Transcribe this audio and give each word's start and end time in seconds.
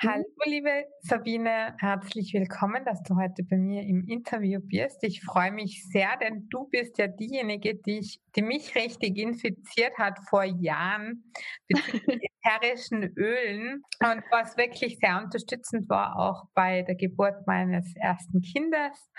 Hallo, 0.00 0.22
liebe 0.44 0.84
Sabine, 1.00 1.74
herzlich 1.80 2.32
willkommen, 2.32 2.84
dass 2.84 3.02
du 3.02 3.16
heute 3.16 3.42
bei 3.42 3.56
mir 3.56 3.82
im 3.82 4.06
Interview 4.06 4.60
bist. 4.62 5.02
Ich 5.02 5.24
freue 5.24 5.50
mich 5.50 5.88
sehr, 5.90 6.16
denn 6.18 6.46
du 6.50 6.68
bist 6.68 6.98
ja 6.98 7.08
diejenige, 7.08 7.74
die, 7.74 7.98
ich, 7.98 8.20
die 8.36 8.42
mich 8.42 8.76
richtig 8.76 9.18
infiziert 9.18 9.98
hat 9.98 10.20
vor 10.30 10.44
Jahren 10.44 11.32
bezüglich 11.66 12.20
ätherischen 12.44 13.12
Ölen 13.16 13.82
und 13.98 14.22
was 14.30 14.56
wirklich 14.56 15.00
sehr 15.00 15.20
unterstützend 15.20 15.88
war, 15.88 16.16
auch 16.16 16.44
bei 16.54 16.82
der 16.82 16.94
Geburt 16.94 17.44
meines 17.48 17.92
ersten 17.96 18.40
Kindes, 18.40 19.10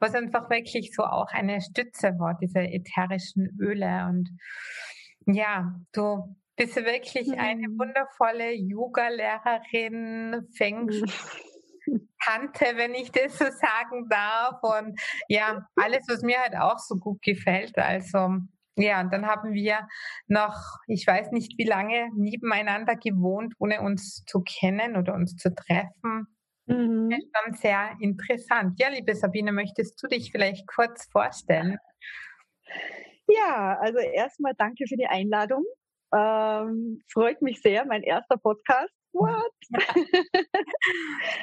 was 0.00 0.12
einfach 0.16 0.50
wirklich 0.50 0.92
so 0.92 1.04
auch 1.04 1.30
eine 1.30 1.60
Stütze 1.60 2.18
war, 2.18 2.36
diese 2.36 2.62
ätherischen 2.62 3.56
Öle. 3.60 4.08
Und 4.08 4.28
ja, 5.26 5.72
du 5.92 6.34
bist 6.56 6.76
du 6.76 6.84
wirklich 6.84 7.28
mhm. 7.28 7.38
eine 7.38 7.66
wundervolle 7.68 8.52
Yoga-Lehrerin, 8.52 10.48
Feng 10.56 10.90
Tante, 12.24 12.76
wenn 12.76 12.94
ich 12.94 13.12
das 13.12 13.38
so 13.38 13.44
sagen 13.44 14.08
darf. 14.08 14.62
Und 14.62 14.98
ja, 15.28 15.66
alles, 15.76 16.04
was 16.08 16.22
mir 16.22 16.40
halt 16.40 16.56
auch 16.56 16.78
so 16.78 16.96
gut 16.96 17.22
gefällt. 17.22 17.78
Also 17.78 18.38
ja, 18.78 19.00
und 19.00 19.12
dann 19.12 19.26
haben 19.26 19.52
wir 19.52 19.88
noch, 20.26 20.56
ich 20.86 21.06
weiß 21.06 21.30
nicht 21.32 21.56
wie 21.56 21.64
lange, 21.64 22.10
nebeneinander 22.14 22.96
gewohnt, 22.96 23.54
ohne 23.58 23.80
uns 23.80 24.24
zu 24.26 24.42
kennen 24.42 24.96
oder 24.96 25.14
uns 25.14 25.36
zu 25.36 25.54
treffen. 25.54 26.26
Mhm. 26.66 27.08
Das 27.08 27.18
ist 27.18 27.30
schon 27.34 27.54
sehr 27.54 27.96
interessant. 28.00 28.78
Ja, 28.78 28.88
liebe 28.88 29.14
Sabine, 29.14 29.52
möchtest 29.52 30.02
du 30.02 30.08
dich 30.08 30.30
vielleicht 30.30 30.66
kurz 30.66 31.06
vorstellen? 31.10 31.78
Ja, 33.28 33.78
also 33.80 33.98
erstmal 33.98 34.52
danke 34.56 34.84
für 34.86 34.96
die 34.96 35.06
Einladung. 35.06 35.64
Ähm, 36.14 37.00
freut 37.12 37.42
mich 37.42 37.60
sehr, 37.60 37.84
mein 37.84 38.02
erster 38.02 38.36
Podcast. 38.36 38.94
What? 39.12 39.52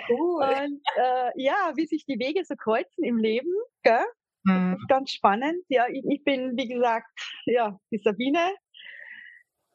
cool. 0.10 0.44
Und 0.44 0.82
äh, 0.96 1.32
ja, 1.36 1.74
wie 1.76 1.86
sich 1.86 2.06
die 2.06 2.20
Wege 2.20 2.44
so 2.46 2.56
kreuzen 2.56 3.04
im 3.04 3.18
Leben, 3.18 3.52
gell? 3.84 4.06
Mhm. 4.46 4.78
ganz 4.90 5.12
spannend. 5.12 5.64
Ja, 5.70 5.88
ich, 5.90 6.04
ich, 6.10 6.24
bin, 6.24 6.58
wie 6.58 6.68
gesagt, 6.68 7.08
ja, 7.46 7.80
die 7.92 8.00
Sabine. 8.00 8.54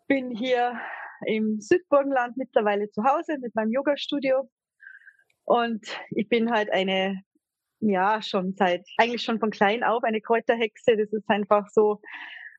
Bin 0.08 0.30
hier 0.30 0.78
im 1.26 1.60
Südburgenland 1.60 2.36
mittlerweile 2.36 2.90
zu 2.90 3.02
Hause 3.02 3.38
mit 3.40 3.54
meinem 3.54 3.72
Yoga-Studio. 3.72 4.48
Und 5.44 5.84
ich 6.10 6.28
bin 6.28 6.50
halt 6.50 6.70
eine, 6.72 7.22
ja, 7.80 8.20
schon 8.22 8.54
seit, 8.56 8.86
eigentlich 8.98 9.22
schon 9.22 9.40
von 9.40 9.50
klein 9.50 9.82
auf 9.82 10.04
eine 10.04 10.20
Kräuterhexe. 10.20 10.96
Das 10.96 11.12
ist 11.12 11.28
einfach 11.28 11.66
so, 11.70 12.00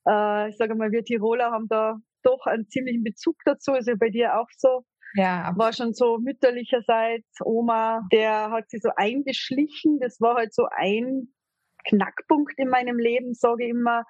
äh, 0.08 0.50
ich 0.50 0.58
sage 0.58 0.76
mal, 0.76 0.92
wir 0.92 1.04
Tiroler 1.04 1.52
haben 1.52 1.68
da 1.68 2.00
doch 2.24 2.46
einen 2.46 2.68
ziemlichen 2.70 3.04
Bezug 3.04 3.36
dazu. 3.46 3.74
Ist 3.74 3.88
ja 3.88 3.96
bei 4.00 4.10
dir 4.10 4.40
auch 4.40 4.48
so. 4.58 4.84
Ja. 5.16 5.54
War 5.58 5.74
schon 5.74 5.94
so 5.94 6.20
mütterlicherseits 6.20 7.28
Oma, 7.44 8.02
der 8.12 8.52
hat 8.52 8.70
sich 8.70 8.82
so 8.82 8.92
eingeschlichen. 8.96 10.00
Das 10.00 10.20
war 10.20 10.36
halt 10.36 10.54
so 10.54 10.68
ein 10.72 11.34
Knackpunkt 11.88 12.54
in 12.58 12.70
meinem 12.70 13.00
Leben, 13.00 13.34
sage 13.34 13.66
ich 13.66 13.72
immer. 13.72 14.04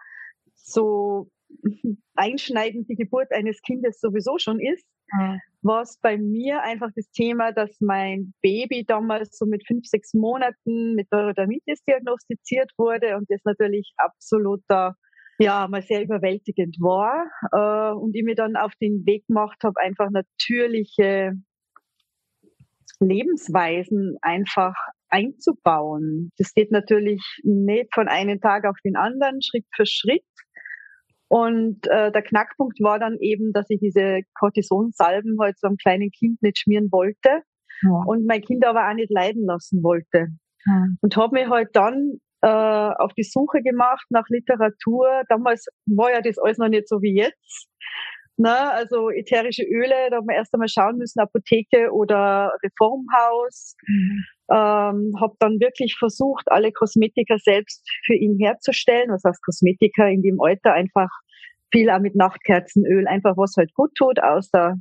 So 0.56 1.30
einschneidend 2.16 2.90
die 2.90 2.96
Geburt 2.96 3.32
eines 3.32 3.62
Kindes 3.62 4.00
sowieso 4.00 4.38
schon 4.38 4.60
ist. 4.60 4.86
Mhm. 5.14 5.40
Was 5.62 6.00
bei 6.00 6.18
mir 6.18 6.62
einfach 6.62 6.90
das 6.96 7.10
Thema, 7.12 7.52
dass 7.52 7.76
mein 7.82 8.34
Baby 8.42 8.86
damals 8.86 9.38
so 9.38 9.46
mit 9.46 9.66
fünf, 9.68 9.86
sechs 9.86 10.14
Monaten 10.14 10.96
mit 10.96 11.12
Neurodermitis 11.12 11.84
diagnostiziert 11.84 12.72
wurde 12.78 13.18
und 13.18 13.30
das 13.30 13.42
natürlich 13.44 13.94
absoluter 13.98 14.96
ja 15.40 15.68
mal 15.68 15.82
sehr 15.82 16.04
überwältigend 16.04 16.78
war 16.80 17.26
äh, 17.52 17.96
und 17.98 18.16
ich 18.16 18.24
mir 18.24 18.36
dann 18.36 18.56
auf 18.56 18.74
den 18.82 19.06
Weg 19.06 19.26
gemacht 19.28 19.58
habe, 19.64 19.80
einfach 19.82 20.10
natürliche 20.12 21.34
Lebensweisen 23.00 24.18
einfach 24.22 24.76
einzubauen. 25.10 26.32
Das 26.38 26.54
geht 26.54 26.72
natürlich 26.72 27.22
nicht 27.44 27.94
von 27.94 28.08
einem 28.08 28.40
Tag 28.42 28.66
auf 28.66 28.78
den 28.84 28.96
anderen, 28.96 29.42
Schritt 29.42 29.66
für 29.76 29.86
Schritt. 29.86 30.24
Und 31.30 31.86
äh, 31.88 32.12
der 32.12 32.24
Knackpunkt 32.24 32.80
war 32.82 33.00
dann 33.00 33.18
eben, 33.20 33.54
dass 33.54 33.70
ich 33.70 33.80
diese 33.80 34.22
Cortisonsalben 34.34 35.38
halt 35.40 35.60
so 35.60 35.68
einem 35.68 35.78
kleinen 35.78 36.10
Kind 36.12 36.42
nicht 36.42 36.60
schmieren 36.60 36.92
wollte 36.92 37.44
ja. 37.84 38.04
und 38.08 38.26
mein 38.26 38.42
Kind 38.42 38.66
aber 38.66 38.90
auch 38.90 38.96
nicht 38.96 39.12
leiden 39.12 39.46
lassen 39.46 39.84
wollte. 39.84 40.30
Ja. 40.66 40.88
Und 41.02 41.16
habe 41.16 41.40
mir 41.40 41.50
halt 41.50 41.70
dann 41.74 42.20
äh, 42.42 42.48
auf 42.48 43.14
die 43.14 43.24
Suche 43.24 43.62
gemacht 43.62 44.06
nach 44.10 44.26
Literatur. 44.30 45.24
Damals 45.30 45.66
war 45.86 46.12
ja 46.12 46.22
das 46.22 46.38
alles 46.38 46.58
noch 46.58 46.70
nicht 46.70 46.88
so 46.88 47.02
wie 47.02 47.16
jetzt. 47.16 47.68
Ne? 48.38 48.72
Also 48.72 49.10
ätherische 49.10 49.64
Öle, 49.64 50.10
da 50.10 50.18
haben 50.18 50.28
wir 50.28 50.36
erst 50.36 50.54
einmal 50.54 50.70
schauen 50.70 50.98
müssen, 50.98 51.20
Apotheke 51.20 51.92
oder 51.92 52.54
Reformhaus. 52.64 53.76
Mhm. 53.86 54.24
Ähm, 54.52 55.14
habe 55.20 55.36
dann 55.40 55.60
wirklich 55.60 55.98
versucht, 56.00 56.46
alle 56.50 56.72
Kosmetika 56.72 57.38
selbst 57.38 57.86
für 58.06 58.16
ihn 58.16 58.38
herzustellen. 58.40 59.10
Was 59.12 59.24
heißt 59.26 59.44
Kosmetika 59.44 60.08
in 60.08 60.22
dem 60.22 60.40
Alter 60.40 60.74
einfach 60.74 61.10
viel 61.72 61.90
auch 61.90 62.00
mit 62.00 62.16
Nachtkerzenöl, 62.16 63.08
einfach 63.08 63.36
was 63.36 63.56
halt 63.58 63.74
gut 63.74 63.94
tut 63.96 64.24
aus 64.24 64.50
der 64.50 64.76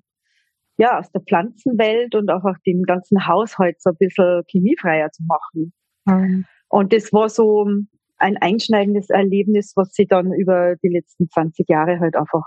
ja, 0.79 1.01
aus 1.01 1.11
der 1.11 1.23
Pflanzenwelt 1.23 2.15
und 2.15 2.31
auch, 2.31 2.45
auch 2.45 2.57
den 2.65 2.85
ganzen 2.85 3.27
Haushalt 3.27 3.83
so 3.83 3.91
ein 3.91 3.97
bisschen 3.99 4.45
chemiefreier 4.49 5.11
zu 5.11 5.25
machen. 5.27 5.73
Mhm. 6.07 6.45
Und 6.69 6.93
das 6.93 7.13
war 7.13 7.29
so 7.29 7.67
ein 8.19 8.37
einschneidendes 8.37 9.11
Erlebnis, 9.11 9.73
was 9.77 9.93
sie 9.93 10.07
dann 10.07 10.33
über 10.33 10.77
die 10.83 10.89
letzten 10.89 11.29
20 11.31 11.69
Jahre 11.69 12.01
halt 12.01 12.17
einfach 12.17 12.45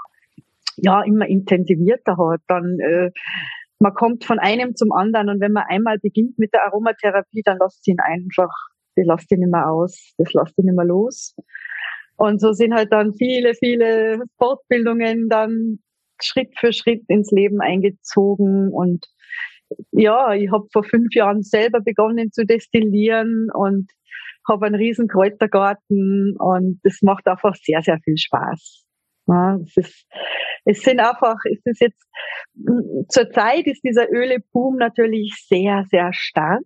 ja 0.78 1.02
immer 1.04 1.28
intensivierter 1.28 2.18
hat. 2.18 2.42
Dann 2.48 2.80
äh, 2.80 3.12
man 3.80 3.94
kommt 3.94 4.26
von 4.26 4.38
einem 4.38 4.76
zum 4.76 4.92
anderen 4.92 5.30
und 5.30 5.42
wenn 5.42 5.54
man 5.54 5.64
einmal 5.68 5.98
beginnt 5.98 6.38
mit 6.38 6.54
der 6.54 6.66
Aromatherapie, 6.66 7.42
dann 7.44 7.58
lasst 7.60 7.88
ihn 7.88 8.00
einfach, 8.00 8.52
das 8.96 9.06
lasst 9.06 9.32
ihn 9.32 9.50
mehr 9.50 9.70
aus, 9.70 10.14
das 10.18 10.32
lasst 10.34 10.58
ihn 10.60 10.76
mehr 10.76 10.86
los. 10.86 11.36
Und 12.16 12.40
so 12.40 12.54
sind 12.54 12.76
halt 12.76 12.94
dann 12.94 13.14
viele, 13.16 13.56
viele 13.56 14.24
Fortbildungen 14.38 15.30
dann 15.30 15.80
Schritt 16.22 16.54
für 16.60 16.72
Schritt 16.72 17.04
ins 17.08 17.32
Leben 17.32 17.60
eingezogen 17.62 18.72
und 18.72 19.08
ja, 19.92 20.34
ich 20.34 20.52
habe 20.52 20.68
vor 20.72 20.84
fünf 20.84 21.16
Jahren 21.16 21.42
selber 21.42 21.80
begonnen 21.80 22.32
zu 22.32 22.46
destillieren 22.46 23.48
und 23.54 23.90
habe 24.48 24.66
einen 24.66 24.76
riesen 24.76 25.08
Kräutergarten 25.08 26.36
und 26.38 26.80
das 26.84 27.00
macht 27.02 27.28
einfach 27.28 27.56
sehr, 27.56 27.82
sehr 27.82 28.00
viel 28.04 28.18
Spaß. 28.18 28.86
Ja, 29.28 29.58
es, 29.64 29.78
ist, 29.78 30.06
es 30.66 30.82
sind 30.82 31.00
einfach, 31.00 31.38
es 31.52 31.62
ist 31.66 31.82
jetzt, 31.82 32.08
zur 33.10 33.30
Zeit 33.32 33.68
ist 33.68 33.84
dieser 33.84 34.10
Öleboom 34.12 34.78
natürlich 34.78 35.46
sehr, 35.48 35.86
sehr 35.90 36.12
stark. 36.12 36.64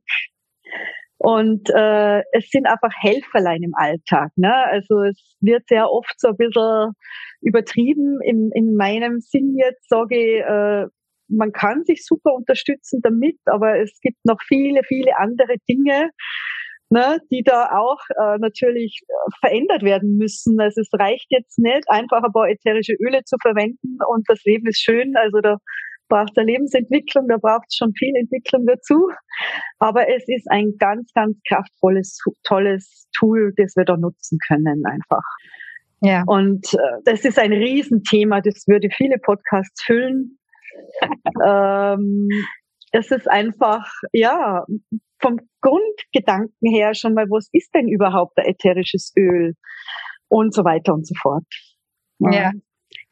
Und 1.18 1.70
äh, 1.70 2.20
es 2.34 2.50
sind 2.50 2.68
einfach 2.68 2.92
Helferlein 3.00 3.64
im 3.64 3.74
Alltag. 3.74 4.32
Ne? 4.36 4.54
Also 4.54 5.02
es 5.02 5.36
wird 5.40 5.68
sehr 5.68 5.90
oft 5.90 6.14
so 6.18 6.30
ein 6.30 6.38
bisschen 6.38 6.94
übertrieben. 7.42 8.20
In, 8.22 8.52
in 8.54 8.76
meinem 8.76 9.20
Sinn 9.22 9.56
jetzt 9.58 9.88
sage 9.88 10.16
ich, 10.18 10.42
äh, 10.42 10.88
man 11.28 11.52
kann 11.52 11.84
sich 11.86 12.06
super 12.06 12.34
unterstützen 12.34 13.00
damit, 13.02 13.38
aber 13.46 13.80
es 13.80 14.00
gibt 14.02 14.24
noch 14.26 14.40
viele, 14.46 14.84
viele 14.84 15.18
andere 15.18 15.56
Dinge, 15.68 16.12
ne, 16.90 17.20
die 17.32 17.44
da 17.44 17.70
auch 17.72 18.00
äh, 18.10 18.38
natürlich 18.40 19.02
äh, 19.08 19.14
verändert 19.40 19.84
werden 19.84 20.18
müssen. 20.18 20.60
Also 20.60 20.82
es 20.82 20.90
reicht 20.94 21.28
jetzt 21.30 21.58
nicht, 21.60 21.84
einfach 21.88 22.24
ein 22.24 22.32
paar 22.32 22.50
ätherische 22.50 22.94
Öle 23.00 23.24
zu 23.24 23.38
verwenden 23.42 23.98
und 24.08 24.24
das 24.28 24.44
Leben 24.44 24.68
ist 24.68 24.82
schön. 24.82 25.16
Also 25.16 25.40
da 25.42 25.58
braucht 26.08 26.38
der 26.38 26.44
Lebensentwicklung, 26.44 27.28
da 27.28 27.38
braucht 27.38 27.66
es 27.68 27.76
schon 27.76 27.94
viel 27.94 28.16
Entwicklung 28.16 28.66
dazu. 28.66 29.10
Aber 29.80 30.08
es 30.08 30.24
ist 30.28 30.50
ein 30.50 30.74
ganz, 30.78 31.12
ganz 31.14 31.38
kraftvolles, 31.48 32.20
tolles 32.44 33.08
Tool, 33.18 33.54
das 33.58 33.76
wir 33.76 33.86
da 33.86 33.98
nutzen 33.98 34.38
können 34.48 34.84
einfach. 34.86 35.24
Ja. 36.02 36.24
Und 36.28 36.74
äh, 36.74 37.02
das 37.06 37.26
ist 37.26 37.40
ein 37.40 37.54
Riesenthema, 37.54 38.42
das 38.42 38.68
würde 38.68 38.90
viele 38.96 39.18
Podcasts 39.18 39.84
füllen. 39.84 40.38
ähm, 41.46 42.30
es 42.92 43.12
ist 43.12 43.30
einfach, 43.30 43.90
ja, 44.14 44.66
vom 45.22 45.40
Grundgedanken 45.62 46.70
her 46.70 46.94
schon 46.94 47.14
mal, 47.14 47.26
was 47.30 47.50
ist 47.52 47.74
denn 47.74 47.88
überhaupt 47.88 48.38
ein 48.38 48.46
ätherisches 48.46 49.14
Öl 49.18 49.54
und 50.28 50.54
so 50.54 50.64
weiter 50.64 50.94
und 50.94 51.08
so 51.08 51.14
fort. 51.22 51.46
Ja. 52.20 52.32
ja. 52.32 52.52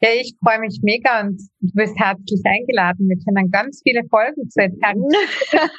Ja, 0.00 0.10
ich 0.10 0.34
freue 0.42 0.58
mich 0.58 0.80
mega 0.82 1.20
und 1.22 1.40
du 1.60 1.70
bist 1.72 1.98
herzlich 1.98 2.42
eingeladen. 2.44 3.08
Wir 3.08 3.16
können 3.24 3.50
ganz 3.50 3.80
viele 3.82 4.02
Folgen 4.10 4.48
zu 4.50 4.60
ätherischen 4.60 5.08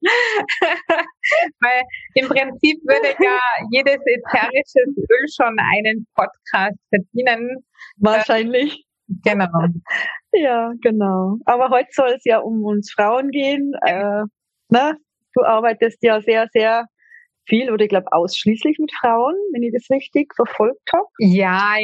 Weil 1.60 1.82
im 2.14 2.28
Prinzip 2.28 2.80
würde 2.84 3.14
ja 3.22 3.38
jedes 3.70 3.98
ätherische 3.98 4.80
Öl 4.96 5.26
schon 5.34 5.56
einen 5.58 6.06
Podcast 6.14 6.78
verdienen. 6.88 7.62
Wahrscheinlich. 7.98 8.86
Genau. 9.24 9.48
Ja, 10.32 10.72
genau. 10.80 11.36
Aber 11.44 11.68
heute 11.70 11.88
soll 11.90 12.12
es 12.16 12.24
ja 12.24 12.38
um 12.38 12.64
uns 12.64 12.92
Frauen 12.92 13.30
gehen. 13.30 13.72
Äh, 13.84 14.22
ne? 14.70 14.96
Du 15.40 15.46
arbeitest 15.46 16.02
ja 16.02 16.20
sehr, 16.20 16.46
sehr 16.52 16.84
viel 17.48 17.70
oder 17.70 17.84
ich 17.84 17.88
glaube 17.88 18.12
ausschließlich 18.12 18.78
mit 18.78 18.92
Frauen, 19.00 19.34
wenn 19.52 19.62
ich 19.62 19.72
das 19.72 19.88
richtig 19.90 20.34
verfolgt 20.34 20.88
habe. 20.92 21.06
Ja, 21.18 21.74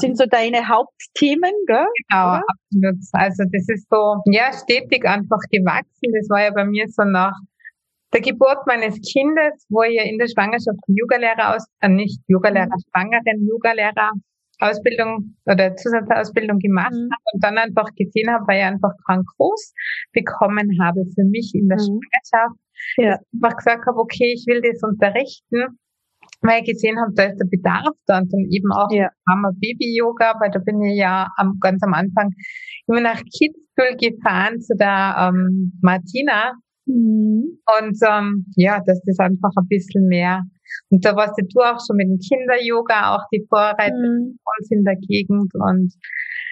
sind 0.00 0.16
so 0.16 0.24
deine 0.26 0.66
Hauptthemen, 0.66 1.52
gell? 1.66 1.86
Genau, 2.08 2.24
oder? 2.24 2.42
absolut. 2.48 3.00
Also 3.12 3.44
das 3.52 3.68
ist 3.68 3.88
so, 3.90 4.16
ja, 4.26 4.50
stetig 4.52 5.04
einfach 5.04 5.40
gewachsen. 5.50 6.12
Das 6.18 6.28
war 6.30 6.42
ja 6.42 6.50
bei 6.50 6.64
mir 6.64 6.86
so 6.88 7.04
nach 7.04 7.36
der 8.12 8.20
Geburt 8.20 8.66
meines 8.66 8.98
Kindes, 9.00 9.66
wo 9.68 9.82
ich 9.82 9.94
ja 9.94 10.04
in 10.04 10.18
der 10.18 10.28
Schwangerschaft 10.28 10.80
Yogalehrer 10.86 11.54
aus, 11.54 11.66
äh, 11.80 11.88
nicht 11.88 12.20
Yogalehrer, 12.28 12.66
mhm. 12.66 12.82
Schwangeren 12.90 13.46
Yogalehrer 13.46 14.10
Ausbildung 14.62 15.34
oder 15.46 15.74
Zusatzausbildung 15.74 16.58
gemacht 16.58 16.92
mhm. 16.92 17.10
habe 17.10 17.24
und 17.32 17.44
dann 17.44 17.58
einfach 17.58 17.88
gesehen 17.96 18.30
habe, 18.30 18.44
weil 18.46 18.58
ich 18.58 18.64
einfach 18.64 18.92
krank 19.04 19.26
groß 19.36 19.74
bekommen 20.12 20.78
habe 20.80 21.04
für 21.14 21.24
mich 21.24 21.52
in 21.54 21.68
der 21.68 21.78
mhm. 21.78 21.98
Schwangerschaft, 21.98 22.60
ja. 22.96 23.18
einfach 23.34 23.56
gesagt 23.56 23.86
habe, 23.86 23.98
okay, 23.98 24.34
ich 24.34 24.44
will 24.46 24.60
das 24.60 24.82
unterrichten, 24.82 25.78
weil 26.40 26.62
ich 26.62 26.70
gesehen 26.70 26.98
habe, 27.00 27.12
da 27.14 27.24
ist 27.24 27.38
der 27.38 27.46
Bedarf 27.46 27.94
da 28.06 28.18
und 28.18 28.32
dann 28.32 28.46
eben 28.50 28.72
auch 28.72 28.90
ja. 28.90 29.08
Mama-Baby-Yoga, 29.26 30.34
weil 30.40 30.50
da 30.50 30.58
bin 30.58 30.82
ich 30.82 30.98
ja 30.98 31.28
am, 31.36 31.58
ganz 31.60 31.82
am 31.82 31.94
Anfang 31.94 32.30
immer 32.86 33.00
nach 33.00 33.20
Kitzbühel 33.22 33.96
gefahren 33.96 34.60
zu 34.60 34.74
der 34.76 35.30
ähm, 35.30 35.78
Martina, 35.82 36.52
Mhm. 36.86 37.58
Und 37.78 37.98
ähm, 38.06 38.46
ja, 38.56 38.80
dass 38.86 39.00
das 39.04 39.18
einfach 39.18 39.50
ein 39.56 39.68
bisschen 39.68 40.06
mehr. 40.08 40.42
Und 40.90 41.04
da 41.04 41.14
warst 41.14 41.38
du 41.38 41.60
auch 41.60 41.78
schon 41.86 41.96
mit 41.96 42.08
dem 42.08 42.18
Kinder-Yoga, 42.18 43.14
auch 43.14 43.24
die 43.32 43.44
Vorreiter 43.48 43.94
mhm. 43.94 44.38
uns 44.58 44.70
in 44.70 44.84
der 44.84 44.96
Gegend. 44.96 45.52
Und 45.54 45.94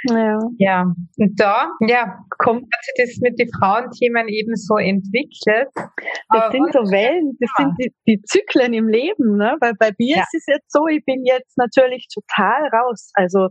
ja. 0.05 0.39
ja, 0.59 0.95
und 1.19 1.41
da 1.41 1.71
ja, 1.87 2.19
kommt 2.39 2.63
hat 2.63 2.85
sich 2.85 2.95
das 2.97 3.19
mit 3.21 3.39
den 3.39 3.51
Frauenthemen 3.59 4.29
eben 4.29 4.55
so 4.57 4.77
entwickelt. 4.77 5.69
Das 5.75 5.89
Aber 6.29 6.53
sind 6.53 6.73
so 6.73 6.81
Wellen, 6.91 7.37
das 7.39 7.51
ja. 7.59 7.65
sind 7.65 7.75
die, 7.79 7.93
die, 8.07 8.23
Zyklen 8.23 8.73
im 8.73 8.89
Leben, 8.89 9.37
ne? 9.37 9.57
Weil 9.61 9.75
bei 9.79 9.93
mir 9.99 10.17
ja. 10.17 10.23
ist 10.23 10.35
es 10.35 10.47
jetzt 10.47 10.73
so, 10.73 10.87
ich 10.87 11.05
bin 11.05 11.25
jetzt 11.25 11.57
natürlich 11.59 12.09
total 12.13 12.69
raus. 12.69 13.11
Also 13.15 13.49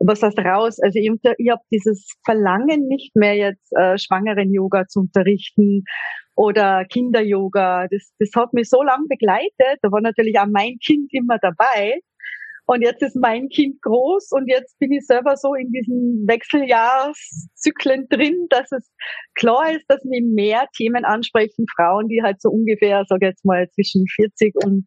was 0.00 0.22
heißt 0.22 0.38
raus? 0.38 0.78
Also 0.82 0.98
ich, 0.98 1.10
ich 1.38 1.50
habe 1.50 1.62
dieses 1.72 2.06
Verlangen 2.24 2.86
nicht 2.86 3.16
mehr 3.16 3.34
jetzt 3.34 3.72
äh, 3.76 3.96
Schwangeren-Yoga 3.96 4.86
zu 4.88 5.00
unterrichten 5.00 5.84
oder 6.34 6.84
Kinder-Yoga. 6.84 7.88
Das, 7.90 8.12
das 8.18 8.30
hat 8.36 8.52
mich 8.52 8.68
so 8.68 8.82
lange 8.82 9.06
begleitet. 9.08 9.78
Da 9.80 9.90
war 9.90 10.02
natürlich 10.02 10.38
auch 10.38 10.46
mein 10.50 10.76
Kind 10.84 11.08
immer 11.12 11.38
dabei. 11.40 12.00
Und 12.66 12.82
jetzt 12.82 13.02
ist 13.02 13.16
mein 13.16 13.48
Kind 13.48 13.80
groß 13.82 14.32
und 14.32 14.48
jetzt 14.48 14.78
bin 14.78 14.92
ich 14.92 15.06
selber 15.06 15.36
so 15.36 15.54
in 15.54 15.70
diesen 15.70 16.26
Wechseljahrszyklen 16.26 18.08
drin, 18.08 18.46
dass 18.50 18.72
es 18.72 18.90
klar 19.34 19.72
ist, 19.72 19.84
dass 19.88 20.02
mich 20.04 20.22
mehr 20.24 20.66
Themen 20.76 21.04
ansprechen, 21.04 21.66
Frauen, 21.76 22.08
die 22.08 22.22
halt 22.22 22.42
so 22.42 22.50
ungefähr, 22.50 23.04
sag 23.08 23.22
ich 23.22 23.28
jetzt 23.28 23.44
mal, 23.44 23.68
zwischen 23.70 24.04
40 24.16 24.54
und 24.64 24.84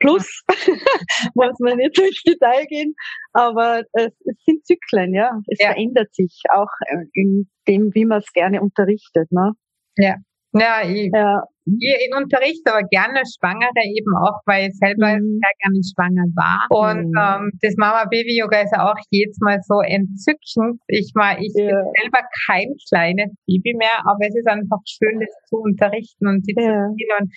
plus, 0.00 0.42
muss 1.34 1.58
man 1.60 1.78
nicht 1.78 1.98
ins 1.98 2.22
Detail 2.22 2.66
gehen, 2.66 2.94
aber 3.32 3.84
es, 3.92 4.12
es 4.26 4.44
sind 4.44 4.66
Zyklen, 4.66 5.14
ja. 5.14 5.30
Es 5.46 5.58
ja. 5.60 5.72
verändert 5.72 6.14
sich 6.14 6.42
auch 6.52 6.70
in 7.14 7.48
dem, 7.66 7.90
wie 7.94 8.04
man 8.04 8.18
es 8.18 8.32
gerne 8.32 8.60
unterrichtet, 8.60 9.32
ne? 9.32 9.52
Ja. 9.96 10.16
Ja, 10.56 10.82
ich, 10.86 11.10
ja. 11.12 11.42
ich 11.66 12.10
unterrichte 12.16 12.72
aber 12.72 12.86
gerne 12.86 13.22
Schwangere 13.26 13.82
eben 13.84 14.14
auch, 14.22 14.38
weil 14.46 14.68
ich 14.68 14.76
selber 14.78 15.18
mhm. 15.18 15.40
sehr 15.42 15.54
gerne 15.58 15.80
schwanger 15.82 16.26
war. 16.38 16.66
Und 16.70 17.10
mhm. 17.10 17.18
ähm, 17.18 17.58
das 17.60 17.74
Mama-Baby-Yoga 17.76 18.62
ist 18.62 18.72
ja 18.72 18.88
auch 18.88 18.98
jedes 19.10 19.38
Mal 19.40 19.58
so 19.62 19.80
entzückend. 19.80 20.80
Ich 20.86 21.10
mal, 21.14 21.42
ich 21.42 21.52
ja. 21.56 21.66
bin 21.66 21.74
selber 21.98 22.22
kein 22.46 22.70
kleines 22.88 23.34
Baby 23.46 23.74
mehr, 23.74 23.98
aber 24.06 24.28
es 24.28 24.36
ist 24.36 24.46
einfach 24.46 24.78
schön, 24.86 25.18
das 25.18 25.30
zu 25.48 25.56
unterrichten 25.56 26.28
und 26.28 26.46
sie 26.46 26.54
zu 26.54 26.62
sehen. 26.62 27.08
Und 27.18 27.32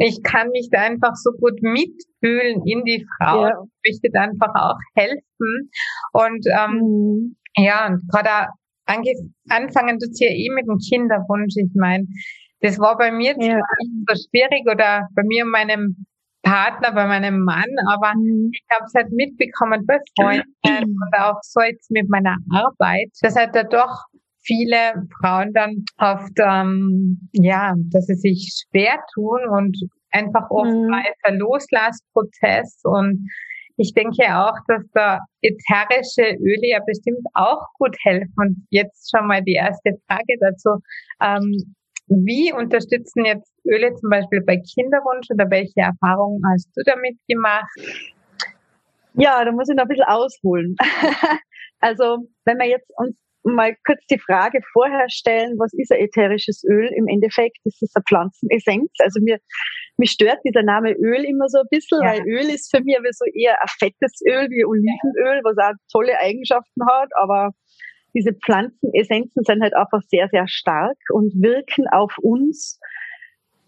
ich 0.00 0.20
kann 0.24 0.48
mich 0.50 0.68
da 0.72 0.82
einfach 0.82 1.14
so 1.14 1.30
gut 1.38 1.62
mitfühlen 1.62 2.62
in 2.66 2.82
die 2.84 3.06
Frau. 3.16 3.46
Ja. 3.46 3.62
Ich 3.82 3.92
möchte 4.02 4.10
da 4.12 4.22
einfach 4.22 4.54
auch 4.54 4.78
helfen. 4.96 5.70
Und 6.12 6.44
ähm, 6.50 6.74
mhm. 6.74 7.36
ja, 7.56 7.86
und 7.86 8.02
gerade 8.10 8.50
anfangen 9.48 9.98
tut 9.98 10.18
ja 10.18 10.28
eh 10.28 10.50
mit 10.54 10.66
dem 10.66 10.78
Kinderwunsch. 10.78 11.54
Ich 11.56 11.74
meine, 11.74 12.06
das 12.60 12.78
war 12.78 12.96
bei 12.96 13.10
mir 13.10 13.34
ja. 13.38 13.56
nicht 13.56 13.64
so 14.08 14.14
schwierig 14.28 14.62
oder 14.70 15.08
bei 15.14 15.22
mir 15.24 15.44
und 15.44 15.50
meinem 15.50 16.06
Partner, 16.42 16.92
bei 16.92 17.06
meinem 17.06 17.44
Mann, 17.44 17.70
aber 17.90 18.14
mhm. 18.16 18.50
ich 18.52 18.64
habe 18.70 18.84
es 18.84 18.94
halt 18.94 19.12
mitbekommen 19.12 19.84
bei 19.86 19.98
Freunden 20.16 20.44
und 20.64 21.18
auch 21.18 21.38
so 21.42 21.60
jetzt 21.60 21.90
mit 21.90 22.08
meiner 22.08 22.36
Arbeit, 22.52 23.10
dass 23.22 23.36
halt 23.36 23.54
da 23.54 23.64
doch 23.64 24.04
viele 24.42 25.06
Frauen 25.20 25.52
dann 25.52 25.84
oft, 25.98 26.32
ähm, 26.38 27.28
ja, 27.32 27.74
dass 27.90 28.06
sie 28.06 28.14
sich 28.14 28.64
schwer 28.70 28.98
tun 29.12 29.40
und 29.50 29.76
einfach 30.10 30.48
oft 30.50 30.70
mhm. 30.70 30.94
ein 31.24 31.38
Loslassprozess 31.38 32.80
und 32.84 33.28
ich 33.78 33.94
denke 33.94 34.24
auch, 34.36 34.56
dass 34.66 34.82
da 34.92 35.20
ätherische 35.40 36.34
Öle 36.40 36.68
ja 36.68 36.80
bestimmt 36.84 37.24
auch 37.34 37.62
gut 37.74 37.96
helfen. 38.02 38.34
Und 38.36 38.66
jetzt 38.70 39.08
schon 39.08 39.28
mal 39.28 39.40
die 39.40 39.52
erste 39.52 39.92
Frage 40.08 40.34
dazu. 40.40 40.70
Ähm, 41.22 41.76
wie 42.08 42.52
unterstützen 42.52 43.24
jetzt 43.24 43.52
Öle 43.66 43.94
zum 43.94 44.10
Beispiel 44.10 44.42
bei 44.42 44.56
Kinderwunsch 44.56 45.28
oder 45.30 45.50
welche 45.50 45.80
Erfahrungen 45.80 46.42
hast 46.52 46.70
du 46.74 46.82
damit 46.84 47.16
gemacht? 47.28 47.68
Ja, 49.14 49.44
da 49.44 49.52
muss 49.52 49.68
ich 49.68 49.76
noch 49.76 49.84
ein 49.84 49.88
bisschen 49.88 50.04
ausholen. 50.04 50.76
also, 51.80 52.28
wenn 52.44 52.58
wir 52.58 52.68
jetzt 52.68 52.90
uns 52.96 53.16
mal 53.44 53.74
kurz 53.86 54.00
die 54.10 54.18
Frage 54.18 54.60
vorher 54.72 55.08
stellen, 55.08 55.56
was 55.58 55.72
ist 55.74 55.92
ein 55.92 56.00
ätherisches 56.00 56.62
Öl? 56.64 56.90
Im 56.94 57.08
Endeffekt 57.08 57.58
ist 57.64 57.82
es 57.82 57.94
eine 57.94 58.04
Pflanzenessenz. 58.08 58.90
Also 58.98 59.20
mir, 59.22 59.38
mich 59.96 60.12
stört 60.12 60.38
dieser 60.44 60.62
Name 60.62 60.92
Öl 60.92 61.24
immer 61.24 61.48
so 61.48 61.58
ein 61.60 61.68
bisschen, 61.70 62.00
ja. 62.02 62.12
weil 62.12 62.22
Öl 62.28 62.48
ist 62.52 62.70
für 62.74 62.82
mich 62.82 62.96
so 63.12 63.24
eher 63.32 63.56
ein 63.60 63.68
fettes 63.78 64.20
Öl 64.26 64.48
wie 64.50 64.64
Olivenöl, 64.64 65.40
was 65.44 65.56
auch 65.58 65.74
tolle 65.90 66.18
Eigenschaften 66.20 66.82
hat, 66.88 67.08
aber 67.20 67.50
diese 68.14 68.32
Pflanzenessenzen 68.32 69.42
sind 69.44 69.62
halt 69.62 69.74
einfach 69.74 70.02
sehr, 70.08 70.28
sehr 70.28 70.48
stark 70.48 70.96
und 71.12 71.32
wirken 71.40 71.86
auf 71.88 72.14
uns 72.20 72.78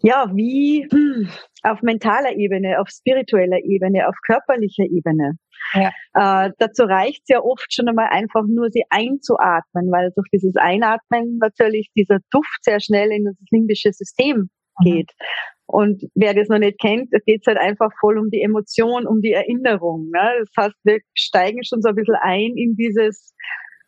ja, 0.03 0.31
wie 0.33 0.87
hm, 0.91 1.29
auf 1.63 1.81
mentaler 1.81 2.35
Ebene, 2.35 2.79
auf 2.79 2.89
spiritueller 2.89 3.59
Ebene, 3.63 4.07
auf 4.07 4.15
körperlicher 4.25 4.85
Ebene. 4.85 5.37
Ja. 5.73 5.91
Äh, 6.13 6.51
dazu 6.57 6.83
reicht 6.83 7.21
es 7.23 7.29
ja 7.29 7.41
oft 7.41 7.71
schon 7.71 7.87
einmal 7.87 8.07
einfach 8.09 8.43
nur, 8.47 8.69
sie 8.71 8.83
einzuatmen, 8.89 9.91
weil 9.91 10.11
durch 10.15 10.27
dieses 10.33 10.55
Einatmen 10.55 11.37
natürlich 11.39 11.91
dieser 11.95 12.17
Duft 12.31 12.63
sehr 12.63 12.79
schnell 12.79 13.11
in 13.11 13.25
das 13.25 13.35
limbische 13.51 13.93
System 13.93 14.49
mhm. 14.79 14.83
geht. 14.83 15.11
Mhm. 15.11 15.25
Und 15.67 16.03
wer 16.15 16.33
das 16.33 16.49
noch 16.49 16.59
nicht 16.59 16.81
kennt, 16.81 17.13
da 17.13 17.19
geht 17.25 17.41
es 17.41 17.47
halt 17.47 17.57
einfach 17.57 17.91
voll 18.01 18.17
um 18.17 18.29
die 18.29 18.41
Emotion, 18.41 19.07
um 19.07 19.21
die 19.21 19.31
Erinnerung. 19.31 20.09
Ne? 20.11 20.29
Das 20.39 20.65
heißt, 20.65 20.75
wir 20.83 20.99
steigen 21.13 21.63
schon 21.63 21.81
so 21.81 21.89
ein 21.89 21.95
bisschen 21.95 22.17
ein 22.21 22.57
in 22.57 22.75
dieses 22.75 23.33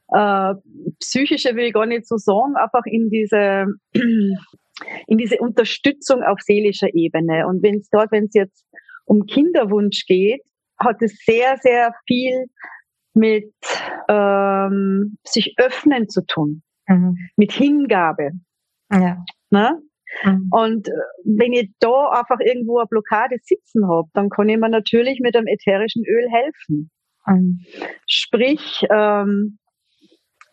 äh, 0.10 0.54
psychische 1.00 1.56
will 1.56 1.66
ich 1.66 1.74
gar 1.74 1.86
nicht 1.86 2.08
so 2.08 2.18
sagen, 2.18 2.56
einfach 2.56 2.86
in 2.86 3.10
diese, 3.10 3.66
in 5.08 5.18
diese 5.18 5.38
Unterstützung 5.40 6.24
auf 6.24 6.40
seelischer 6.42 6.94
Ebene. 6.94 7.48
Und 7.48 7.63
wenn 7.63 7.80
es 7.80 7.89
dort, 7.89 8.12
wenn 8.12 8.25
es 8.25 8.34
jetzt 8.34 8.66
um 9.06 9.25
Kinderwunsch 9.25 10.06
geht, 10.06 10.42
hat 10.80 11.01
es 11.01 11.18
sehr, 11.25 11.58
sehr 11.62 11.94
viel 12.08 12.46
mit 13.13 13.54
ähm, 14.10 15.18
sich 15.24 15.56
öffnen 15.58 16.10
zu 16.10 16.25
tun, 16.25 16.63
mhm. 16.88 17.16
mit 17.36 17.51
Hingabe. 17.51 18.32
Ja. 18.92 19.24
Ne? 19.51 19.80
Mhm. 20.24 20.50
Und 20.51 20.88
äh, 20.88 20.92
wenn 21.24 21.54
ich 21.54 21.72
da 21.80 22.10
einfach 22.10 22.39
irgendwo 22.39 22.80
eine 22.80 22.88
Blockade 22.88 23.38
sitzen 23.42 23.88
habe, 23.88 24.08
dann 24.13 24.30
kann 24.30 24.50
ich 24.50 24.58
mir 24.58 24.70
natürlich 24.70 25.20
mit 25.22 25.36
einem 25.36 25.48
ätherischen 25.48 26.04
Öl 26.06 26.27
helfen. 26.30 26.92
Mhm. 27.25 27.60
Sprich, 28.08 28.86
ähm, 28.92 29.58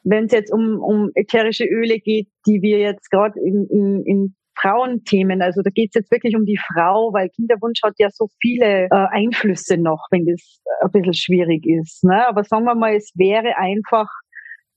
wenn 0.02 0.25
es 0.25 0.33
jetzt 0.33 0.52
um, 0.52 0.80
um 0.80 1.11
ätherische 1.14 1.64
Öle 1.64 1.99
geht, 1.99 2.28
die 2.47 2.62
wir 2.62 2.78
jetzt 2.78 3.11
gerade 3.11 3.38
in, 3.40 3.66
in, 3.71 4.02
in 4.04 4.37
Frauenthemen, 4.61 5.42
also 5.42 5.62
da 5.62 5.71
geht 5.71 5.90
es 5.90 6.00
jetzt 6.00 6.11
wirklich 6.11 6.37
um 6.37 6.45
die 6.45 6.59
Frau, 6.59 7.12
weil 7.12 7.28
Kinderwunsch 7.30 7.80
hat 7.83 7.95
ja 7.99 8.09
so 8.11 8.28
viele 8.40 8.85
äh, 8.85 9.07
Einflüsse 9.11 9.76
noch, 9.78 10.07
wenn 10.11 10.26
das 10.26 10.61
ein 10.80 10.90
bisschen 10.90 11.14
schwierig 11.14 11.64
ist. 11.66 12.04
Ne? 12.04 12.26
Aber 12.26 12.45
sagen 12.45 12.64
wir 12.64 12.75
mal, 12.75 12.95
es 12.95 13.12
wäre 13.16 13.57
einfach 13.57 14.09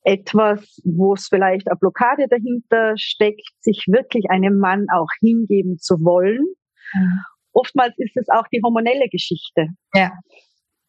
etwas, 0.04 0.80
wo 0.84 1.14
es 1.14 1.28
vielleicht 1.28 1.68
eine 1.68 1.78
Blockade 1.78 2.28
dahinter 2.30 2.94
steckt, 2.98 3.48
sich 3.62 3.86
wirklich 3.88 4.30
einem 4.30 4.58
Mann 4.60 4.88
auch 4.94 5.08
hingeben 5.20 5.78
zu 5.78 5.96
wollen. 6.04 6.46
Mhm. 6.94 7.20
Oftmals 7.54 7.94
ist 7.98 8.18
es 8.18 8.28
auch 8.30 8.48
die 8.52 8.62
hormonelle 8.64 9.08
Geschichte, 9.10 9.68
ja. 9.94 10.12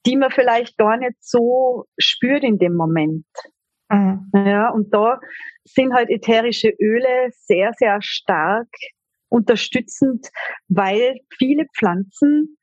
die 0.07 0.17
man 0.17 0.31
vielleicht 0.31 0.77
gar 0.79 0.97
nicht 0.97 1.17
so 1.21 1.85
spürt 1.99 2.43
in 2.43 2.59
dem 2.59 2.75
Moment. 2.75 3.27
Mhm. 3.91 4.31
Ja, 4.35 4.71
und 4.71 4.93
da 4.93 5.21
sind 5.65 5.93
halt 5.95 6.11
ätherische 6.11 6.73
Öle 6.81 7.29
sehr, 7.33 7.73
sehr 7.77 7.99
stark 8.01 8.69
unterstützend, 9.29 10.29
weil 10.69 11.17
viele 11.39 11.67
Pflanzen 11.77 12.57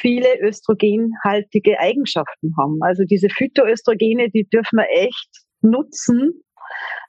viele 0.00 0.40
östrogenhaltige 0.40 1.78
Eigenschaften 1.78 2.54
haben. 2.58 2.78
Also 2.80 3.04
diese 3.04 3.28
Phytoöstrogene, 3.28 4.30
die 4.30 4.48
dürfen 4.48 4.78
wir 4.78 4.88
echt 4.90 5.28
nutzen, 5.60 6.42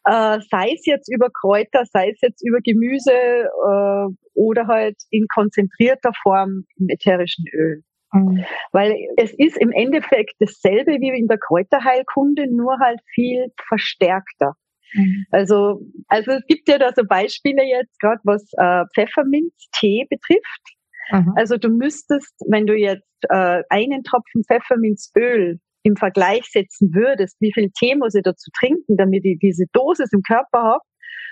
äh, 0.06 0.40
sei 0.52 0.72
es 0.74 0.86
jetzt 0.86 1.12
über 1.12 1.30
Kräuter, 1.30 1.84
sei 1.92 2.10
es 2.10 2.20
jetzt 2.22 2.46
über 2.46 2.60
Gemüse 2.62 3.12
äh, 3.12 4.14
oder 4.34 4.68
halt 4.68 4.98
in 5.10 5.26
konzentrierter 5.34 6.12
Form 6.22 6.66
im 6.78 6.90
ätherischen 6.90 7.46
Öl. 7.54 7.84
Mhm. 8.14 8.46
Weil 8.72 8.96
es 9.18 9.34
ist 9.38 9.58
im 9.58 9.72
Endeffekt 9.72 10.34
dasselbe 10.40 10.92
wie 11.00 11.18
in 11.18 11.28
der 11.28 11.38
Kräuterheilkunde, 11.38 12.48
nur 12.50 12.78
halt 12.80 13.00
viel 13.14 13.48
verstärkter. 13.68 14.54
Mhm. 14.94 15.26
Also, 15.32 15.82
also 16.08 16.32
es 16.32 16.46
gibt 16.48 16.70
ja 16.70 16.78
da 16.78 16.92
so 16.96 17.04
Beispiele 17.04 17.64
jetzt, 17.64 18.00
gerade 18.00 18.22
was 18.24 18.44
äh, 18.58 18.86
Pfefferminztee 18.96 20.06
betrifft. 20.10 20.78
Mhm. 21.12 21.34
Also 21.36 21.58
du 21.58 21.70
müsstest, 21.70 22.34
wenn 22.50 22.66
du 22.66 22.74
jetzt 22.74 23.04
äh, 23.30 23.64
einen 23.70 24.04
Tropfen 24.04 24.44
Pfefferminzöl 24.48 25.60
im 25.84 25.96
Vergleich 25.96 26.46
setzen 26.46 26.94
würdest, 26.94 27.38
wie 27.40 27.54
viel 27.54 27.70
Tee 27.78 27.96
muss 27.96 28.16
ich 28.16 28.24
dazu 28.24 28.52
trinken, 28.60 28.98
damit 28.98 29.26
ich 29.26 29.40
diese 29.40 29.66
Dosis 29.74 30.12
im 30.12 30.22
Körper 30.22 30.60
habe, 30.60 30.84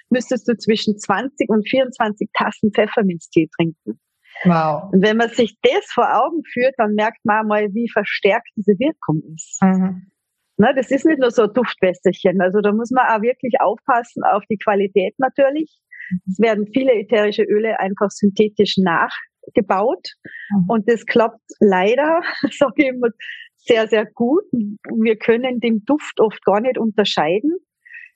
müsstest 0.09 0.47
du 0.47 0.55
zwischen 0.55 0.97
20 0.97 1.49
und 1.49 1.67
24 1.67 2.29
Tassen 2.33 2.71
Pfefferminztee 2.73 3.49
trinken. 3.57 3.99
Wow. 4.43 4.91
Und 4.91 5.03
wenn 5.03 5.17
man 5.17 5.29
sich 5.29 5.57
das 5.61 5.85
vor 5.93 6.07
Augen 6.13 6.43
führt, 6.51 6.73
dann 6.77 6.93
merkt 6.93 7.23
man 7.23 7.47
mal, 7.47 7.73
wie 7.73 7.89
verstärkt 7.89 8.49
diese 8.55 8.73
Wirkung 8.79 9.21
ist. 9.33 9.61
Mhm. 9.61 10.11
Na, 10.57 10.73
das 10.73 10.91
ist 10.91 11.05
nicht 11.05 11.19
nur 11.19 11.31
so 11.31 11.43
ein 11.43 11.53
Duftwässerchen. 11.53 12.41
Also 12.41 12.61
da 12.61 12.71
muss 12.71 12.91
man 12.91 13.07
auch 13.07 13.21
wirklich 13.21 13.55
aufpassen 13.59 14.23
auf 14.23 14.43
die 14.49 14.57
Qualität 14.57 15.13
natürlich. 15.17 15.79
Es 16.27 16.39
werden 16.39 16.67
viele 16.73 16.93
ätherische 16.93 17.43
Öle 17.43 17.79
einfach 17.79 18.09
synthetisch 18.09 18.75
nachgebaut. 18.77 20.07
Mhm. 20.51 20.69
Und 20.69 20.89
das 20.89 21.05
klappt 21.05 21.41
leider, 21.59 22.21
sage 22.51 22.73
ich 22.77 22.87
immer, 22.87 23.09
sehr, 23.57 23.87
sehr 23.87 24.05
gut. 24.05 24.43
Wir 24.51 25.17
können 25.17 25.59
den 25.59 25.83
Duft 25.85 26.19
oft 26.19 26.43
gar 26.45 26.61
nicht 26.61 26.77
unterscheiden. 26.77 27.57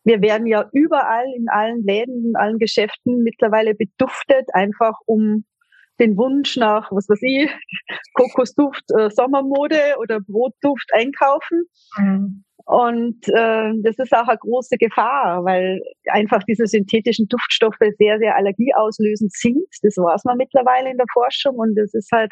Wir 0.04 0.22
werden 0.22 0.48
ja 0.48 0.70
überall 0.74 1.26
in 1.36 1.50
allen 1.50 1.84
Läden, 1.84 2.30
in 2.30 2.36
allen 2.36 2.58
Geschäften 2.58 3.24
mittlerweile 3.24 3.74
beduftet, 3.76 4.48
einfach 4.54 4.94
um 5.06 5.44
den 6.00 6.18
Wunsch 6.18 6.58
nach, 6.58 6.92
was 6.92 7.08
weiß 7.10 7.20
ich, 7.22 7.50
Kokosduft, 8.14 8.84
äh, 8.98 9.10
Sommermode 9.10 9.96
oder 10.00 10.20
Brotduft 10.20 10.90
einkaufen. 10.94 11.64
Mhm. 11.98 12.44
Und 12.66 13.28
äh, 13.30 13.74
das 13.82 13.98
ist 13.98 14.14
auch 14.14 14.28
eine 14.28 14.38
große 14.38 14.78
Gefahr, 14.78 15.44
weil 15.44 15.82
einfach 16.08 16.44
diese 16.44 16.68
synthetischen 16.68 17.28
Duftstoffe 17.28 17.80
sehr, 17.98 18.20
sehr 18.20 18.36
allergieauslösend 18.36 19.32
sind. 19.34 19.66
Das 19.82 19.98
weiß 19.98 20.24
man 20.26 20.38
mittlerweile 20.38 20.92
in 20.92 20.98
der 20.98 21.08
Forschung 21.12 21.56
und 21.56 21.76
das 21.76 21.94
ist 21.96 22.12
halt 22.12 22.32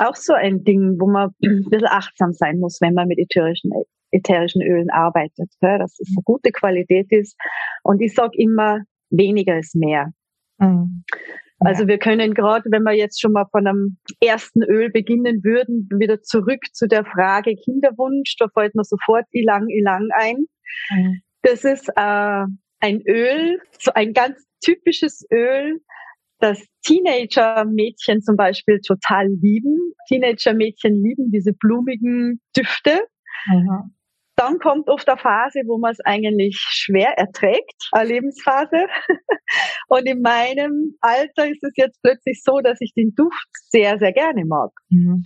auch 0.00 0.16
so 0.16 0.32
ein 0.32 0.64
Ding, 0.64 0.96
wo 0.98 1.06
man 1.08 1.30
ein 1.44 1.64
bisschen 1.70 1.88
achtsam 1.88 2.32
sein 2.32 2.58
muss, 2.58 2.80
wenn 2.80 2.94
man 2.94 3.06
mit 3.06 3.18
ätherischen, 3.18 3.70
ätherischen 4.10 4.62
Ölen 4.62 4.90
arbeitet. 4.90 5.52
Ja, 5.60 5.78
dass 5.78 5.98
es 6.00 6.08
eine 6.16 6.22
gute 6.24 6.50
Qualität 6.50 7.06
ist. 7.10 7.36
Und 7.84 8.00
ich 8.00 8.14
sage 8.14 8.32
immer, 8.36 8.80
weniger 9.10 9.58
ist 9.58 9.76
mehr. 9.76 10.10
Mhm. 10.58 11.04
Also 11.64 11.86
wir 11.86 11.98
können 11.98 12.34
gerade, 12.34 12.64
wenn 12.70 12.82
wir 12.82 12.92
jetzt 12.92 13.20
schon 13.20 13.32
mal 13.32 13.46
von 13.50 13.66
einem 13.66 13.98
ersten 14.20 14.62
Öl 14.62 14.90
beginnen 14.90 15.42
würden, 15.44 15.88
wieder 15.98 16.22
zurück 16.22 16.60
zu 16.72 16.86
der 16.86 17.04
Frage 17.04 17.54
Kinderwunsch, 17.56 18.36
da 18.38 18.46
fällt 18.52 18.74
mir 18.74 18.84
sofort 18.84 19.26
Ilang 19.32 19.68
Ilang 19.68 20.08
ein. 20.14 20.46
Mhm. 20.90 21.22
Das 21.42 21.64
ist 21.64 21.88
äh, 21.96 22.44
ein 22.80 23.02
Öl, 23.06 23.58
so 23.78 23.92
ein 23.94 24.12
ganz 24.12 24.44
typisches 24.64 25.26
Öl, 25.32 25.80
das 26.38 26.64
Teenager-Mädchen 26.84 28.20
zum 28.22 28.36
Beispiel 28.36 28.80
total 28.80 29.28
lieben. 29.28 29.94
Teenager-Mädchen 30.08 31.00
lieben 31.02 31.30
diese 31.30 31.52
blumigen 31.52 32.40
Düfte. 32.56 32.98
Mhm. 33.46 33.94
Dann 34.36 34.58
kommt 34.58 34.88
oft 34.88 35.08
eine 35.08 35.18
Phase, 35.18 35.60
wo 35.66 35.78
man 35.78 35.92
es 35.92 36.00
eigentlich 36.04 36.56
schwer 36.58 37.18
erträgt, 37.18 37.88
eine 37.92 38.08
Lebensphase. 38.08 38.86
Und 39.88 40.06
in 40.06 40.22
meinem 40.22 40.96
Alter 41.00 41.48
ist 41.48 41.62
es 41.62 41.74
jetzt 41.76 42.00
plötzlich 42.02 42.42
so, 42.42 42.60
dass 42.60 42.80
ich 42.80 42.94
den 42.94 43.14
Duft 43.14 43.48
sehr, 43.70 43.98
sehr 43.98 44.12
gerne 44.12 44.44
mag. 44.46 44.70
Mhm. 44.88 45.24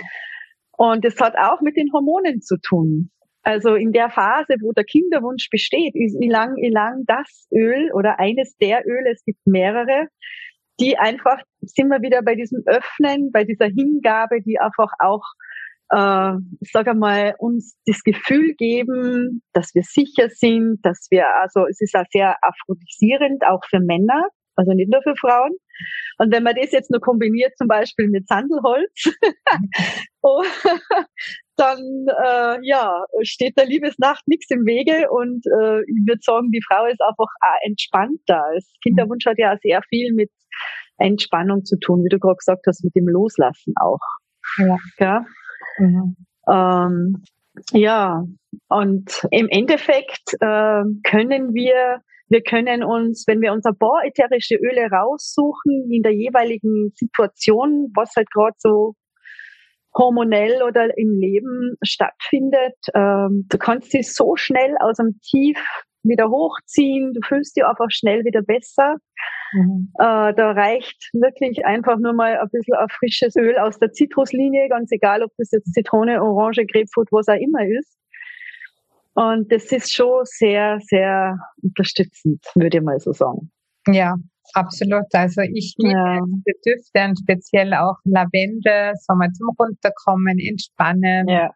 Und 0.77 1.05
es 1.05 1.21
hat 1.21 1.37
auch 1.39 1.61
mit 1.61 1.77
den 1.77 1.93
Hormonen 1.93 2.43
zu 2.43 2.57
tun. 2.59 3.11
Also 3.43 3.77
in 3.77 3.93
der 3.93 4.11
Phase, 4.11 4.57
wo 4.61 4.73
der 4.73 4.85
Kinderwunsch 4.85 5.49
besteht, 5.51 5.95
ist 5.95 6.21
Ilang 6.21 6.57
Ilang 6.57 7.05
das 7.07 7.47
Öl 7.53 7.93
oder 7.93 8.19
eines 8.19 8.57
der 8.57 8.83
Öle, 8.85 9.13
es 9.13 9.25
gibt 9.25 9.39
mehrere, 9.47 10.09
die 10.81 10.99
einfach, 10.99 11.41
sind 11.61 11.89
wir 11.89 12.03
wieder 12.03 12.23
bei 12.23 12.35
diesem 12.35 12.63
Öffnen, 12.67 13.31
bei 13.33 13.45
dieser 13.45 13.67
Hingabe, 13.67 14.43
die 14.43 14.59
einfach 14.59 14.91
auch, 14.99 15.23
äh, 15.91 16.33
ich 16.61 16.71
sage 16.73 16.95
mal, 16.95 17.35
uns 17.39 17.77
das 17.87 18.03
Gefühl 18.03 18.55
geben, 18.55 19.43
dass 19.53 19.75
wir 19.75 19.83
sicher 19.83 20.29
sind, 20.31 20.79
dass 20.83 21.07
wir, 21.11 21.25
also 21.41 21.67
es 21.67 21.81
ist 21.81 21.95
auch 21.95 22.05
sehr 22.11 22.37
aphrodisierend, 22.43 23.45
auch 23.47 23.63
für 23.69 23.81
Männer, 23.81 24.29
also 24.57 24.73
nicht 24.73 24.91
nur 24.91 25.03
für 25.03 25.15
Frauen. 25.17 25.53
Und 26.19 26.33
wenn 26.33 26.43
man 26.43 26.55
das 26.55 26.73
jetzt 26.73 26.91
nur 26.91 27.01
kombiniert, 27.01 27.57
zum 27.59 27.69
Beispiel 27.69 28.09
mit 28.09 28.27
Sandelholz, 28.27 29.05
oh, 30.23 30.43
dann 31.57 31.79
äh, 32.09 32.59
ja 32.67 33.05
steht 33.23 33.59
der 33.59 33.67
Liebesnacht 33.67 34.27
nichts 34.27 34.51
im 34.51 34.65
Wege 34.65 35.11
und 35.11 35.45
äh, 35.47 35.81
ich 35.83 36.07
würde 36.07 36.21
sagen, 36.23 36.51
die 36.51 36.63
Frau 36.67 36.87
ist 36.87 37.01
einfach 37.01 37.25
auch 37.25 37.67
entspannter. 37.67 38.43
Das 38.55 38.73
Kinderwunsch 38.83 39.27
hat 39.27 39.39
ja 39.39 39.55
auch 39.55 39.59
sehr 39.63 39.83
viel 39.89 40.15
mit 40.15 40.31
Entspannung 40.99 41.65
zu 41.65 41.79
tun, 41.79 42.03
wie 42.05 42.09
du 42.09 42.19
gerade 42.19 42.37
gesagt 42.37 42.65
hast, 42.67 42.83
mit 42.83 42.95
dem 42.95 43.09
Loslassen 43.09 43.75
auch. 43.81 44.01
Ja. 44.59 44.79
ja? 44.99 45.27
Mhm. 45.79 46.17
Ähm, 46.49 47.23
ja, 47.73 48.25
und 48.69 49.27
im 49.31 49.49
Endeffekt 49.49 50.35
äh, 50.41 50.83
können 51.05 51.55
wir 51.55 52.01
wir 52.29 52.43
können 52.43 52.83
uns, 52.83 53.25
wenn 53.29 53.41
wir 53.41 53.53
unser 53.53 53.73
paar 53.73 54.05
ätherische 54.05 54.57
Öle 54.57 54.91
raussuchen, 54.91 55.89
in 55.93 56.03
der 56.03 56.13
jeweiligen 56.13 56.91
Situation, 56.97 57.93
was 57.95 58.15
halt 58.17 58.29
gerade 58.33 58.57
so 58.59 58.95
hormonell 59.95 60.63
oder 60.63 60.97
im 60.99 61.19
Leben 61.19 61.77
stattfindet, 61.83 62.75
ähm, 62.95 63.47
du 63.49 63.59
kannst 63.59 63.93
sie 63.93 64.03
so 64.03 64.37
schnell 64.37 64.75
aus 64.81 64.97
dem 64.97 65.21
Tief 65.23 65.59
wieder 66.09 66.29
hochziehen, 66.29 67.13
du 67.13 67.21
fühlst 67.27 67.57
dich 67.57 67.65
einfach 67.65 67.91
schnell 67.91 68.25
wieder 68.25 68.43
besser. 68.43 68.97
Mhm. 69.53 69.93
Äh, 69.99 70.35
da 70.35 70.53
reicht 70.53 71.11
wirklich 71.13 71.65
einfach 71.65 71.99
nur 71.99 72.13
mal 72.13 72.39
ein 72.39 72.49
bisschen 72.51 72.75
ein 72.75 72.89
frisches 72.89 73.37
Öl 73.37 73.57
aus 73.59 73.79
der 73.79 73.93
Zitruslinie, 73.93 74.69
ganz 74.69 74.91
egal, 74.93 75.23
ob 75.23 75.31
das 75.39 75.51
jetzt 75.53 75.73
Zitrone, 75.73 76.23
Orange, 76.23 76.67
Grapefruit, 76.67 77.09
was 77.11 77.29
auch 77.29 77.41
immer 77.41 77.65
ist. 77.67 77.97
Und 79.15 79.51
das 79.51 79.73
ist 79.73 79.95
schon 79.95 80.21
sehr, 80.25 80.79
sehr 80.81 81.39
unterstützend, 81.63 82.45
würde 82.55 82.79
ich 82.79 82.85
mal 82.85 82.99
so 83.01 83.13
sagen. 83.13 83.51
Ja, 83.89 84.15
absolut. 84.53 85.07
Also 85.13 85.41
ich 85.41 85.75
liebe 85.79 85.93
ja. 85.93 86.21
Düfte 86.67 87.05
und 87.09 87.19
speziell 87.19 87.73
auch 87.73 87.97
Lavendel, 88.05 88.93
so 89.01 89.15
mal 89.15 89.31
zum 89.33 89.49
Runterkommen, 89.59 90.39
Entspannen. 90.39 91.29
Ja. 91.29 91.51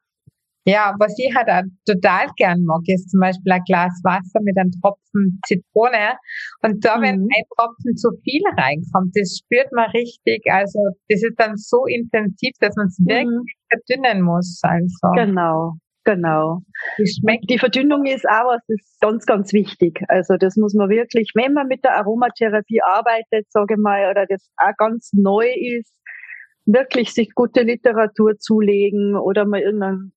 Ja, 0.67 0.95
was 0.99 1.14
ich 1.19 1.35
halt 1.35 1.49
auch 1.49 1.62
total 1.87 2.29
gern 2.37 2.64
mag, 2.64 2.83
ist 2.87 3.11
zum 3.11 3.21
Beispiel 3.21 3.52
ein 3.52 3.62
Glas 3.67 3.99
Wasser 4.05 4.40
mit 4.43 4.59
einem 4.59 4.71
Tropfen 4.83 5.40
Zitrone. 5.47 6.19
Und 6.62 6.85
da, 6.85 6.99
mhm. 6.99 7.02
wenn 7.02 7.21
ein 7.23 7.45
Tropfen 7.57 7.97
zu 7.97 8.11
viel 8.23 8.43
reinkommt, 8.57 9.12
das 9.14 9.40
spürt 9.43 9.73
man 9.73 9.90
richtig. 9.90 10.43
Also, 10.50 10.79
das 11.09 11.23
ist 11.23 11.35
dann 11.38 11.57
so 11.57 11.87
intensiv, 11.87 12.52
dass 12.61 12.76
man 12.76 12.87
es 12.88 12.99
mhm. 12.99 13.09
wirklich 13.09 13.57
verdünnen 13.71 14.23
muss. 14.23 14.61
Also. 14.62 15.09
Genau. 15.17 15.76
Genau. 16.05 16.61
Die 16.99 17.59
Verdünnung 17.59 18.07
ist 18.07 18.26
auch 18.26 18.47
was, 18.47 18.62
das 18.67 18.81
ist 18.81 19.00
ganz, 19.00 19.26
ganz 19.26 19.52
wichtig. 19.52 20.00
Also 20.09 20.37
das 20.38 20.57
muss 20.57 20.75
man 20.75 20.88
wirklich, 20.88 21.33
wenn 21.35 21.52
man 21.52 21.69
mit 21.69 21.85
der 21.85 21.97
Aromatherapie 21.97 22.81
arbeitet, 22.83 23.50
sage 23.50 23.75
ich 23.75 23.81
mal, 23.81 24.11
oder 24.11 24.25
das 24.26 24.50
auch 24.57 24.73
ganz 24.79 25.12
neu 25.12 25.47
ist, 25.47 25.93
wirklich 26.73 27.12
sich 27.12 27.35
gute 27.35 27.62
Literatur 27.62 28.39
zulegen 28.39 29.17
oder 29.17 29.45
mal 29.45 29.61
irgendeinen 29.61 30.12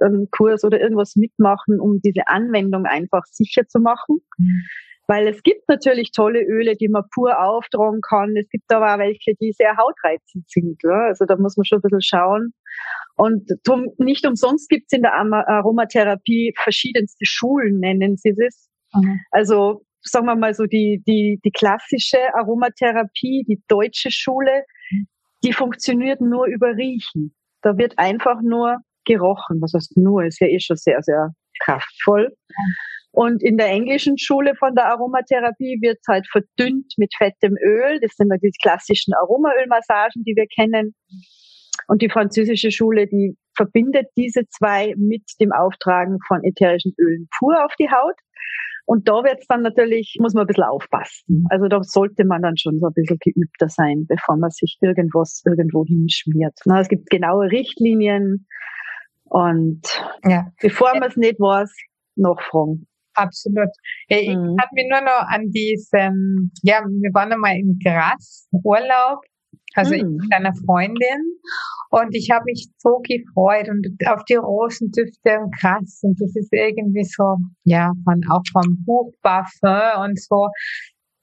einen 0.00 0.30
Kurs 0.30 0.64
oder 0.64 0.80
irgendwas 0.80 1.16
mitmachen, 1.16 1.80
um 1.80 2.00
diese 2.00 2.26
Anwendung 2.26 2.86
einfach 2.86 3.24
sicher 3.24 3.66
zu 3.66 3.80
machen. 3.80 4.18
Mhm. 4.38 4.62
Weil 5.08 5.28
es 5.28 5.42
gibt 5.44 5.68
natürlich 5.68 6.10
tolle 6.10 6.42
Öle, 6.42 6.74
die 6.74 6.88
man 6.88 7.04
pur 7.14 7.40
auftragen 7.40 8.00
kann. 8.00 8.34
Es 8.36 8.48
gibt 8.48 8.72
aber 8.72 8.94
auch 8.94 8.98
welche, 8.98 9.34
die 9.40 9.52
sehr 9.52 9.76
hautreizend 9.76 10.50
sind. 10.50 10.82
Ja? 10.82 11.06
Also 11.06 11.26
da 11.26 11.36
muss 11.36 11.56
man 11.56 11.64
schon 11.64 11.78
ein 11.78 11.82
bisschen 11.82 12.02
schauen. 12.02 12.52
Und 13.14 13.48
nicht 13.98 14.26
umsonst 14.26 14.68
gibt 14.68 14.86
es 14.88 14.96
in 14.96 15.02
der 15.02 15.14
Aromatherapie 15.14 16.54
verschiedenste 16.60 17.24
Schulen, 17.24 17.78
nennen 17.78 18.16
sie 18.16 18.34
es. 18.36 18.68
Mhm. 18.92 19.20
Also 19.30 19.84
sagen 20.02 20.26
wir 20.26 20.36
mal 20.36 20.54
so 20.54 20.64
die, 20.64 21.02
die, 21.06 21.40
die 21.44 21.50
klassische 21.50 22.18
Aromatherapie, 22.34 23.44
die 23.48 23.62
deutsche 23.68 24.10
Schule, 24.10 24.64
die 25.46 25.52
funktioniert 25.52 26.20
nur 26.20 26.46
über 26.46 26.76
Riechen. 26.76 27.34
Da 27.62 27.78
wird 27.78 27.98
einfach 27.98 28.42
nur 28.42 28.78
gerochen. 29.04 29.60
Was 29.60 29.72
heißt 29.74 29.96
nur? 29.96 30.24
Ist 30.24 30.40
ja 30.40 30.48
eh 30.48 30.58
schon 30.58 30.76
sehr, 30.76 31.00
sehr 31.02 31.30
kraftvoll. 31.62 32.34
Und 33.12 33.42
in 33.42 33.56
der 33.56 33.68
englischen 33.68 34.18
Schule 34.18 34.56
von 34.56 34.74
der 34.74 34.86
Aromatherapie 34.86 35.78
wird 35.80 35.98
halt 36.08 36.26
verdünnt 36.30 36.92
mit 36.96 37.14
fettem 37.16 37.56
Öl. 37.64 37.98
Das 38.02 38.12
sind 38.16 38.30
die 38.42 38.50
klassischen 38.60 39.14
Aromaölmassagen, 39.14 40.24
die 40.24 40.34
wir 40.34 40.46
kennen. 40.48 40.94
Und 41.86 42.02
die 42.02 42.10
französische 42.10 42.72
Schule, 42.72 43.06
die 43.06 43.36
verbindet 43.56 44.08
diese 44.16 44.46
zwei 44.48 44.94
mit 44.96 45.22
dem 45.40 45.52
Auftragen 45.52 46.18
von 46.26 46.42
ätherischen 46.42 46.92
Ölen 46.98 47.28
pur 47.38 47.64
auf 47.64 47.72
die 47.78 47.88
Haut. 47.88 48.16
Und 48.86 49.08
da 49.08 49.24
wird 49.24 49.40
es 49.40 49.46
dann 49.48 49.62
natürlich, 49.62 50.16
muss 50.20 50.32
man 50.32 50.44
ein 50.44 50.46
bisschen 50.46 50.64
aufpassen. 50.64 51.44
Also 51.50 51.66
da 51.66 51.82
sollte 51.82 52.24
man 52.24 52.40
dann 52.42 52.56
schon 52.56 52.78
so 52.78 52.86
ein 52.86 52.92
bisschen 52.94 53.18
geübter 53.20 53.68
sein, 53.68 54.06
bevor 54.08 54.36
man 54.36 54.50
sich 54.50 54.78
irgendwas 54.80 55.42
irgendwo 55.44 55.84
hinschmiert. 55.84 56.58
Na, 56.64 56.80
es 56.80 56.88
gibt 56.88 57.10
genaue 57.10 57.50
Richtlinien 57.50 58.46
und 59.24 59.82
ja. 60.24 60.46
bevor 60.62 60.92
man 60.98 61.08
es 61.10 61.16
nicht 61.16 61.40
weiß, 61.40 61.70
nachfragen. 62.14 62.86
Absolut. 63.14 63.70
Ja, 64.08 64.18
ich 64.18 64.28
mhm. 64.28 64.56
kann 64.56 64.68
mich 64.72 64.86
nur 64.88 65.00
noch 65.00 65.26
an 65.28 65.50
diesen, 65.50 66.52
ja, 66.62 66.84
wir 66.86 67.10
waren 67.12 67.32
einmal 67.32 67.56
in 67.56 67.78
Gras, 67.82 68.48
Urlaub, 68.52 69.24
also 69.74 69.94
ich 69.94 70.04
mit 70.04 70.32
einer 70.32 70.54
Freundin 70.64 71.38
und 71.90 72.14
ich 72.14 72.30
habe 72.30 72.44
mich 72.46 72.68
so 72.78 73.00
gefreut 73.02 73.68
und 73.68 73.86
auf 74.06 74.24
die 74.24 74.34
Rosendüfte 74.34 75.38
und 75.40 75.54
krass 75.58 76.00
und 76.02 76.20
das 76.20 76.34
ist 76.34 76.52
irgendwie 76.52 77.04
so, 77.04 77.36
ja, 77.64 77.92
von, 78.04 78.20
auch 78.30 78.42
vom 78.52 78.84
Buch 78.84 79.12
Parfum 79.22 80.04
und 80.04 80.20
so. 80.20 80.48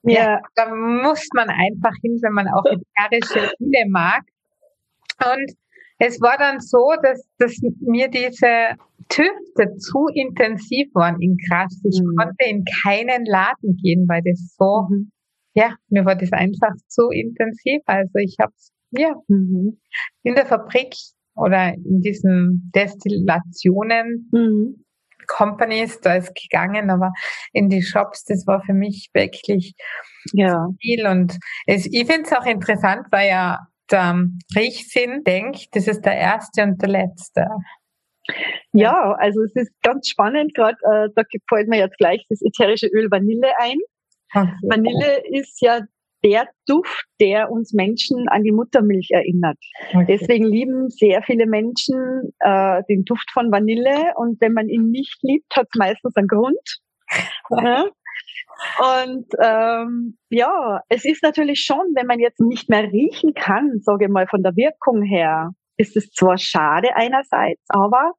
Ja. 0.03 0.13
ja, 0.13 0.41
da 0.55 0.73
muss 0.73 1.27
man 1.33 1.49
einfach 1.49 1.93
hin, 2.01 2.19
wenn 2.21 2.33
man 2.33 2.47
auch 2.47 2.65
ätherische 2.65 3.53
Öle 3.59 3.89
mag. 3.89 4.21
Und 5.23 5.53
es 5.99 6.19
war 6.19 6.37
dann 6.37 6.59
so, 6.59 6.91
dass, 7.01 7.25
dass 7.37 7.57
mir 7.79 8.09
diese 8.09 8.75
Tüfte 9.07 9.75
zu 9.77 10.07
intensiv 10.13 10.87
waren 10.93 11.21
in 11.21 11.37
Gras. 11.47 11.81
Ich 11.85 12.01
mhm. 12.01 12.15
konnte 12.17 12.45
in 12.49 12.65
keinen 12.83 13.25
Laden 13.25 13.77
gehen, 13.81 14.05
weil 14.09 14.21
das 14.25 14.55
so, 14.57 14.87
mhm. 14.89 15.11
Ja, 15.53 15.75
mir 15.89 16.05
war 16.05 16.15
das 16.15 16.31
einfach 16.31 16.73
zu 16.87 17.09
intensiv. 17.09 17.81
Also 17.85 18.15
ich 18.15 18.37
habe 18.39 18.53
ja 18.91 19.13
mhm. 19.27 19.79
in 20.23 20.35
der 20.35 20.45
Fabrik 20.45 20.95
oder 21.35 21.73
in 21.73 22.01
diesen 22.01 22.71
Destillationen 22.73 24.29
mhm. 24.31 24.85
Companies, 25.27 25.99
da 26.01 26.15
ist 26.15 26.33
gegangen, 26.35 26.89
aber 26.89 27.13
in 27.53 27.69
die 27.69 27.81
Shops, 27.81 28.25
das 28.25 28.45
war 28.45 28.61
für 28.63 28.73
mich 28.73 29.09
wirklich 29.13 29.73
ja. 30.33 30.67
viel. 30.81 31.07
Und 31.07 31.37
es, 31.65 31.85
ich 31.85 32.05
finde 32.07 32.23
es 32.23 32.33
auch 32.33 32.45
interessant, 32.45 33.07
weil 33.11 33.29
ja 33.29 33.59
der 33.89 34.25
Riechsinn 34.55 35.23
denkt, 35.23 35.67
das 35.71 35.87
ist 35.87 36.01
der 36.01 36.17
erste 36.17 36.63
und 36.63 36.81
der 36.81 36.89
letzte. 36.89 37.47
Ja, 38.71 39.15
also 39.19 39.41
es 39.43 39.55
ist 39.55 39.71
ganz 39.81 40.07
spannend, 40.07 40.53
gerade 40.55 40.77
äh, 40.83 41.09
da 41.15 41.23
gefällt 41.23 41.67
mir 41.67 41.79
jetzt 41.79 41.97
gleich 41.97 42.25
das 42.29 42.41
ätherische 42.41 42.87
Öl 42.87 43.11
Vanille 43.11 43.51
ein. 43.59 43.77
Vanille 44.33 45.23
ist 45.29 45.61
ja 45.61 45.81
der 46.23 46.47
Duft, 46.67 47.05
der 47.19 47.51
uns 47.51 47.73
Menschen 47.73 48.27
an 48.29 48.43
die 48.43 48.51
Muttermilch 48.51 49.09
erinnert. 49.11 49.57
Okay. 49.89 50.05
Deswegen 50.07 50.45
lieben 50.45 50.89
sehr 50.89 51.21
viele 51.21 51.45
Menschen 51.45 52.33
äh, 52.39 52.81
den 52.89 53.03
Duft 53.03 53.29
von 53.31 53.51
Vanille 53.51 54.13
und 54.15 54.39
wenn 54.39 54.53
man 54.53 54.69
ihn 54.69 54.89
nicht 54.89 55.17
liebt, 55.21 55.53
hat 55.55 55.67
es 55.71 55.77
meistens 55.77 56.15
einen 56.15 56.27
Grund. 56.27 56.79
ja. 57.49 57.85
Und 58.79 59.25
ähm, 59.41 60.17
ja, 60.29 60.81
es 60.87 61.03
ist 61.05 61.23
natürlich 61.23 61.61
schon, 61.61 61.85
wenn 61.95 62.07
man 62.07 62.19
jetzt 62.19 62.39
nicht 62.39 62.69
mehr 62.69 62.83
riechen 62.83 63.33
kann, 63.33 63.79
sage 63.81 64.05
ich 64.05 64.11
mal 64.11 64.27
von 64.27 64.43
der 64.43 64.55
Wirkung 64.55 65.01
her, 65.01 65.51
ist 65.77 65.97
es 65.97 66.11
zwar 66.11 66.37
schade 66.37 66.95
einerseits, 66.95 67.63
aber 67.69 68.13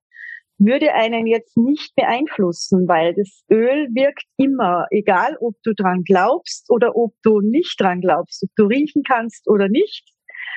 würde 0.58 0.94
einen 0.94 1.26
jetzt 1.26 1.56
nicht 1.56 1.94
beeinflussen, 1.96 2.86
weil 2.86 3.14
das 3.14 3.44
Öl 3.50 3.88
wirkt 3.94 4.24
immer, 4.36 4.86
egal 4.90 5.36
ob 5.40 5.54
du 5.62 5.72
dran 5.74 6.02
glaubst 6.04 6.70
oder 6.70 6.96
ob 6.96 7.12
du 7.22 7.40
nicht 7.40 7.80
dran 7.80 8.00
glaubst, 8.00 8.42
ob 8.44 8.50
du 8.56 8.66
riechen 8.66 9.02
kannst 9.06 9.48
oder 9.48 9.68
nicht. 9.68 10.04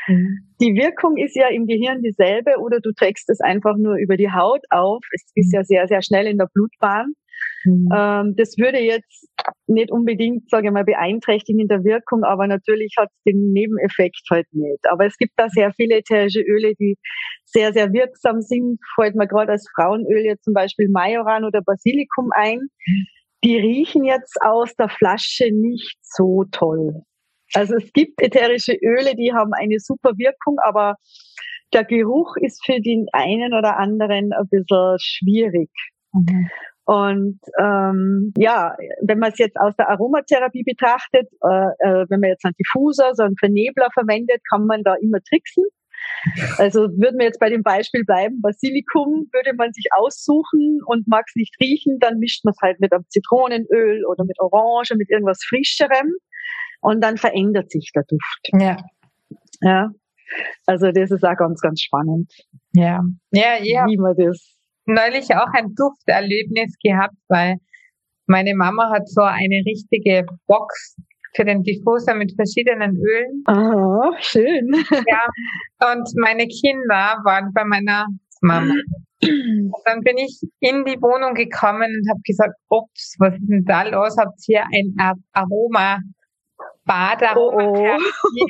Mhm. 0.08 0.54
Die 0.62 0.76
Wirkung 0.76 1.18
ist 1.18 1.36
ja 1.36 1.48
im 1.50 1.66
Gehirn 1.66 2.02
dieselbe 2.02 2.60
oder 2.60 2.80
du 2.80 2.92
trägst 2.94 3.30
es 3.30 3.42
einfach 3.42 3.76
nur 3.78 3.96
über 3.96 4.18
die 4.18 4.32
Haut 4.32 4.62
auf. 4.70 5.04
Es 5.12 5.32
ist 5.36 5.54
ja 5.54 5.64
sehr, 5.64 5.88
sehr 5.88 6.02
schnell 6.02 6.28
in 6.28 6.38
der 6.38 6.50
Blutbahn. 6.54 7.14
Mhm. 7.66 7.90
Ähm, 7.94 8.36
das 8.36 8.58
würde 8.58 8.80
jetzt 8.80 9.28
nicht 9.68 9.92
unbedingt, 9.92 10.50
sage 10.50 10.68
ich 10.68 10.74
mal, 10.74 10.84
beeinträchtigen 10.84 11.60
in 11.62 11.68
der 11.68 11.84
Wirkung, 11.84 12.24
aber 12.24 12.48
natürlich 12.48 12.96
hat 12.98 13.10
es 13.10 13.24
den 13.24 13.52
Nebeneffekt 13.52 14.22
halt 14.30 14.48
nicht. 14.52 14.90
Aber 14.90 15.06
es 15.06 15.18
gibt 15.18 15.34
da 15.38 15.50
sehr 15.50 15.74
viele 15.74 15.98
ätherische 15.98 16.42
Öle, 16.42 16.74
die 16.76 16.98
sehr, 17.46 17.74
sehr 17.74 17.92
wirksam 17.94 18.42
sind. 18.42 18.80
Fällt 18.96 19.16
mir 19.16 19.28
gerade 19.28 19.54
als 19.54 19.68
Frauenöl 19.76 20.24
jetzt 20.24 20.44
zum 20.44 20.54
Beispiel 20.54 20.90
Majoran 20.90 21.44
oder 21.46 21.62
Basilikum 21.62 22.30
ein. 22.34 22.68
Die 23.44 23.58
riechen 23.58 24.04
jetzt 24.04 24.38
aus 24.42 24.74
der 24.76 24.90
Flasche 24.90 25.52
nicht 25.52 25.98
so 26.02 26.46
toll. 26.52 27.04
Also 27.54 27.76
es 27.76 27.92
gibt 27.94 28.22
ätherische 28.22 28.74
Öle, 28.74 29.16
die 29.16 29.32
haben 29.34 29.54
eine 29.54 29.80
super 29.80 30.12
Wirkung, 30.18 30.58
aber 30.64 30.96
der 31.74 31.86
Geruch 31.86 32.36
ist 32.38 32.66
für 32.66 32.80
den 32.82 33.08
einen 33.14 33.54
oder 33.54 33.78
anderen 33.78 34.32
ein 34.34 34.48
bisschen 34.50 34.98
schwierig. 35.00 35.70
Mhm. 36.14 36.50
Und 36.88 37.42
ähm, 37.60 38.32
ja, 38.38 38.74
wenn 39.02 39.20
man 39.20 39.34
es 39.34 39.38
jetzt 39.40 39.60
aus 39.60 39.76
der 39.76 39.90
Aromatherapie 39.90 40.64
betrachtet, 40.64 41.28
äh, 41.44 41.68
äh, 41.80 42.06
wenn 42.08 42.22
man 42.22 42.30
jetzt 42.30 42.46
einen 42.46 42.56
Diffuser, 42.58 43.14
so 43.14 43.24
einen 43.24 43.36
Vernebler 43.36 43.90
verwendet, 43.94 44.40
kann 44.50 44.66
man 44.66 44.84
da 44.84 44.96
immer 44.96 45.20
tricksen. 45.22 45.66
Also 46.58 46.82
würden 46.82 47.20
wir 47.20 47.26
jetzt 47.26 47.40
bei 47.40 47.50
dem 47.50 47.64
Beispiel 47.64 48.06
bleiben, 48.06 48.42
Basilikum 48.42 49.28
würde 49.34 49.54
man 49.56 49.74
sich 49.74 49.88
aussuchen 49.98 50.80
und 50.86 51.08
mag 51.08 51.26
es 51.28 51.36
nicht 51.36 51.56
riechen, 51.60 52.00
dann 52.00 52.20
mischt 52.20 52.46
man 52.46 52.54
es 52.54 52.62
halt 52.62 52.80
mit 52.80 52.94
einem 52.94 53.04
Zitronenöl 53.10 54.06
oder 54.06 54.24
mit 54.24 54.40
Orange, 54.40 54.96
mit 54.96 55.10
irgendwas 55.10 55.44
Frischerem 55.44 56.14
und 56.80 57.04
dann 57.04 57.18
verändert 57.18 57.72
sich 57.72 57.92
der 57.94 58.04
Duft. 58.04 58.50
Ja. 58.60 58.78
Ja. 59.62 59.92
Also 60.66 60.92
das 60.92 61.12
ist 61.12 61.24
auch 61.24 61.36
ganz, 61.36 61.60
ganz 61.62 61.82
spannend. 61.82 62.32
Ja. 62.74 63.04
Ja, 63.32 63.58
ja. 63.62 63.86
Wie 63.88 63.98
man 63.98 64.16
das 64.16 64.57
neulich 64.88 65.34
auch 65.36 65.52
ein 65.54 65.76
Dufterlebnis 65.76 66.76
gehabt, 66.84 67.16
weil 67.28 67.58
meine 68.26 68.56
Mama 68.56 68.92
hat 68.94 69.08
so 69.08 69.22
eine 69.22 69.64
richtige 69.66 70.26
Box 70.48 70.96
für 71.36 71.46
den 71.46 71.64
Diffuser 71.64 72.16
mit 72.16 72.34
verschiedenen 72.36 72.96
Ölen. 72.96 73.44
Ah, 73.46 74.12
schön. 74.20 74.72
Ja, 75.08 75.92
und 75.92 76.10
meine 76.16 76.48
Kinder 76.48 77.20
waren 77.24 77.54
bei 77.54 77.64
meiner 77.64 78.08
Mama. 78.42 78.74
Und 79.22 79.82
dann 79.86 80.02
bin 80.02 80.18
ich 80.18 80.40
in 80.60 80.86
die 80.86 81.02
Wohnung 81.02 81.34
gekommen 81.34 81.90
und 81.90 82.10
habe 82.10 82.20
gesagt, 82.24 82.54
ups, 82.70 83.16
was 83.20 83.34
ist 83.34 83.48
denn 83.50 83.66
da 83.66 83.84
los? 83.84 84.16
Habt 84.18 84.40
ihr 84.48 84.64
ein 84.64 84.96
Aroma 85.34 86.00
Bad, 86.86 87.24
Aroma 87.24 87.64
oh, 87.64 88.00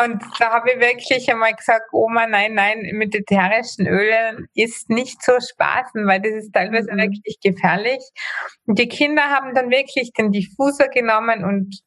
Und 0.00 0.22
da 0.38 0.50
habe 0.50 0.70
ich 0.70 0.80
wirklich 0.80 1.30
einmal 1.30 1.54
gesagt, 1.54 1.92
Oma, 1.92 2.26
nein, 2.26 2.54
nein, 2.54 2.80
mit 2.94 3.14
ätherischen 3.14 3.86
Ölen 3.86 4.48
ist 4.54 4.88
nicht 4.88 5.22
so 5.22 5.32
spaßen, 5.38 6.06
weil 6.06 6.20
das 6.20 6.44
ist 6.44 6.52
teilweise 6.52 6.92
mhm. 6.92 6.98
wirklich 6.98 7.38
gefährlich. 7.42 8.02
Und 8.66 8.78
die 8.78 8.88
Kinder 8.88 9.24
haben 9.24 9.54
dann 9.54 9.70
wirklich 9.70 10.12
den 10.12 10.32
Diffuser 10.32 10.88
genommen 10.88 11.44
und 11.44 11.80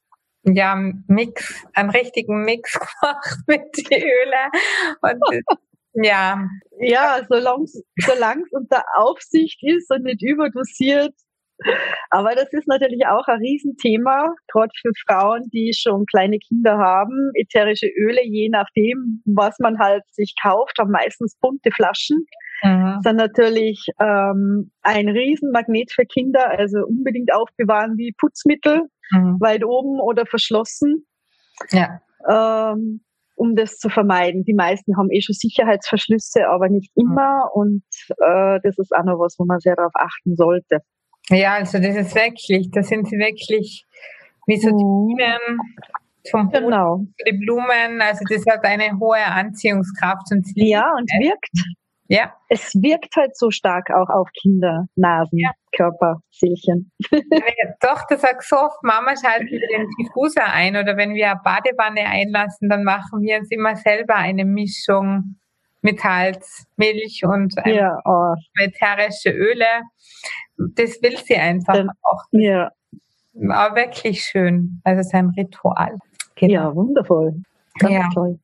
ja, 0.43 0.75
Mix, 1.07 1.65
einen 1.73 1.89
richtigen 1.89 2.43
Mix 2.43 2.73
gemacht 3.01 3.37
mit 3.47 3.89
den 3.89 4.03
Ölen. 4.03 4.51
Und 5.01 5.45
ja. 5.93 6.47
Ja, 6.79 7.21
solange 7.27 7.63
es 7.63 8.51
unter 8.51 8.83
Aufsicht 8.97 9.59
ist 9.63 9.89
und 9.91 10.03
nicht 10.03 10.21
überdosiert, 10.21 11.13
aber 12.09 12.35
das 12.35 12.51
ist 12.51 12.67
natürlich 12.67 13.05
auch 13.07 13.27
ein 13.27 13.39
Riesenthema, 13.39 14.33
gerade 14.51 14.71
für 14.81 14.91
Frauen, 15.07 15.49
die 15.53 15.73
schon 15.73 16.05
kleine 16.05 16.37
Kinder 16.39 16.77
haben. 16.77 17.31
Ätherische 17.35 17.87
Öle, 17.87 18.21
je 18.23 18.49
nachdem, 18.49 19.21
was 19.25 19.57
man 19.59 19.79
halt 19.79 20.03
sich 20.11 20.35
kauft, 20.41 20.77
haben 20.79 20.91
meistens 20.91 21.37
bunte 21.39 21.71
Flaschen. 21.71 22.25
Mhm. 22.63 22.99
Sind 23.03 23.17
natürlich 23.17 23.85
ähm, 24.01 24.71
ein 24.81 25.09
Riesenmagnet 25.09 25.91
für 25.91 26.05
Kinder, 26.05 26.49
also 26.49 26.79
unbedingt 26.85 27.33
aufbewahren 27.33 27.97
wie 27.97 28.13
Putzmittel, 28.17 28.83
mhm. 29.11 29.37
weit 29.39 29.63
oben 29.63 29.99
oder 29.99 30.25
verschlossen. 30.25 31.05
Ja. 31.71 32.01
Ähm, 32.27 33.01
um 33.35 33.55
das 33.55 33.77
zu 33.77 33.89
vermeiden. 33.89 34.43
Die 34.43 34.53
meisten 34.53 34.97
haben 34.97 35.11
eh 35.11 35.21
schon 35.21 35.35
Sicherheitsverschlüsse, 35.35 36.47
aber 36.47 36.69
nicht 36.69 36.91
mhm. 36.95 37.11
immer. 37.11 37.49
Und 37.53 37.83
äh, 38.17 38.59
das 38.63 38.77
ist 38.77 38.95
auch 38.95 39.03
noch 39.03 39.19
was, 39.19 39.35
wo 39.37 39.45
man 39.45 39.59
sehr 39.59 39.75
darauf 39.75 39.91
achten 39.93 40.35
sollte. 40.35 40.79
Ja, 41.29 41.53
also 41.53 41.79
das 41.79 41.95
ist 41.95 42.15
wirklich, 42.15 42.69
da 42.71 42.83
sind 42.83 43.07
sie 43.07 43.17
wirklich 43.17 43.85
wie 44.47 44.57
so 44.57 44.69
die 44.69 45.15
Bienen 45.15 45.59
vom 46.29 46.49
Boden 46.49 46.65
genau. 46.65 46.99
die 47.27 47.37
Blumen. 47.37 48.01
Also 48.01 48.23
das 48.29 48.43
hat 48.47 48.63
eine 48.63 48.99
hohe 48.99 49.23
Anziehungskraft 49.23 50.31
und 50.31 50.45
ja 50.55 50.91
und 50.95 51.09
wirkt. 51.19 51.51
Ja. 52.07 52.33
Es 52.49 52.75
wirkt 52.75 53.15
halt 53.15 53.35
so 53.35 53.49
stark 53.49 53.89
auch 53.89 54.09
auf 54.09 54.29
Kinder, 54.39 54.85
Nasen, 54.95 55.39
ja. 55.39 55.51
Körper, 55.75 56.21
Seelchen. 56.29 56.91
Doch, 57.81 58.03
das 58.07 58.21
sagt 58.21 58.43
so 58.43 58.57
oft, 58.57 58.77
Mama 58.83 59.15
schalten 59.15 59.47
wir 59.47 59.67
den 59.67 59.87
Diffuser 59.99 60.45
ein 60.45 60.75
oder 60.75 60.97
wenn 60.97 61.15
wir 61.15 61.31
eine 61.31 61.41
Badewanne 61.43 62.05
einlassen, 62.05 62.69
dann 62.69 62.83
machen 62.83 63.21
wir 63.21 63.39
uns 63.39 63.49
immer 63.49 63.75
selber 63.75 64.15
eine 64.15 64.45
Mischung 64.45 65.37
mit 65.85 66.01
Milch 66.77 67.23
und 67.23 67.53
ja, 67.65 67.99
oh. 68.05 68.33
ätherische 68.59 69.29
Öle. 69.29 69.83
Das 70.57 71.01
will 71.01 71.17
sie 71.17 71.35
einfach 71.35 71.73
Dann, 71.73 71.89
auch. 72.01 72.23
Ja. 72.31 72.71
Aber 73.49 73.75
wirklich 73.75 74.23
schön. 74.23 74.81
Also 74.83 75.01
es 75.01 75.07
ist 75.07 75.13
ein 75.13 75.31
Ritual. 75.37 75.97
Genau. 76.35 76.53
Ja, 76.53 76.75
wundervoll. 76.75 77.35
Ganz 77.79 77.93
ja. 77.93 78.09
toll. 78.13 78.39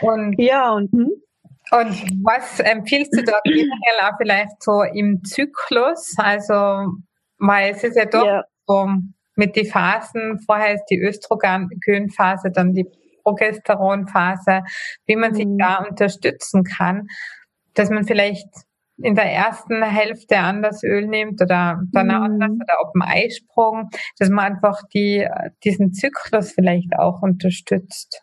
Und, 0.00 0.34
ja, 0.38 0.72
und, 0.72 0.90
hm? 0.90 1.10
und 1.70 2.24
was 2.24 2.58
empfiehlst 2.58 3.16
du 3.16 3.22
da 3.22 3.38
generell 3.44 4.00
auch 4.02 4.16
vielleicht 4.18 4.60
so 4.60 4.82
im 4.82 5.22
Zyklus? 5.22 6.16
Also 6.18 6.88
weil 7.38 7.72
es 7.72 7.84
ist 7.84 7.96
ja 7.96 8.04
doch 8.04 8.26
ja. 8.26 8.44
so 8.66 8.88
mit 9.36 9.56
den 9.56 9.66
Phasen, 9.66 10.40
vorher 10.44 10.74
ist 10.74 10.84
die 10.90 11.00
Östrogenphase, 11.00 12.50
dann 12.50 12.74
die 12.74 12.86
Progesteronphase, 13.30 14.62
wie 15.06 15.16
man 15.16 15.32
mhm. 15.32 15.34
sich 15.34 15.46
da 15.58 15.84
unterstützen 15.88 16.64
kann, 16.64 17.06
dass 17.74 17.90
man 17.90 18.04
vielleicht 18.04 18.48
in 19.02 19.14
der 19.14 19.32
ersten 19.32 19.82
Hälfte 19.82 20.38
anders 20.38 20.82
Öl 20.82 21.06
nimmt 21.06 21.40
oder 21.40 21.80
danach 21.92 22.18
mhm. 22.20 22.42
anders 22.42 22.50
oder 22.52 22.80
auf 22.80 22.92
dem 22.92 23.02
Eisprung, 23.02 23.88
dass 24.18 24.28
man 24.28 24.52
einfach 24.52 24.80
die, 24.92 25.26
diesen 25.64 25.92
Zyklus 25.92 26.52
vielleicht 26.52 26.98
auch 26.98 27.22
unterstützt. 27.22 28.22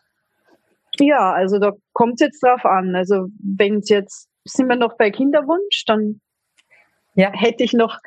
Ja, 1.00 1.32
also 1.32 1.58
da 1.58 1.72
kommt 1.92 2.14
es 2.14 2.26
jetzt 2.26 2.42
drauf 2.42 2.64
an. 2.64 2.94
Also 2.94 3.26
wenn 3.40 3.78
es 3.78 3.88
jetzt, 3.88 4.28
sind 4.44 4.68
wir 4.68 4.76
noch 4.76 4.96
bei 4.96 5.10
Kinderwunsch, 5.10 5.84
dann 5.86 6.20
ja. 7.14 7.30
hätte 7.32 7.64
ich 7.64 7.72
noch 7.72 7.98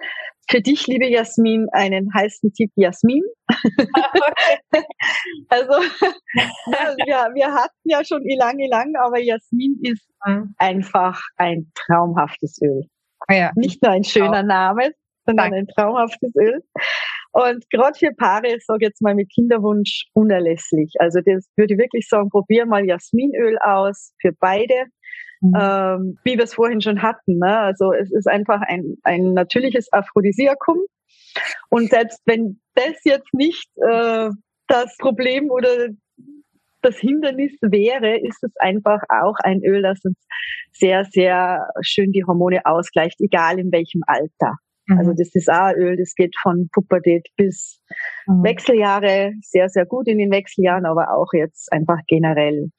für 0.51 0.61
dich, 0.61 0.85
liebe 0.87 1.07
Jasmin, 1.07 1.67
einen 1.71 2.13
heißen 2.13 2.53
Tipp 2.53 2.71
Jasmin. 2.75 3.23
also 5.49 5.73
ja, 7.07 7.29
wir, 7.33 7.53
hatten 7.53 7.79
ja 7.85 8.03
schon 8.03 8.23
Ilang 8.25 8.59
Ilang, 8.59 8.93
aber 9.01 9.19
Jasmin 9.19 9.79
ist 9.81 10.07
mhm. 10.25 10.53
einfach 10.57 11.21
ein 11.37 11.71
traumhaftes 11.73 12.59
Öl. 12.61 12.83
Ja. 13.29 13.51
Nicht 13.55 13.81
nur 13.81 13.93
ein 13.93 14.03
schöner 14.03 14.43
Name, 14.43 14.91
sondern 15.25 15.51
Danke. 15.51 15.57
ein 15.57 15.67
traumhaftes 15.67 16.33
Öl. 16.35 16.61
Und 17.33 17.69
gerade 17.69 17.97
für 17.97 18.11
Paare, 18.13 18.55
ich 18.55 18.65
sage 18.65 18.85
jetzt 18.85 19.01
mal 19.01 19.15
mit 19.15 19.31
Kinderwunsch, 19.33 20.07
unerlässlich. 20.13 20.91
Also 20.99 21.21
das 21.25 21.49
würde 21.55 21.75
ich 21.75 21.79
wirklich 21.79 22.07
sagen, 22.09 22.29
probier 22.29 22.65
mal 22.65 22.85
Jasminöl 22.85 23.57
aus 23.59 24.13
für 24.19 24.31
beide. 24.37 24.87
Mhm. 25.41 25.53
Ähm, 25.59 26.17
wie 26.23 26.37
wir 26.37 26.43
es 26.43 26.53
vorhin 26.53 26.81
schon 26.81 27.01
hatten. 27.01 27.39
Ne? 27.39 27.59
Also 27.59 27.91
es 27.93 28.11
ist 28.11 28.27
einfach 28.27 28.61
ein, 28.61 28.97
ein 29.03 29.33
natürliches 29.33 29.91
Aphrodisiakum. 29.91 30.77
Und 31.69 31.89
selbst 31.89 32.21
wenn 32.25 32.59
das 32.75 33.03
jetzt 33.03 33.33
nicht 33.33 33.67
äh, 33.77 34.29
das 34.67 34.95
Problem 34.97 35.49
oder 35.49 35.89
das 36.81 36.97
Hindernis 36.97 37.53
wäre, 37.61 38.17
ist 38.19 38.43
es 38.43 38.51
einfach 38.57 39.01
auch 39.09 39.35
ein 39.43 39.61
Öl, 39.63 39.81
das 39.81 40.03
uns 40.03 40.17
sehr, 40.71 41.05
sehr 41.05 41.67
schön 41.81 42.11
die 42.11 42.23
Hormone 42.25 42.65
ausgleicht, 42.65 43.19
egal 43.19 43.59
in 43.59 43.71
welchem 43.71 44.01
Alter. 44.07 44.55
Mhm. 44.87 44.97
Also 44.97 45.13
das 45.13 45.33
ist 45.33 45.49
auch 45.49 45.73
Öl, 45.75 45.97
das 45.97 46.13
geht 46.15 46.35
von 46.41 46.69
Pubertät 46.73 47.27
bis 47.35 47.81
mhm. 48.27 48.43
Wechseljahre, 48.43 49.33
sehr, 49.41 49.69
sehr 49.69 49.85
gut 49.85 50.07
in 50.07 50.17
den 50.17 50.31
Wechseljahren, 50.31 50.85
aber 50.85 51.15
auch 51.15 51.33
jetzt 51.33 51.71
einfach 51.71 51.99
generell. 52.07 52.69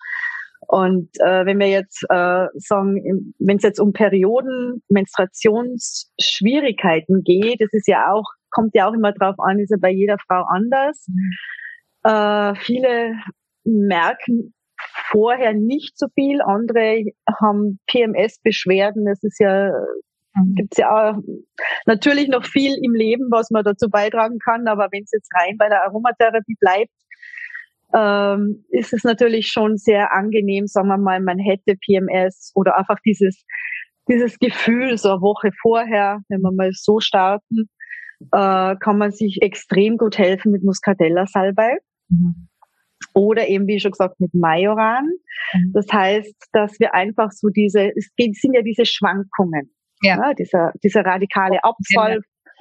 Und 0.69 1.09
äh, 1.21 1.45
wenn 1.45 1.59
wir 1.59 1.69
jetzt 1.69 2.05
äh, 2.09 2.47
sagen, 2.55 3.35
wenn 3.39 3.57
es 3.57 3.63
jetzt 3.63 3.81
um 3.81 3.93
Perioden, 3.93 4.83
Menstruationsschwierigkeiten 4.89 7.23
geht, 7.25 7.61
das 7.61 7.73
ist 7.73 7.89
ja 7.89 8.13
auch, 8.13 8.25
kommt 8.51 8.75
ja 8.75 8.89
auch 8.89 8.95
immer 8.95 9.13
drauf 9.13 9.35
an, 9.39 9.59
ist 9.59 9.71
ja 9.71 9.77
bei 9.81 9.91
jeder 9.91 10.17
Frau 10.27 10.45
anders. 10.49 11.07
Mhm. 11.09 11.33
Äh, 12.05 12.55
viele 12.57 13.15
merken 13.65 14.55
vorher 15.11 15.55
nicht 15.55 15.99
so 15.99 16.07
viel, 16.15 16.41
andere 16.43 17.05
haben 17.41 17.79
PMS-Beschwerden. 17.89 19.05
Das 19.05 19.23
ist 19.23 19.41
ja 19.41 19.73
mhm. 20.35 20.55
gibt's 20.55 20.79
ja 20.79 20.91
auch 20.91 21.17
natürlich 21.87 22.29
noch 22.29 22.45
viel 22.45 22.77
im 22.83 22.95
Leben, 22.95 23.29
was 23.31 23.51
man 23.51 23.65
dazu 23.65 23.89
beitragen 23.89 24.39
kann, 24.39 24.69
aber 24.69 24.89
wenn 24.91 25.03
es 25.03 25.11
jetzt 25.13 25.31
rein 25.39 25.57
bei 25.59 25.69
der 25.69 25.83
Aromatherapie 25.85 26.57
bleibt, 26.61 26.91
ähm, 27.95 28.65
ist 28.71 28.93
es 28.93 29.05
natürlich 29.05 29.49
schon 29.49 29.77
sehr 29.77 30.13
angenehm, 30.13 30.67
sagen 30.67 30.89
wir 30.89 30.99
mal, 30.99 31.21
man 31.21 31.39
hätte 31.39 31.77
PMS 31.77 32.53
oder 32.55 32.79
einfach 32.79 32.99
dieses, 33.05 33.45
dieses 34.09 34.39
Gefühl 34.39 34.97
so 34.99 35.11
eine 35.11 35.21
Woche 35.21 35.51
vorher, 35.61 36.21
wenn 36.29 36.41
wir 36.41 36.53
mal 36.53 36.71
so 36.73 37.01
starten, 37.01 37.69
äh, 38.33 38.77
kann 38.77 38.99
man 38.99 39.13
sich 39.13 39.39
extrem 39.43 39.97
gut 39.97 40.19
helfen 40.19 40.53
mit 40.53 40.65
Muscatella-Salbei. 40.65 41.79
Mhm. 42.09 42.49
Oder 43.15 43.49
eben, 43.49 43.67
wie 43.67 43.79
schon 43.79 43.91
gesagt, 43.91 44.21
mit 44.21 44.33
Majoran. 44.33 45.05
Mhm. 45.53 45.73
Das 45.75 45.87
heißt, 45.93 46.49
dass 46.53 46.79
wir 46.81 46.95
einfach 46.95 47.31
so 47.31 47.49
diese, 47.49 47.91
es 47.95 48.11
sind 48.17 48.55
ja 48.55 48.63
diese 48.63 48.87
Schwankungen. 48.87 49.71
Ja. 50.03 50.17
ja 50.17 50.35
dieser, 50.35 50.73
dieser 50.83 51.05
radikale 51.05 51.63
Abfall, 51.63 52.21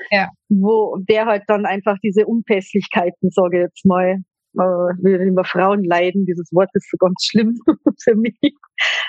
ja. 0.10 0.30
wo 0.50 0.98
der 1.08 1.26
halt 1.26 1.44
dann 1.48 1.66
einfach 1.66 1.98
diese 2.04 2.26
Unpässlichkeiten, 2.26 3.30
sage 3.32 3.58
ich 3.58 3.64
jetzt 3.64 3.86
mal, 3.86 4.18
wir 4.54 5.20
immer 5.22 5.44
Frauen 5.44 5.84
leiden, 5.84 6.26
dieses 6.26 6.52
Wort 6.52 6.70
ist 6.74 6.90
so 6.90 6.98
ganz 6.98 7.24
schlimm 7.24 7.58
für 8.04 8.16
mich. 8.16 8.38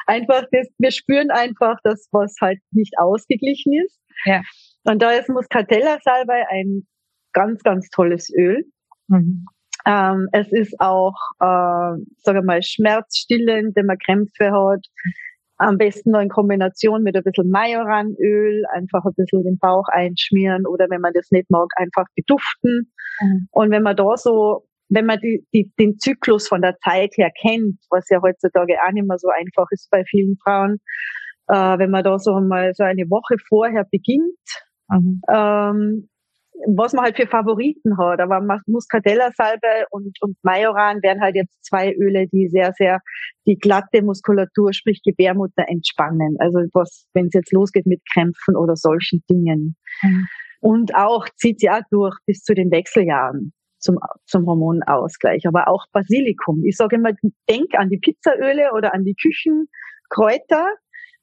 Einfach, 0.07 0.45
das, 0.53 0.69
wir 0.79 0.91
spüren 0.91 1.31
einfach, 1.31 1.77
dass 1.85 2.09
was 2.13 2.35
halt 2.41 2.59
nicht 2.71 2.95
ausgeglichen 2.99 3.73
ist. 3.85 3.99
Ja. 4.25 4.43
Und 4.85 5.03
da 5.03 5.11
ist 5.11 5.29
Muscatella-Salbei 5.29 6.47
ein 6.51 6.87
ganz, 7.33 7.63
ganz 7.63 7.89
tolles 7.89 8.31
Öl. 8.37 8.65
Mhm. 9.09 9.47
Ähm, 9.87 10.29
es 10.33 10.53
ist 10.53 10.75
auch, 10.81 11.17
äh, 11.41 11.99
sage 12.19 12.43
mal, 12.43 12.63
schmerzstillend, 12.63 13.75
wenn 13.75 13.87
man 13.87 13.99
Krämpfe 13.99 14.53
hat. 14.53 14.87
Am 15.59 15.79
besten 15.79 16.11
noch 16.11 16.21
in 16.21 16.29
Kombination 16.29 17.03
mit 17.03 17.17
ein 17.17 17.23
bisschen 17.23 17.51
Majoranöl, 17.51 18.65
einfach 18.73 19.05
ein 19.05 19.15
bisschen 19.17 19.45
den 19.45 19.59
Bauch 19.59 19.87
einschmieren 19.89 20.67
oder 20.67 20.87
wenn 20.91 21.01
man 21.01 21.13
das 21.15 21.31
nicht 21.31 21.51
mag, 21.51 21.69
einfach 21.77 22.07
beduften. 22.17 22.93
Mhm. 23.21 23.49
Und 23.51 23.71
wenn 23.71 23.83
man 23.83 23.97
da 23.97 24.17
so 24.17 24.65
wenn 24.93 25.07
man 25.07 25.19
die, 25.21 25.47
die, 25.55 25.73
den 25.79 25.99
Zyklus 25.99 26.49
von 26.49 26.61
der 26.61 26.77
Zeit 26.79 27.15
her 27.17 27.31
kennt, 27.41 27.77
was 27.91 28.09
ja 28.11 28.21
heutzutage 28.23 28.77
auch 28.87 28.93
nicht 28.93 29.09
mehr 29.09 29.19
so 29.19 29.29
einfach 29.29 29.67
ist 29.71 29.91
bei 29.91 30.05
vielen 30.05 30.37
Frauen, 30.45 30.79
äh, 31.49 31.79
wenn 31.79 31.91
man 31.91 32.05
da 32.05 32.19
so 32.19 32.39
mal 32.41 32.73
so 32.75 32.85
eine 32.85 33.09
Woche 33.09 33.37
vorher 33.49 33.87
beginnt, 33.91 34.37
mhm. 34.89 35.23
ähm, 35.33 36.09
was 36.77 36.93
man 36.93 37.07
halt 37.07 37.17
für 37.17 37.27
Favoriten 37.27 37.97
hat. 37.97 38.21
Aber 38.21 38.41
Muscatella-Salbe 38.67 39.87
und, 39.91 40.17
und 40.21 40.37
Majoran 40.43 41.03
wären 41.03 41.23
halt 41.23 41.37
jetzt 41.37 41.65
zwei 41.65 41.95
Öle, 41.95 42.27
die 42.29 42.49
sehr, 42.49 42.73
sehr 42.77 43.01
die 43.47 43.57
glatte 43.57 44.03
Muskulatur, 44.03 44.75
sprich 44.75 45.01
Gebärmutter 45.03 45.65
entspannen. 45.69 46.37
Also 46.39 46.59
was, 46.75 47.07
wenn 47.15 47.27
es 47.27 47.33
jetzt 47.33 47.53
losgeht 47.53 47.87
mit 47.87 48.03
Krämpfen 48.13 48.57
oder 48.57 48.77
solchen 48.77 49.25
Dingen. 49.31 49.77
Mhm. 50.03 50.27
Und 50.61 50.95
auch 50.95 51.27
zieht 51.37 51.61
sie 51.61 51.71
auch 51.71 51.81
durch 51.91 52.15
bis 52.27 52.43
zu 52.43 52.55
den 52.55 52.71
Wechseljahren 52.71 53.55
zum, 53.83 53.99
zum 54.27 54.47
Hormonausgleich. 54.47 55.47
Aber 55.47 55.69
auch 55.69 55.85
Basilikum. 55.93 56.65
Ich 56.65 56.77
sage 56.77 56.97
immer, 56.97 57.11
denk 57.49 57.75
an 57.75 57.91
die 57.91 57.99
Pizzaöle 57.99 58.73
oder 58.73 58.95
an 58.95 59.05
die 59.05 59.15
Küchenkräuter. 59.15 60.69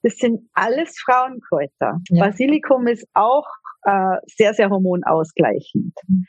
Das 0.03 0.15
sind 0.17 0.49
alles 0.53 0.97
Frauenkräuter. 0.99 1.99
Ja. 2.09 2.25
Basilikum 2.25 2.87
ist 2.87 3.07
auch 3.13 3.47
äh, 3.83 4.17
sehr, 4.27 4.53
sehr 4.53 4.69
hormonausgleichend. 4.69 5.93
Mhm. 6.07 6.25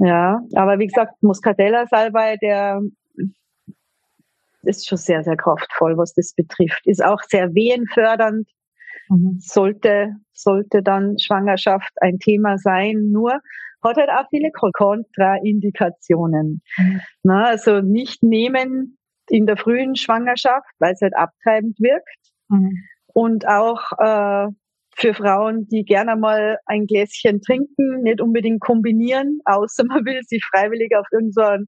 Ja, 0.00 0.40
aber 0.54 0.78
wie 0.78 0.86
gesagt, 0.86 1.14
Muscatella-Salbei, 1.22 2.36
der 2.40 2.80
ist 4.62 4.86
schon 4.86 4.98
sehr, 4.98 5.24
sehr 5.24 5.36
kraftvoll, 5.36 5.96
was 5.96 6.14
das 6.14 6.34
betrifft. 6.34 6.86
Ist 6.86 7.04
auch 7.04 7.20
sehr 7.28 7.52
wehenfördernd. 7.54 8.48
Mhm. 9.08 9.38
Sollte, 9.40 10.14
sollte 10.32 10.82
dann 10.82 11.18
Schwangerschaft 11.18 11.90
ein 12.00 12.18
Thema 12.18 12.58
sein. 12.58 13.10
Nur 13.10 13.40
hat 13.82 13.96
halt 13.96 14.10
auch 14.10 14.28
viele 14.30 14.50
Kontraindikationen. 14.52 16.62
Mhm. 16.76 17.00
Na, 17.22 17.44
also 17.44 17.80
nicht 17.80 18.22
nehmen 18.22 18.98
in 19.28 19.46
der 19.46 19.56
frühen 19.56 19.96
Schwangerschaft, 19.96 20.68
weil 20.78 20.94
es 20.94 21.00
halt 21.00 21.16
abtreibend 21.16 21.78
wirkt. 21.80 22.18
Mhm. 22.48 22.84
Und 23.06 23.46
auch 23.46 23.92
äh, 23.98 24.48
für 24.96 25.14
Frauen, 25.14 25.68
die 25.68 25.84
gerne 25.84 26.16
mal 26.16 26.58
ein 26.66 26.86
Gläschen 26.86 27.40
trinken, 27.40 28.02
nicht 28.02 28.20
unbedingt 28.20 28.60
kombinieren, 28.60 29.38
außer 29.44 29.84
man 29.84 30.04
will 30.04 30.20
sich 30.22 30.44
freiwillig 30.52 30.96
auf 30.96 31.06
irgendeinen 31.12 31.66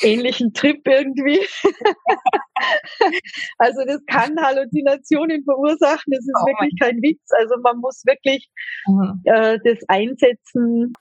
so 0.00 0.06
ähnlichen 0.06 0.52
Trip 0.52 0.80
irgendwie. 0.86 1.40
also 3.58 3.84
das 3.86 4.04
kann 4.06 4.36
Halluzinationen 4.40 5.44
verursachen, 5.44 6.10
das 6.10 6.20
ist 6.20 6.42
oh 6.42 6.46
wirklich 6.46 6.74
kein 6.80 6.96
Witz. 7.02 7.22
Also 7.38 7.56
man 7.62 7.78
muss 7.78 8.02
wirklich 8.06 8.48
mhm. 8.86 9.20
äh, 9.24 9.58
das 9.64 9.78
einsetzen, 9.88 10.92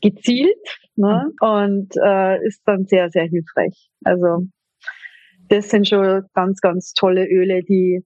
gezielt 0.00 0.78
ne? 0.96 1.26
Mhm. 1.26 1.48
und 1.48 1.96
äh, 2.02 2.46
ist 2.46 2.62
dann 2.66 2.86
sehr, 2.86 3.10
sehr 3.10 3.24
hilfreich. 3.24 3.90
Also 4.04 4.46
das 5.48 5.68
sind 5.68 5.88
schon 5.88 6.22
ganz, 6.34 6.60
ganz 6.60 6.92
tolle 6.94 7.26
Öle, 7.26 7.62
die 7.62 8.04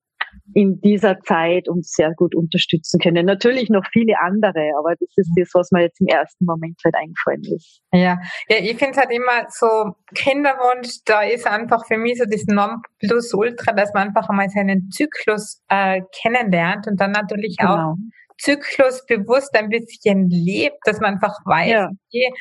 in 0.53 0.81
dieser 0.81 1.20
Zeit 1.20 1.68
uns 1.68 1.92
sehr 1.92 2.12
gut 2.16 2.35
unterstützen 2.35 3.01
können. 3.01 3.27
Natürlich 3.27 3.70
noch 3.70 3.85
viele 3.92 4.14
andere, 4.20 4.70
aber 4.79 4.94
das 4.99 5.09
ist 5.16 5.31
das, 5.37 5.51
was 5.55 5.70
mir 5.70 5.83
jetzt 5.83 6.01
im 6.01 6.09
ersten 6.09 6.44
Moment 6.44 6.77
halt 6.85 6.94
eingefallen 6.94 7.42
ist. 7.55 7.81
Ja, 7.92 8.18
ja 8.49 8.57
ich 8.61 8.77
finde 8.77 8.92
es 8.92 8.97
halt 8.99 9.11
immer 9.11 9.47
so, 9.49 9.94
Kinderwunsch, 10.14 10.99
da 11.05 11.23
ist 11.23 11.47
einfach 11.47 11.87
für 11.87 11.97
mich 11.97 12.18
so 12.18 12.25
das 12.25 12.44
Nonplusultra, 12.47 13.73
dass 13.73 13.92
man 13.94 14.09
einfach 14.09 14.29
einmal 14.29 14.49
seinen 14.51 14.90
Zyklus 14.90 15.62
äh, 15.68 16.03
kennenlernt 16.23 16.87
und 16.87 17.01
dann 17.01 17.12
natürlich 17.12 17.57
genau. 17.57 17.97
Zyklus 18.38 19.05
bewusst 19.07 19.57
ein 19.57 19.68
bisschen 19.68 20.29
lebt, 20.29 20.79
dass 20.85 21.01
man 21.01 21.14
einfach 21.14 21.35
weiß, 21.44 21.70
ja. 21.70 21.87
okay, 21.87 22.33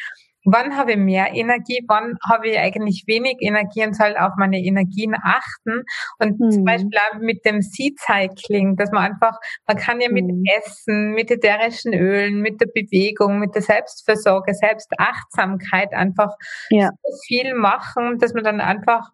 wann 0.45 0.75
habe 0.75 0.91
ich 0.93 0.97
mehr 0.97 1.33
Energie, 1.33 1.83
wann 1.87 2.17
habe 2.29 2.49
ich 2.49 2.59
eigentlich 2.59 3.03
wenig 3.07 3.37
Energie 3.39 3.85
und 3.85 3.95
soll 3.95 4.15
auf 4.17 4.33
meine 4.37 4.59
Energien 4.59 5.15
achten. 5.21 5.83
Und 6.19 6.39
mhm. 6.39 6.51
zum 6.51 6.63
Beispiel 6.65 6.97
auch 6.97 7.19
mit 7.19 7.45
dem 7.45 7.61
Seed-Cycling, 7.61 8.75
dass 8.75 8.91
man 8.91 9.11
einfach, 9.11 9.37
man 9.67 9.77
kann 9.77 10.01
ja 10.01 10.09
mit 10.11 10.25
mhm. 10.25 10.43
Essen, 10.57 11.11
mit 11.11 11.31
ätherischen 11.31 11.93
Ölen, 11.93 12.41
mit 12.41 12.59
der 12.59 12.67
Bewegung, 12.67 13.39
mit 13.39 13.55
der 13.55 13.61
Selbstversorge, 13.61 14.53
Selbstachtsamkeit 14.53 15.93
einfach 15.93 16.31
ja. 16.69 16.89
so 16.89 17.17
viel 17.27 17.53
machen, 17.55 18.17
dass 18.19 18.33
man 18.33 18.43
dann 18.43 18.61
einfach 18.61 19.09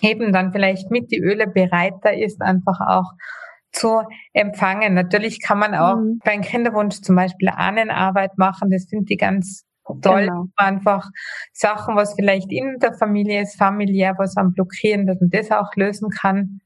eben 0.00 0.32
dann 0.32 0.52
vielleicht 0.52 0.90
mit 0.90 1.10
die 1.12 1.20
Öle 1.20 1.46
bereiter 1.46 2.12
ist, 2.12 2.42
einfach 2.42 2.80
auch 2.80 3.12
zu 3.72 4.02
empfangen. 4.32 4.94
Natürlich 4.94 5.40
kann 5.40 5.58
man 5.58 5.74
auch 5.74 5.96
mhm. 5.96 6.20
beim 6.24 6.42
Kinderwunsch 6.42 7.00
zum 7.00 7.16
Beispiel 7.16 7.48
Ahnenarbeit 7.48 8.36
machen. 8.36 8.70
Das 8.70 8.86
finde 8.88 9.12
ich 9.12 9.18
ganz 9.18 9.64
toll. 10.02 10.26
Genau. 10.26 10.46
Einfach 10.56 11.08
Sachen, 11.52 11.96
was 11.96 12.14
vielleicht 12.14 12.52
in 12.52 12.78
der 12.80 12.94
Familie 12.94 13.42
ist, 13.42 13.56
familiär, 13.56 14.14
was 14.18 14.36
am 14.36 14.52
blockieren, 14.52 15.06
dass 15.06 15.20
man 15.20 15.30
das 15.30 15.50
auch 15.50 15.74
lösen 15.76 16.10
kann. 16.10 16.60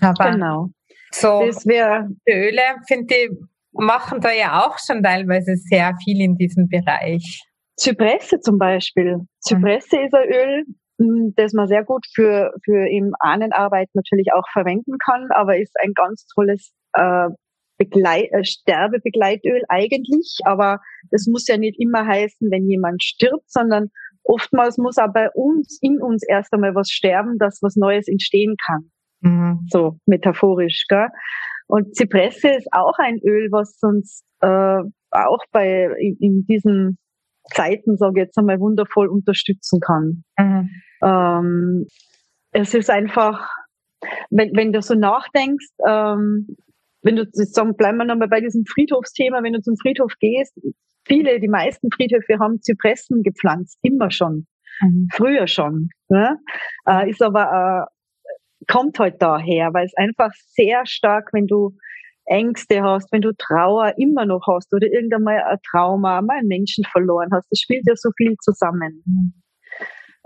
Aber 0.00 0.30
genau. 0.30 0.70
so 1.12 1.44
das 1.46 1.66
wär, 1.66 2.08
Öle, 2.28 2.62
finde 2.86 3.14
ich, 3.14 3.30
machen 3.72 4.20
da 4.20 4.32
ja 4.32 4.66
auch 4.66 4.78
schon 4.78 5.02
teilweise 5.02 5.56
sehr 5.56 5.94
viel 6.02 6.20
in 6.20 6.36
diesem 6.36 6.68
Bereich. 6.68 7.42
Zypresse 7.76 8.40
zum 8.40 8.58
Beispiel. 8.58 9.20
Zypresse 9.40 9.98
mhm. 9.98 10.04
ist 10.04 10.14
ein 10.14 10.28
Öl, 10.28 10.64
das 11.36 11.52
man 11.52 11.68
sehr 11.68 11.84
gut 11.84 12.06
für, 12.14 12.52
für 12.64 12.88
im 12.88 13.12
Ahnenarbeit 13.20 13.88
natürlich 13.94 14.32
auch 14.32 14.48
verwenden 14.52 14.98
kann, 14.98 15.28
aber 15.30 15.58
ist 15.58 15.74
ein 15.80 15.92
ganz 15.94 16.26
tolles 16.34 16.72
äh, 16.94 17.28
Begleit, 17.78 18.30
äh, 18.32 18.44
Sterbebegleitöl 18.44 19.62
eigentlich. 19.68 20.38
Aber 20.44 20.80
das 21.10 21.26
muss 21.26 21.46
ja 21.46 21.56
nicht 21.56 21.80
immer 21.80 22.06
heißen, 22.06 22.50
wenn 22.50 22.68
jemand 22.68 23.02
stirbt, 23.02 23.50
sondern 23.50 23.88
oftmals 24.24 24.76
muss 24.76 24.98
auch 24.98 25.12
bei 25.12 25.30
uns, 25.30 25.78
in 25.80 26.02
uns 26.02 26.24
erst 26.28 26.52
einmal 26.52 26.74
was 26.74 26.90
sterben, 26.90 27.38
dass 27.38 27.60
was 27.62 27.76
Neues 27.76 28.08
entstehen 28.08 28.56
kann. 28.66 28.90
Mhm. 29.20 29.66
So 29.70 29.98
metaphorisch. 30.06 30.84
Gell? 30.88 31.08
Und 31.68 31.94
Zypresse 31.94 32.48
ist 32.48 32.68
auch 32.72 32.98
ein 32.98 33.20
Öl, 33.24 33.48
was 33.52 33.78
uns 33.82 34.24
äh, 34.40 34.82
auch 35.10 35.44
bei 35.52 35.94
in, 35.98 36.16
in 36.20 36.46
diesen 36.46 36.98
Zeiten, 37.54 37.96
sage 37.96 38.20
ich 38.20 38.26
jetzt 38.26 38.38
einmal, 38.38 38.60
wundervoll 38.60 39.08
unterstützen 39.08 39.80
kann. 39.80 40.24
Mhm. 40.38 40.68
Ähm, 41.02 41.86
es 42.52 42.74
ist 42.74 42.90
einfach, 42.90 43.50
wenn, 44.30 44.50
wenn 44.54 44.72
du 44.72 44.82
so 44.82 44.94
nachdenkst, 44.94 45.68
ähm, 45.86 46.56
wenn 47.02 47.16
du 47.16 47.26
sagen, 47.32 47.76
bleiben 47.76 47.98
wir 47.98 48.04
nochmal 48.04 48.28
bei 48.28 48.40
diesem 48.40 48.64
Friedhofsthema, 48.64 49.42
wenn 49.42 49.52
du 49.52 49.60
zum 49.60 49.76
Friedhof 49.76 50.12
gehst, 50.18 50.54
viele, 51.04 51.40
die 51.40 51.48
meisten 51.48 51.90
Friedhöfe 51.90 52.38
haben 52.38 52.60
Zypressen 52.60 53.22
gepflanzt, 53.22 53.78
immer 53.82 54.10
schon. 54.10 54.46
Mhm. 54.80 55.08
Früher 55.12 55.46
schon. 55.46 55.88
Ne? 56.08 56.36
Äh, 56.86 57.10
ist 57.10 57.22
aber, 57.22 57.88
äh, 57.88 58.64
kommt 58.66 58.98
halt 58.98 59.22
daher, 59.22 59.72
weil 59.72 59.86
es 59.86 59.96
einfach 59.96 60.30
sehr 60.34 60.84
stark, 60.86 61.30
wenn 61.32 61.46
du 61.46 61.76
Ängste 62.26 62.82
hast, 62.82 63.10
wenn 63.10 63.22
du 63.22 63.32
Trauer 63.32 63.94
immer 63.96 64.26
noch 64.26 64.46
hast 64.46 64.72
oder 64.74 64.86
irgendwann 64.86 65.22
mal 65.22 65.42
ein 65.42 65.58
Trauma, 65.70 66.20
mal 66.20 66.38
einen 66.38 66.48
Menschen 66.48 66.84
verloren 66.84 67.30
hast, 67.32 67.46
das 67.50 67.60
spielt 67.60 67.84
ja 67.86 67.94
so 67.96 68.10
viel 68.16 68.36
zusammen. 68.40 69.02
Mhm. 69.06 69.32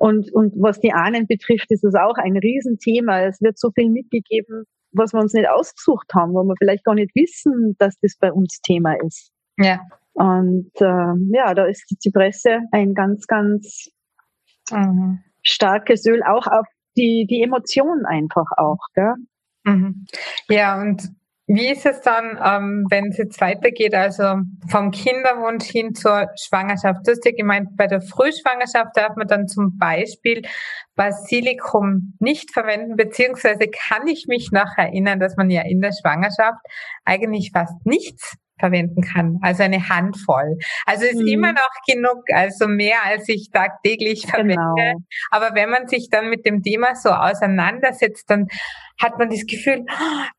Und, 0.03 0.33
und 0.33 0.53
was 0.61 0.81
die 0.81 0.93
Ahnen 0.93 1.29
betrifft, 1.29 1.71
ist 1.71 1.85
es 1.85 1.95
auch 1.95 2.17
ein 2.17 2.37
Riesenthema. 2.37 3.21
Es 3.21 3.41
wird 3.41 3.57
so 3.57 3.71
viel 3.71 3.89
mitgegeben, 3.89 4.65
was 4.91 5.13
wir 5.13 5.21
uns 5.21 5.33
nicht 5.33 5.49
ausgesucht 5.49 6.13
haben, 6.13 6.33
wo 6.33 6.43
wir 6.43 6.57
vielleicht 6.59 6.83
gar 6.83 6.97
nicht 6.97 7.15
wissen, 7.15 7.77
dass 7.79 7.95
das 8.01 8.17
bei 8.19 8.33
uns 8.33 8.61
Thema 8.63 8.95
ist. 9.07 9.31
Ja. 9.59 9.81
Und 10.15 10.73
äh, 10.81 11.37
ja, 11.37 11.55
da 11.55 11.67
ist 11.67 11.89
die 11.89 11.99
Zypresse 11.99 12.63
ein 12.73 12.95
ganz, 12.95 13.29
ganz 13.29 13.91
mhm. 14.73 15.21
starkes 15.45 16.05
Öl, 16.05 16.25
auch 16.25 16.49
auf 16.49 16.67
die, 16.97 17.25
die 17.31 17.41
Emotionen 17.41 18.05
einfach 18.05 18.47
auch. 18.57 18.85
Gell? 18.95 19.15
Mhm. 19.63 20.07
Ja, 20.49 20.83
und 20.83 21.13
wie 21.47 21.69
ist 21.69 21.85
es 21.87 22.01
dann, 22.01 22.39
ähm, 22.43 22.87
wenn 22.89 23.09
es 23.09 23.19
jetzt 23.19 23.41
weitergeht, 23.41 23.95
also 23.95 24.37
vom 24.69 24.91
Kinderwunsch 24.91 25.65
hin 25.65 25.95
zur 25.95 26.29
Schwangerschaft? 26.41 27.07
Du 27.07 27.11
hast 27.11 27.25
ja 27.25 27.33
gemeint, 27.33 27.77
bei 27.77 27.87
der 27.87 28.01
Frühschwangerschaft 28.01 28.97
darf 28.97 29.17
man 29.17 29.27
dann 29.27 29.49
zum 29.49 29.77
Beispiel 29.77 30.43
Basilikum 30.95 32.15
nicht 32.21 32.53
verwenden, 32.53 32.97
beziehungsweise 32.97 33.67
kann 33.69 34.07
ich 34.07 34.27
mich 34.29 34.51
noch 34.53 34.77
erinnern, 34.77 35.19
dass 35.19 35.37
man 35.37 35.51
ja 35.51 35.63
in 35.63 35.81
der 35.81 35.93
Schwangerschaft 35.93 36.61
eigentlich 37.05 37.51
fast 37.53 37.85
nichts 37.85 38.37
verwenden 38.63 39.03
kann. 39.03 39.39
Also 39.43 39.65
eine 39.65 39.89
Handvoll. 39.89 40.57
Also 40.87 41.05
ist 41.05 41.21
mhm. 41.21 41.27
immer 41.27 41.53
noch 41.53 41.73
genug, 41.87 42.23
also 42.33 42.69
mehr 42.69 42.99
als 43.05 43.29
ich 43.29 43.51
tagtäglich 43.51 44.27
verwende. 44.31 44.55
Genau. 44.55 44.99
Aber 45.31 45.55
wenn 45.55 45.69
man 45.69 45.89
sich 45.89 46.09
dann 46.11 46.31
mit 46.31 46.47
dem 46.47 46.63
Thema 46.63 46.95
so 46.95 47.11
auseinandersetzt, 47.11 48.31
dann 48.31 48.47
hat 49.03 49.19
man 49.19 49.31
das 49.31 49.47
Gefühl, 49.47 49.85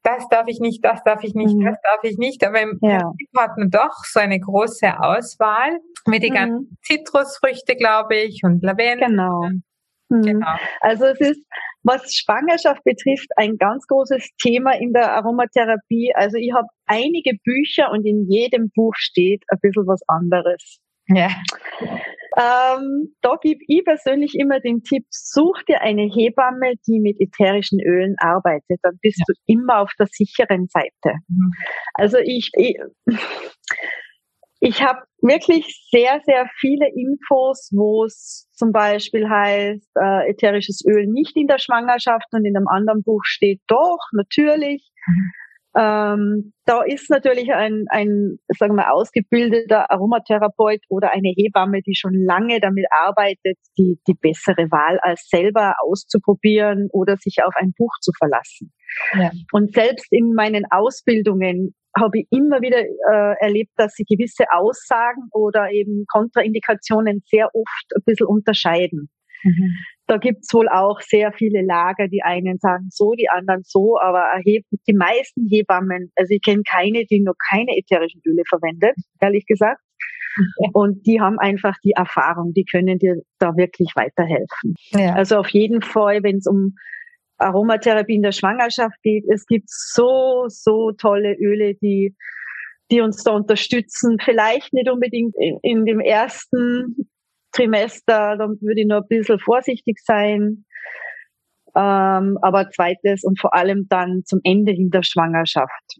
das 0.04 0.28
darf 0.30 0.48
ich 0.48 0.62
nicht, 0.62 0.86
das 0.86 1.04
darf 1.04 1.24
ich 1.24 1.36
nicht, 1.36 1.56
mhm. 1.56 1.66
das 1.66 1.78
darf 1.84 2.04
ich 2.04 2.18
nicht. 2.18 2.46
Aber 2.46 2.62
im 2.62 2.80
ja. 2.82 3.00
Prinzip 3.00 3.30
hat 3.38 3.58
man 3.58 3.70
doch 3.70 4.06
so 4.06 4.22
eine 4.22 4.40
große 4.40 5.00
Auswahl 5.00 5.80
mit 6.08 6.24
den 6.24 6.32
mhm. 6.32 6.36
ganzen 6.36 6.78
Zitrusfrüchte, 6.82 7.76
glaube 7.76 8.16
ich, 8.16 8.42
und 8.44 8.64
Lavendel. 8.64 9.10
Genau. 9.10 9.50
Mhm. 10.08 10.22
Genau. 10.22 10.56
Also 10.80 11.06
es 11.06 11.20
ist, 11.20 11.46
was 11.84 12.14
Schwangerschaft 12.14 12.84
betrifft, 12.84 13.28
ein 13.36 13.58
ganz 13.58 13.86
großes 13.88 14.30
Thema 14.42 14.72
in 14.72 14.94
der 14.94 15.14
Aromatherapie. 15.14 16.14
Also 16.16 16.38
ich 16.38 16.54
habe 16.54 16.68
einige 16.86 17.38
Bücher 17.44 17.92
und 17.92 18.06
in 18.06 18.26
jedem 18.30 18.72
Buch 18.74 18.94
steht 18.96 19.44
ein 19.50 19.60
bisschen 19.62 19.86
was 19.86 20.02
anderes. 20.08 20.80
Ja. 21.08 21.30
Ähm, 22.36 23.14
da 23.22 23.36
gebe 23.42 23.60
ich 23.68 23.86
persönlich 23.86 24.34
immer 24.36 24.60
den 24.60 24.82
Tipp, 24.82 25.06
such 25.12 25.62
dir 25.68 25.82
eine 25.82 26.04
Hebamme, 26.04 26.74
die 26.88 27.00
mit 27.00 27.20
ätherischen 27.20 27.80
Ölen 27.80 28.16
arbeitet. 28.18 28.80
Dann 28.82 28.98
bist 29.02 29.20
ja. 29.20 29.26
du 29.28 29.34
immer 29.46 29.82
auf 29.82 29.92
der 30.00 30.08
sicheren 30.10 30.68
Seite. 30.68 31.18
Mhm. 31.28 31.52
Also 31.94 32.18
ich, 32.18 32.50
ich 32.56 32.80
ich 34.66 34.82
habe 34.82 35.02
wirklich 35.22 35.66
sehr, 35.92 36.22
sehr 36.26 36.48
viele 36.58 36.88
Infos, 36.88 37.70
wo 37.74 38.06
es 38.06 38.50
zum 38.54 38.72
Beispiel 38.72 39.30
heißt, 39.30 39.92
äh, 40.02 40.30
ätherisches 40.30 40.84
Öl 40.88 41.06
nicht 41.08 41.36
in 41.36 41.48
der 41.48 41.60
Schwangerschaft 41.60 42.28
und 42.32 42.46
in 42.46 42.56
einem 42.56 42.68
anderen 42.70 43.04
Buch 43.04 43.20
steht 43.26 43.60
doch, 43.68 44.00
natürlich. 44.14 44.90
Mhm. 45.06 45.32
Ähm, 45.76 46.54
da 46.66 46.82
ist 46.84 47.10
natürlich 47.10 47.52
ein, 47.52 47.86
ein, 47.90 48.38
sagen 48.58 48.76
wir, 48.76 48.94
ausgebildeter 48.94 49.92
Aromatherapeut 49.92 50.80
oder 50.88 51.12
eine 51.12 51.34
Hebamme, 51.36 51.82
die 51.82 51.96
schon 51.96 52.14
lange 52.14 52.62
damit 52.62 52.86
arbeitet, 53.06 53.58
die, 53.78 54.00
die 54.08 54.14
bessere 54.14 54.72
Wahl 54.72 54.98
als 55.02 55.28
selber 55.28 55.74
auszuprobieren 55.86 56.88
oder 56.94 57.18
sich 57.18 57.44
auf 57.44 57.54
ein 57.58 57.74
Buch 57.78 57.96
zu 58.00 58.12
verlassen. 58.18 58.72
Ja. 59.20 59.32
Und 59.52 59.74
selbst 59.74 60.08
in 60.12 60.34
meinen 60.34 60.64
Ausbildungen 60.70 61.74
habe 61.96 62.20
ich 62.20 62.28
immer 62.32 62.62
wieder 62.62 62.80
äh, 62.80 63.36
erlebt, 63.40 63.72
dass 63.76 63.94
sie 63.94 64.04
gewisse 64.04 64.46
Aussagen 64.52 65.30
oder 65.32 65.72
eben 65.72 66.06
Kontraindikationen 66.08 67.22
sehr 67.26 67.48
oft 67.54 67.96
ein 67.96 68.02
bisschen 68.06 68.28
unterscheiden. 68.28 69.10
Mhm. 69.44 69.76
Da 70.08 70.18
gibt's 70.18 70.54
wohl 70.54 70.68
auch 70.68 71.00
sehr 71.02 71.32
viele 71.32 71.62
Lager, 71.62 72.08
die 72.08 72.24
einen 72.24 72.58
sagen 72.60 72.88
so, 72.90 73.14
die 73.14 73.30
anderen 73.30 73.62
so, 73.64 73.98
aber 74.02 74.26
die 74.46 74.94
meisten 74.94 75.48
Hebammen, 75.50 76.12
also 76.16 76.34
ich 76.34 76.42
kenne 76.42 76.64
keine, 76.70 77.06
die 77.06 77.22
noch 77.22 77.36
keine 77.50 77.78
ätherischen 77.78 78.22
Öle 78.26 78.44
verwendet, 78.48 78.96
ehrlich 79.22 79.46
gesagt. 79.46 79.82
Und 80.74 81.06
die 81.06 81.22
haben 81.22 81.38
einfach 81.40 81.76
die 81.84 81.92
Erfahrung, 81.92 82.54
die 82.54 82.66
können 82.66 82.98
dir 82.98 83.18
da 83.40 83.56
wirklich 83.56 83.92
weiterhelfen. 83.96 84.74
Ja. 84.92 85.14
Also 85.14 85.38
auf 85.38 85.50
jeden 85.50 85.82
Fall, 85.82 86.24
wenn 86.24 86.38
es 86.38 86.48
um 86.48 86.76
Aromatherapie 87.44 88.16
in 88.16 88.22
der 88.22 88.32
Schwangerschaft 88.32 89.02
geht. 89.04 89.26
Es 89.32 89.46
gibt 89.46 89.70
so, 89.70 90.46
so 90.48 90.92
tolle 90.92 91.36
Öle, 91.40 91.76
die, 91.76 92.16
die 92.92 93.02
uns 93.02 93.24
da 93.24 93.32
unterstützen. 93.32 94.18
Vielleicht 94.24 94.74
nicht 94.74 94.90
unbedingt 94.90 95.36
in, 95.38 95.60
in 95.62 95.86
dem 95.86 96.00
ersten 96.00 97.10
Trimester, 97.52 98.36
da 98.38 98.48
würde 98.48 98.82
ich 98.82 98.88
noch 98.88 99.02
ein 99.02 99.08
bisschen 99.08 99.40
vorsichtig 99.40 100.00
sein. 100.04 100.66
Ähm, 101.76 102.38
aber 102.42 102.70
zweites 102.70 103.24
und 103.24 103.40
vor 103.40 103.54
allem 103.54 103.88
dann 103.90 104.22
zum 104.26 104.40
Ende 104.44 104.74
in 104.74 104.90
der 104.90 105.04
Schwangerschaft. 105.04 106.00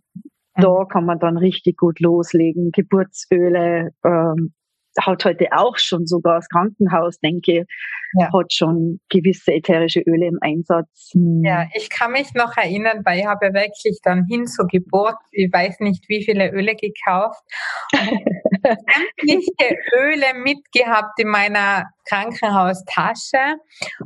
Da 0.56 0.70
mhm. 0.70 0.88
kann 0.88 1.06
man 1.06 1.20
dann 1.20 1.38
richtig 1.38 1.78
gut 1.78 2.00
loslegen. 2.00 2.72
Geburtsöle, 2.72 3.92
ähm, 4.06 4.54
hat 5.02 5.26
heute 5.26 5.48
auch 5.52 5.78
schon 5.78 6.06
sogar 6.06 6.36
das 6.36 6.50
Krankenhaus, 6.50 7.20
denke 7.20 7.66
ja. 8.20 8.32
hat 8.32 8.54
schon 8.54 9.00
gewisse 9.10 9.54
ätherische 9.54 10.02
Öle 10.02 10.28
im 10.28 10.38
Einsatz. 10.42 11.12
Hm. 11.14 11.44
Ja, 11.44 11.68
ich 11.74 11.90
kann 11.90 12.12
mich 12.12 12.34
noch 12.34 12.56
erinnern, 12.58 13.02
weil 13.06 13.20
ich 13.20 13.26
habe 13.26 13.54
wirklich 13.54 14.00
dann 14.04 14.26
hin 14.30 14.46
zur 14.46 14.68
Geburt, 14.68 15.18
ich 15.32 15.52
weiß 15.52 15.80
nicht 15.80 16.06
wie 16.10 16.24
viele 16.24 16.52
Öle 16.52 16.76
gekauft, 16.76 17.42
sämtliche 19.24 19.78
Öle 19.96 20.34
mitgehabt 20.36 21.20
in 21.20 21.28
meiner 21.28 21.86
Krankenhaustasche 22.08 23.58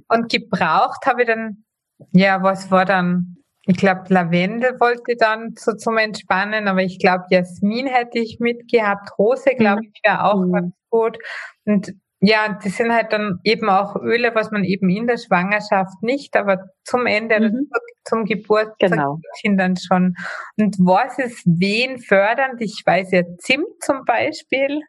und 0.08 0.32
gebraucht 0.32 1.06
habe 1.06 1.22
ich 1.22 1.28
dann, 1.28 1.64
ja, 2.12 2.42
was 2.44 2.72
war 2.72 2.86
dann 2.86 3.38
ich 3.68 3.78
glaube, 3.78 4.04
Lavendel 4.08 4.80
wollte 4.80 5.16
dann 5.20 5.54
so 5.58 5.74
zum 5.74 5.98
Entspannen, 5.98 6.70
aber 6.70 6.84
ich 6.84 7.00
glaube, 7.00 7.26
Jasmin 7.30 7.86
hätte 7.88 8.20
ich 8.20 8.40
mitgehabt. 8.40 9.12
Rose, 9.20 9.52
glaube 9.58 9.82
ich, 9.84 10.00
wäre 10.04 10.24
auch 10.24 10.40
mhm. 10.40 10.54
ganz 10.54 10.76
gut. 10.90 11.18
Und 11.66 11.94
ja, 12.22 12.58
das 12.64 12.78
sind 12.78 12.94
halt 12.94 13.12
dann 13.12 13.40
eben 13.44 13.70
auch 13.70 13.98
Öle, 13.98 14.34
was 14.34 14.52
man 14.52 14.64
eben 14.64 14.90
in 14.90 15.06
der 15.06 15.18
Schwangerschaft 15.18 16.02
nicht, 16.02 16.36
aber 16.38 16.70
zum 16.84 17.06
Ende, 17.06 17.40
mhm. 17.42 17.70
zum 18.06 18.24
Geburtstag 18.24 18.92
genau. 18.92 19.20
Kindern 19.42 19.76
schon. 19.76 20.16
Und 20.58 20.78
was 20.80 21.20
ist 21.20 21.46
wen 21.46 22.00
fördernd? 22.00 22.62
Ich 22.62 22.82
weiß 22.86 23.12
ja 23.12 23.22
Zimt 23.40 23.68
zum 23.82 24.06
Beispiel. 24.06 24.82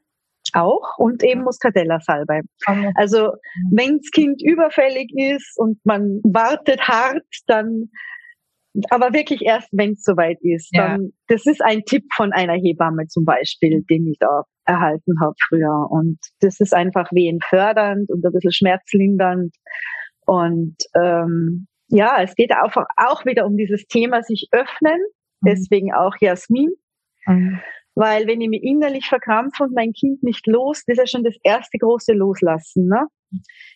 Auch 0.55 0.97
und 0.97 1.23
eben 1.23 1.43
Muscatella-Salbei. 1.43 2.41
Also 2.95 3.33
wenn 3.71 3.99
das 3.99 4.11
Kind 4.13 4.41
überfällig 4.43 5.11
ist 5.15 5.59
und 5.59 5.79
man 5.85 6.21
wartet 6.23 6.81
hart, 6.89 7.27
dann 7.47 7.91
aber 8.91 9.13
wirklich 9.13 9.43
erst, 9.43 9.69
wenn 9.73 9.93
es 9.93 10.03
soweit 10.03 10.39
ist. 10.43 10.69
Ja. 10.73 10.89
Dann, 10.89 11.11
das 11.27 11.47
ist 11.47 11.63
ein 11.63 11.83
Tipp 11.85 12.05
von 12.15 12.33
einer 12.33 12.55
Hebamme 12.55 13.07
zum 13.07 13.25
Beispiel, 13.25 13.85
den 13.89 14.07
ich 14.07 14.19
da 14.19 14.43
erhalten 14.65 15.15
habe 15.21 15.35
früher. 15.49 15.87
Und 15.91 16.19
das 16.41 16.61
ist 16.61 16.75
einfach 16.75 17.11
wehenfördernd 17.13 18.11
und 18.11 18.25
ein 18.25 18.33
bisschen 18.33 18.53
schmerzlindernd. 18.53 19.55
Und 20.27 20.77
ähm, 20.95 21.67
ja, 21.89 22.23
es 22.23 22.35
geht 22.35 22.53
auch, 22.53 22.77
auch 22.97 23.25
wieder 23.25 23.47
um 23.47 23.57
dieses 23.57 23.87
Thema 23.87 24.23
sich 24.23 24.49
öffnen. 24.53 25.01
Mhm. 25.41 25.47
Deswegen 25.49 25.93
auch 25.95 26.15
Jasmin. 26.21 26.71
Mhm. 27.27 27.61
Weil 27.95 28.29
wenn 28.29 28.41
ich 28.41 28.49
mich 28.49 28.63
innerlich 28.63 29.07
verkrampfe 29.07 29.65
und 29.65 29.75
mein 29.75 29.93
Kind 29.93 30.23
nicht 30.23 30.47
los, 30.47 30.85
das 30.87 30.95
ist 30.95 30.99
ja 30.99 31.07
schon 31.07 31.25
das 31.25 31.37
erste 31.43 31.79
große 31.79 32.13
Loslassen. 32.13 32.87
Ne? 32.87 33.07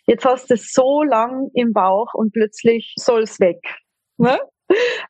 Jetzt 0.07 0.25
hast 0.25 0.51
du 0.51 0.55
es 0.55 0.73
so 0.73 1.03
lang 1.03 1.51
im 1.55 1.73
Bauch 1.73 2.15
und 2.15 2.33
plötzlich 2.33 2.95
soll 2.97 3.23
es 3.23 3.41
weg. 3.41 3.59
Ne? 4.19 4.39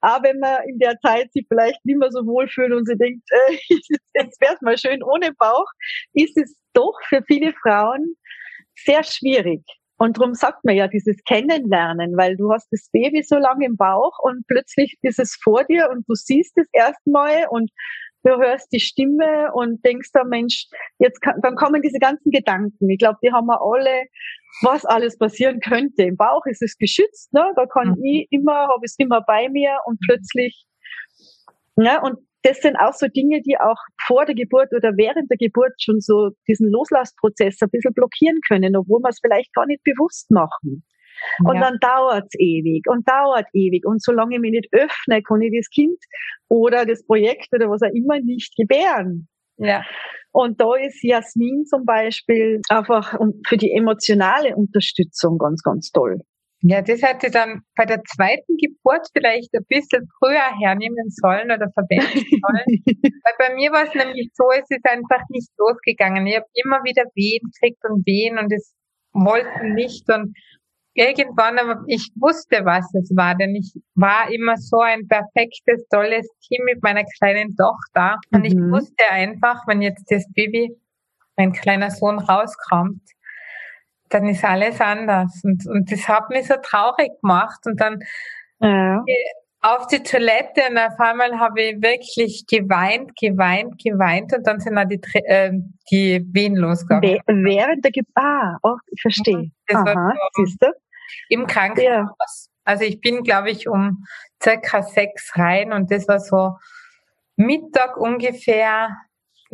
Aber 0.00 0.24
wenn 0.24 0.38
man 0.38 0.68
in 0.68 0.78
der 0.78 0.98
Zeit 1.00 1.32
sich 1.32 1.46
vielleicht 1.48 1.84
nicht 1.84 1.98
mehr 1.98 2.10
so 2.10 2.26
wohlfühlt 2.26 2.72
und 2.72 2.86
sie 2.86 2.96
denkt, 2.96 3.22
äh, 3.30 3.56
jetzt 4.14 4.40
wäre 4.40 4.54
es 4.54 4.60
mal 4.60 4.78
schön 4.78 5.02
ohne 5.02 5.32
Bauch, 5.38 5.66
ist 6.12 6.36
es 6.36 6.56
doch 6.72 6.98
für 7.08 7.22
viele 7.26 7.52
Frauen 7.62 8.16
sehr 8.76 9.02
schwierig. 9.04 9.62
Und 9.98 10.18
darum 10.18 10.34
sagt 10.34 10.64
man 10.64 10.74
ja 10.74 10.88
dieses 10.88 11.16
Kennenlernen, 11.24 12.16
weil 12.16 12.36
du 12.36 12.52
hast 12.52 12.66
das 12.72 12.88
Baby 12.92 13.22
so 13.22 13.36
lange 13.36 13.66
im 13.66 13.76
Bauch 13.76 14.18
und 14.22 14.44
plötzlich 14.48 14.96
ist 15.02 15.20
es 15.20 15.38
vor 15.40 15.64
dir 15.64 15.90
und 15.90 16.04
du 16.08 16.14
siehst 16.14 16.58
es 16.58 16.66
erstmal 16.72 17.46
und 17.50 17.70
du 18.24 18.30
hörst 18.30 18.72
die 18.72 18.80
Stimme 18.80 19.52
und 19.52 19.84
denkst 19.84 20.10
da, 20.12 20.24
Mensch, 20.24 20.66
jetzt 20.98 21.20
kann, 21.20 21.40
dann 21.42 21.56
kommen 21.56 21.82
diese 21.82 21.98
ganzen 21.98 22.30
Gedanken. 22.30 22.88
Ich 22.88 22.98
glaube, 22.98 23.18
die 23.22 23.32
haben 23.32 23.46
wir 23.46 23.60
alle, 23.60 24.04
was 24.62 24.84
alles 24.84 25.18
passieren 25.18 25.60
könnte. 25.60 26.02
Im 26.02 26.16
Bauch 26.16 26.44
ist 26.46 26.62
es 26.62 26.76
geschützt, 26.76 27.32
ne? 27.32 27.44
Da 27.56 27.66
kann 27.66 27.90
mhm. 27.90 28.04
ich 28.04 28.28
immer, 28.30 28.68
habe 28.68 28.84
es 28.84 28.94
immer 28.98 29.22
bei 29.22 29.48
mir 29.48 29.78
und 29.86 29.98
plötzlich, 30.06 30.64
ne? 31.76 32.00
Und 32.02 32.18
das 32.42 32.58
sind 32.58 32.76
auch 32.76 32.92
so 32.92 33.06
Dinge, 33.06 33.40
die 33.42 33.56
auch 33.58 33.78
vor 34.04 34.24
der 34.24 34.34
Geburt 34.34 34.72
oder 34.74 34.96
während 34.96 35.30
der 35.30 35.36
Geburt 35.38 35.74
schon 35.80 36.00
so 36.00 36.30
diesen 36.48 36.70
Loslassprozess 36.70 37.58
ein 37.62 37.70
bisschen 37.70 37.94
blockieren 37.94 38.38
können, 38.48 38.76
obwohl 38.76 39.00
wir 39.00 39.10
es 39.10 39.20
vielleicht 39.20 39.54
gar 39.54 39.66
nicht 39.66 39.82
bewusst 39.84 40.30
machen. 40.30 40.84
Und 41.44 41.56
ja. 41.56 41.60
dann 41.62 41.78
dauert's 41.80 42.34
ewig 42.38 42.84
und 42.88 43.08
dauert 43.08 43.46
ewig. 43.52 43.84
Und 43.86 44.02
solange 44.02 44.36
ich 44.36 44.40
mich 44.40 44.52
nicht 44.52 44.68
öffne, 44.72 45.22
kann 45.22 45.40
ich 45.42 45.52
das 45.56 45.68
Kind 45.70 45.98
oder 46.48 46.84
das 46.84 47.04
Projekt 47.06 47.48
oder 47.52 47.68
was 47.70 47.82
auch 47.82 47.94
immer 47.94 48.18
nicht 48.20 48.54
gebären. 48.56 49.28
Ja. 49.58 49.82
Und 50.32 50.60
da 50.60 50.74
ist 50.76 51.02
Jasmin 51.02 51.64
zum 51.66 51.84
Beispiel 51.84 52.60
einfach 52.68 53.18
für 53.46 53.56
die 53.56 53.72
emotionale 53.72 54.56
Unterstützung 54.56 55.38
ganz, 55.38 55.62
ganz 55.62 55.90
toll. 55.90 56.18
Ja, 56.64 56.80
das 56.80 57.02
hätte 57.02 57.30
dann 57.30 57.62
bei 57.74 57.84
der 57.84 58.02
zweiten 58.04 58.56
Geburt 58.56 59.08
vielleicht 59.12 59.52
ein 59.52 59.64
bisschen 59.68 60.08
früher 60.18 60.46
hernehmen 60.60 61.10
sollen 61.10 61.50
oder 61.50 61.68
verwenden 61.74 62.22
sollen. 62.40 62.82
Weil 62.86 63.34
bei 63.38 63.54
mir 63.54 63.72
war 63.72 63.84
es 63.84 63.94
nämlich 63.94 64.30
so, 64.32 64.44
es 64.52 64.70
ist 64.70 64.88
einfach 64.88 65.22
nicht 65.30 65.50
losgegangen. 65.58 66.24
Ich 66.26 66.36
habe 66.36 66.46
immer 66.54 66.78
wieder 66.84 67.02
Wehen 67.14 67.50
gekriegt 67.50 67.82
und 67.84 68.06
Wehen 68.06 68.38
und 68.38 68.52
es 68.52 68.74
wollten 69.12 69.74
nicht. 69.74 70.08
Und 70.08 70.34
irgendwann, 70.94 71.58
aber 71.58 71.82
ich 71.86 72.10
wusste, 72.16 72.64
was 72.64 72.92
es 72.94 73.10
war, 73.16 73.34
denn 73.34 73.54
ich 73.54 73.72
war 73.94 74.30
immer 74.30 74.56
so 74.56 74.80
ein 74.80 75.06
perfektes, 75.08 75.86
tolles 75.88 76.28
Team 76.40 76.64
mit 76.64 76.82
meiner 76.82 77.04
kleinen 77.18 77.56
Tochter. 77.56 78.18
Und 78.30 78.40
mhm. 78.40 78.44
ich 78.44 78.54
wusste 78.54 79.10
einfach, 79.10 79.66
wenn 79.66 79.82
jetzt 79.82 80.10
das 80.10 80.24
Baby, 80.34 80.76
mein 81.36 81.52
kleiner 81.52 81.90
Sohn 81.90 82.18
rauskommt, 82.18 83.02
dann 84.10 84.26
ist 84.26 84.44
alles 84.44 84.80
anders. 84.80 85.40
Und, 85.44 85.66
und 85.66 85.90
das 85.90 86.06
hat 86.08 86.28
mich 86.28 86.46
so 86.46 86.54
traurig 86.62 87.10
gemacht. 87.22 87.60
Und 87.64 87.80
dann 87.80 88.00
ja. 88.60 89.02
Auf 89.62 89.86
die 89.86 90.02
Toilette 90.02 90.62
und 90.68 90.76
auf 90.76 90.98
einmal 90.98 91.38
habe 91.38 91.62
ich 91.62 91.82
wirklich 91.82 92.44
geweint, 92.48 93.12
geweint, 93.16 93.80
geweint 93.82 94.36
und 94.36 94.44
dann 94.44 94.58
sind 94.58 94.76
auch 94.76 94.88
die, 94.88 95.00
äh, 95.24 95.52
die 95.90 96.26
Wehen 96.32 96.56
losgegangen. 96.56 97.20
Während 97.44 97.84
der 97.84 97.92
Geburt, 97.92 98.16
ah, 98.16 98.58
oh, 98.64 98.76
ich 98.88 99.00
verstehe. 99.00 99.52
Das 99.68 99.78
Aha, 99.78 100.14
so 100.34 100.44
siehst 100.44 100.62
du? 100.62 100.66
Im 101.28 101.46
Krankenhaus. 101.46 102.48
Ja. 102.48 102.52
Also 102.64 102.84
ich 102.84 103.00
bin, 103.00 103.22
glaube 103.22 103.50
ich, 103.50 103.68
um 103.68 104.04
circa 104.42 104.82
sechs 104.82 105.36
rein 105.36 105.72
und 105.72 105.90
das 105.92 106.08
war 106.08 106.18
so 106.18 106.56
Mittag 107.36 107.96
ungefähr 107.96 108.96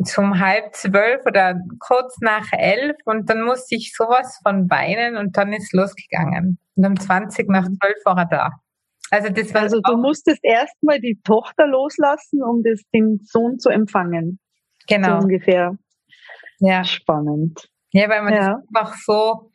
zum 0.03 0.39
halb 0.39 0.73
zwölf 0.75 1.25
oder 1.25 1.55
kurz 1.79 2.17
nach 2.21 2.47
elf 2.51 2.95
und 3.05 3.29
dann 3.29 3.43
musste 3.43 3.75
ich 3.75 3.93
sowas 3.93 4.39
von 4.43 4.69
weinen 4.69 5.17
und 5.17 5.37
dann 5.37 5.53
ist 5.53 5.73
losgegangen. 5.73 6.57
Und 6.75 6.85
um 6.85 6.99
20 6.99 7.49
nach 7.49 7.67
mhm. 7.67 7.77
zwölf 7.79 8.05
war 8.05 8.17
er 8.17 8.25
da. 8.25 8.51
Also 9.11 9.29
das 9.29 9.53
war 9.53 9.61
Also 9.61 9.79
du 9.81 9.97
musstest 9.97 10.39
erstmal 10.43 10.99
die 10.99 11.19
Tochter 11.23 11.67
loslassen, 11.67 12.41
um 12.43 12.61
das, 12.63 12.81
den 12.93 13.19
Sohn 13.23 13.59
zu 13.59 13.69
empfangen. 13.69 14.39
Genau. 14.87 15.19
So 15.19 15.25
ungefähr. 15.25 15.77
Ja. 16.59 16.83
Spannend. 16.83 17.69
Ja, 17.91 18.09
weil 18.09 18.21
man 18.21 18.33
ja. 18.33 18.39
das 18.39 18.67
einfach 18.67 18.95
so 18.95 19.49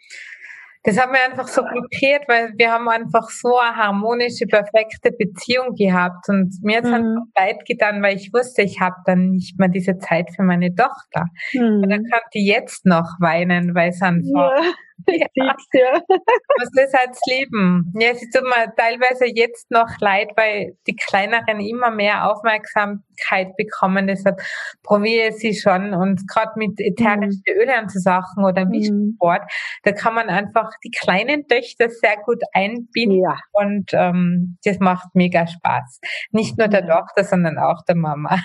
das 0.84 1.00
hat 1.00 1.10
mir 1.10 1.18
einfach 1.24 1.48
so 1.48 1.62
blockiert, 1.62 2.24
weil 2.28 2.52
wir 2.58 2.70
haben 2.70 2.86
einfach 2.90 3.30
so 3.30 3.56
eine 3.58 3.74
harmonische, 3.74 4.44
perfekte 4.44 5.12
Beziehung 5.18 5.74
gehabt 5.74 6.28
und 6.28 6.52
mir 6.62 6.76
hat 6.76 6.84
es 6.84 6.90
mhm. 6.90 6.96
einfach 6.96 7.22
leid 7.38 7.64
getan, 7.66 8.02
weil 8.02 8.16
ich 8.16 8.30
wusste, 8.34 8.60
ich 8.60 8.80
habe 8.80 8.96
dann 9.06 9.30
nicht 9.30 9.58
mehr 9.58 9.70
diese 9.70 9.96
Zeit 9.96 10.28
für 10.36 10.42
meine 10.42 10.74
Tochter. 10.74 11.24
Mhm. 11.54 11.82
Und 11.82 11.88
dann 11.88 12.04
kann 12.04 12.20
die 12.34 12.46
jetzt 12.46 12.84
noch 12.84 13.16
weinen, 13.18 13.74
weil 13.74 13.88
es 13.88 14.02
einfach 14.02 14.50
ja. 14.62 14.72
Ja. 15.06 15.26
ja. 15.72 16.00
Was 16.08 16.70
ist 16.72 16.92
das 16.92 17.20
Leben? 17.28 17.92
Ja, 17.98 18.10
es 18.10 18.20
tut 18.30 18.44
mir 18.44 18.72
teilweise 18.76 19.26
jetzt 19.26 19.70
noch 19.70 19.88
leid, 20.00 20.30
weil 20.36 20.76
die 20.86 20.96
Kleineren 20.96 21.60
immer 21.60 21.90
mehr 21.90 22.30
Aufmerksamkeit 22.30 23.56
bekommen. 23.56 24.06
Deshalb 24.06 24.40
probiere 24.82 25.28
ich 25.28 25.36
sie 25.36 25.54
schon. 25.54 25.94
Und 25.94 26.26
gerade 26.28 26.52
mit 26.56 26.80
ätherischen 26.80 27.42
mhm. 27.46 27.60
Öle 27.60 27.82
und 27.82 27.90
so 27.90 27.98
Sachen 28.00 28.44
oder 28.44 28.66
wie 28.70 28.90
mhm. 28.90 29.14
Sport, 29.16 29.42
da 29.82 29.92
kann 29.92 30.14
man 30.14 30.28
einfach 30.28 30.70
die 30.84 30.90
kleinen 30.90 31.46
Töchter 31.46 31.88
sehr 31.90 32.16
gut 32.24 32.42
einbinden. 32.52 33.22
Ja. 33.22 33.38
Und 33.52 33.90
ähm, 33.92 34.58
das 34.64 34.78
macht 34.78 35.14
mega 35.14 35.46
Spaß. 35.46 36.00
Nicht 36.30 36.58
nur 36.58 36.68
der 36.68 36.86
Tochter, 36.86 37.24
sondern 37.24 37.58
auch 37.58 37.82
der 37.86 37.96
Mama. 37.96 38.38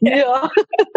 Ja. 0.00 0.50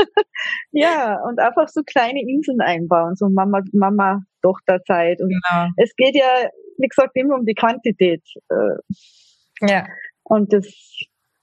ja, 0.71 1.19
und 1.27 1.39
einfach 1.39 1.67
so 1.67 1.81
kleine 1.83 2.21
Inseln 2.21 2.61
einbauen. 2.61 3.15
So 3.15 3.29
Mama, 3.29 3.61
Mama, 3.73 4.21
Tochterzeit. 4.41 5.19
Und 5.21 5.29
genau. 5.29 5.67
es 5.77 5.93
geht 5.95 6.15
ja, 6.15 6.49
wie 6.77 6.87
gesagt, 6.87 7.11
immer 7.15 7.35
um 7.35 7.45
die 7.45 7.55
Quantität. 7.55 8.23
Äh. 8.49 9.67
Ja. 9.69 9.85
Und 10.23 10.53
das, 10.53 10.67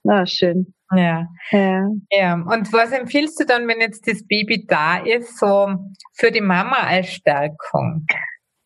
na, 0.03 0.25
schön. 0.25 0.73
Ja. 0.95 1.27
ja. 1.51 1.89
Ja. 2.11 2.33
Und 2.33 2.71
was 2.71 2.91
empfiehlst 2.91 3.39
du 3.39 3.45
dann, 3.45 3.67
wenn 3.67 3.81
jetzt 3.81 4.07
das 4.07 4.25
Baby 4.25 4.65
da 4.65 4.97
ist, 4.97 5.37
so 5.37 5.67
für 6.13 6.31
die 6.31 6.41
Mama 6.41 6.77
als 6.77 7.11
Stärkung? 7.13 8.05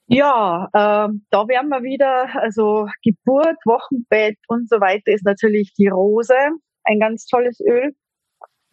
Ja, 0.08 0.66
äh, 0.74 1.08
da 1.30 1.48
werden 1.48 1.70
wir 1.70 1.84
wieder, 1.84 2.28
also 2.36 2.88
Geburt, 3.02 3.58
Wochenbett 3.66 4.38
und 4.50 4.70
so 4.70 4.82
weiter 4.82 5.12
ist 5.12 5.26
natürlich 5.26 5.74
die 5.78 5.88
Rose, 5.88 6.36
ein 6.84 7.00
ganz 7.00 7.26
tolles 7.26 7.62
Öl. 7.62 7.96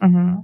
Mhm. 0.00 0.42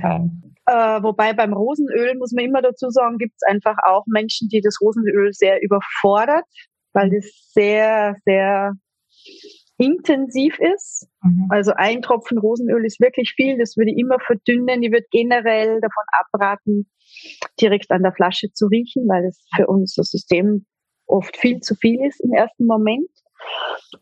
Fein. 0.00 0.42
Äh, 0.66 1.02
wobei 1.02 1.32
beim 1.32 1.54
Rosenöl 1.54 2.14
muss 2.18 2.32
man 2.32 2.44
immer 2.44 2.60
dazu 2.60 2.90
sagen, 2.90 3.16
gibt 3.16 3.34
es 3.36 3.48
einfach 3.48 3.76
auch 3.86 4.04
Menschen, 4.06 4.48
die 4.48 4.60
das 4.60 4.78
Rosenöl 4.82 5.32
sehr 5.32 5.62
überfordert, 5.62 6.44
weil 6.92 7.10
das 7.10 7.24
sehr, 7.54 8.16
sehr 8.24 8.72
intensiv 9.78 10.58
ist. 10.58 11.08
Mhm. 11.22 11.46
Also 11.48 11.72
ein 11.74 12.02
Tropfen 12.02 12.38
Rosenöl 12.38 12.84
ist 12.84 13.00
wirklich 13.00 13.32
viel. 13.34 13.56
Das 13.58 13.76
würde 13.76 13.92
ich 13.92 13.98
immer 13.98 14.18
verdünnen. 14.20 14.82
Ich 14.82 14.90
würde 14.90 15.06
generell 15.10 15.80
davon 15.80 16.04
abraten, 16.20 16.90
direkt 17.60 17.90
an 17.90 18.02
der 18.02 18.12
Flasche 18.12 18.52
zu 18.52 18.66
riechen, 18.66 19.08
weil 19.08 19.24
es 19.24 19.42
für 19.56 19.66
unser 19.66 20.02
System 20.02 20.66
oft 21.06 21.36
viel 21.36 21.60
zu 21.60 21.74
viel 21.76 22.04
ist 22.04 22.20
im 22.20 22.32
ersten 22.32 22.66
Moment. 22.66 23.08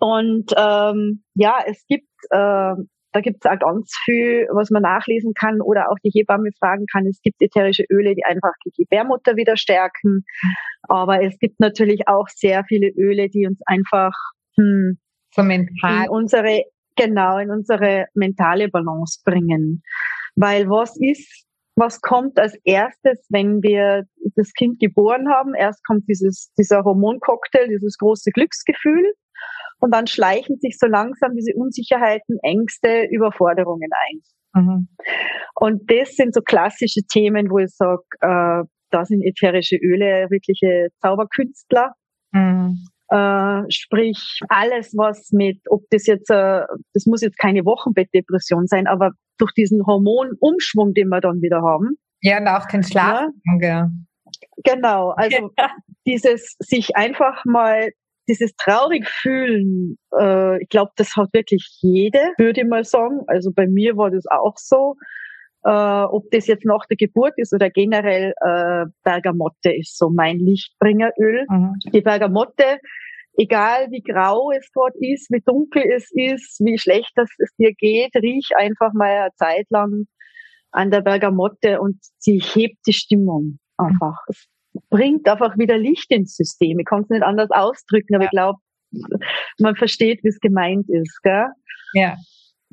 Und 0.01 0.53
ähm, 0.57 1.23
ja, 1.35 1.59
es 1.65 1.85
gibt 1.87 2.09
äh, 2.31 2.75
da 3.17 3.23
gibt 3.23 3.43
es 3.43 3.51
auch 3.51 3.59
ganz 3.59 3.97
viel, 4.05 4.47
was 4.53 4.69
man 4.69 4.83
nachlesen 4.83 5.33
kann 5.33 5.63
oder 5.63 5.91
auch 5.91 5.97
die 6.05 6.11
Hebamme 6.13 6.51
fragen 6.59 6.85
kann. 6.93 7.07
Es 7.07 7.23
gibt 7.23 7.41
ätherische 7.41 7.85
Öle, 7.91 8.15
die 8.15 8.27
einfach 8.27 8.53
die 8.67 8.83
Gebärmutter 8.83 9.37
wieder 9.37 9.57
stärken. 9.57 10.27
Aber 10.83 11.23
es 11.23 11.39
gibt 11.39 11.59
natürlich 11.59 12.09
auch 12.09 12.29
sehr 12.29 12.65
viele 12.69 12.89
Öle, 12.91 13.31
die 13.31 13.47
uns 13.47 13.59
einfach 13.65 14.13
hm, 14.57 14.99
so 15.35 15.43
mental. 15.43 16.05
in 16.05 16.11
unsere, 16.11 16.65
genau, 16.95 17.39
in 17.39 17.51
unsere 17.51 18.05
mentale 18.13 18.69
Balance 18.69 19.23
bringen. 19.25 19.83
Weil 20.35 20.69
was 20.69 20.95
ist, 21.01 21.47
was 21.75 22.03
kommt 22.03 22.39
als 22.39 22.55
erstes, 22.65 23.27
wenn 23.31 23.63
wir 23.63 24.05
das 24.35 24.53
Kind 24.53 24.79
geboren 24.79 25.31
haben. 25.31 25.55
Erst 25.55 25.83
kommt 25.87 26.07
dieses, 26.07 26.53
dieser 26.59 26.85
Hormoncocktail, 26.85 27.69
dieses 27.69 27.97
große 27.97 28.31
Glücksgefühl. 28.33 29.15
Und 29.87 29.95
dann 29.95 30.09
schleichen 30.09 30.57
sich 30.59 30.79
so 30.81 30.89
langsam 30.89 31.37
diese 31.37 31.53
Unsicherheiten, 31.55 32.39
Ängste, 32.43 33.07
Überforderungen 33.09 33.89
ein. 34.09 34.61
Mhm. 34.61 34.89
Und 35.55 35.89
das 35.89 36.17
sind 36.17 36.35
so 36.35 36.41
klassische 36.41 37.03
Themen, 37.09 37.49
wo 37.51 37.59
ich 37.59 37.71
sage, 37.71 38.03
äh, 38.21 38.65
da 38.91 39.05
sind 39.05 39.23
ätherische 39.23 39.77
Öle 39.77 40.27
wirkliche 40.29 40.89
Zauberkünstler. 41.01 41.93
Mhm. 42.33 42.79
Äh, 43.11 43.63
sprich, 43.69 44.41
alles, 44.49 44.93
was 44.97 45.31
mit, 45.31 45.61
ob 45.71 45.83
das 45.91 46.09
jetzt, 46.09 46.31
äh, 46.31 46.63
das 46.93 47.07
muss 47.07 47.23
jetzt 47.23 47.39
keine 47.39 47.65
Wochenbettdepression 47.65 48.67
sein, 48.67 48.89
aber 48.89 49.13
durch 49.39 49.53
diesen 49.53 49.87
Hormonumschwung, 49.87 50.95
den 50.95 51.11
wir 51.11 51.21
dann 51.21 51.43
wieder 51.43 51.63
haben. 51.63 51.97
Ja, 52.23 52.41
und 52.41 52.49
auch 52.49 52.67
den 52.67 52.83
Schlaf. 52.83 53.29
Ja, 53.61 53.89
genau, 54.65 55.11
also 55.11 55.53
ja. 55.57 55.71
dieses 56.05 56.57
sich 56.59 56.97
einfach 56.97 57.45
mal 57.45 57.91
dieses 58.29 58.55
traurig 58.57 59.09
fühlen, 59.09 59.97
äh, 60.19 60.63
ich 60.63 60.69
glaube, 60.69 60.93
das 60.97 61.17
hat 61.17 61.33
wirklich 61.33 61.79
jede, 61.81 62.21
würde 62.39 62.63
ich 62.63 62.67
mal 62.67 62.85
sagen. 62.85 63.21
Also 63.27 63.53
bei 63.55 63.67
mir 63.67 63.97
war 63.97 64.11
das 64.11 64.25
auch 64.31 64.57
so. 64.57 64.97
Äh, 65.65 66.05
ob 66.05 66.31
das 66.31 66.47
jetzt 66.47 66.65
nach 66.65 66.87
der 66.87 66.97
Geburt 66.97 67.33
ist 67.37 67.53
oder 67.53 67.71
generell 67.71 68.33
äh, 68.41 68.85
Bergamotte 69.03 69.75
ist 69.75 69.99
so 69.99 70.11
mein 70.11 70.39
Lichtbringeröl. 70.39 71.45
Mhm. 71.49 71.75
Die 71.93 72.03
Bergamotte, 72.03 72.79
egal 73.37 73.89
wie 73.91 74.03
grau 74.03 74.53
es 74.53 74.71
dort 74.73 74.95
ist, 75.01 75.29
wie 75.31 75.43
dunkel 75.45 75.83
es 75.93 76.09
ist, 76.13 76.61
wie 76.61 76.79
schlecht 76.79 77.13
es 77.17 77.31
dir 77.59 77.73
geht, 77.75 78.15
riech 78.15 78.51
einfach 78.57 78.93
mal 78.93 79.11
eine 79.11 79.31
Zeit 79.35 79.67
lang 79.71 80.07
an 80.71 80.91
der 80.91 81.01
Bergamotte 81.01 81.81
und 81.81 81.99
sie 82.19 82.39
hebt 82.39 82.79
die 82.87 82.93
Stimmung 82.93 83.59
einfach. 83.77 84.21
Es 84.29 84.47
bringt 84.91 85.29
einfach 85.29 85.57
wieder 85.59 85.79
Licht 85.79 86.11
ins 86.11 86.37
System. 86.37 86.79
Ich 86.79 86.87
kann 86.87 87.03
es 87.03 87.09
nicht 87.09 87.23
anders 87.23 87.51
ausdrücken, 87.51 88.15
aber 88.15 88.25
ja. 88.25 88.29
ich 88.29 88.31
glaube, 88.31 88.59
man 89.59 89.77
versteht, 89.77 90.23
wie 90.23 90.29
es 90.29 90.41
gemeint 90.41 90.89
ist. 90.89 91.21
Gell? 91.23 91.47
Ja. 91.95 92.17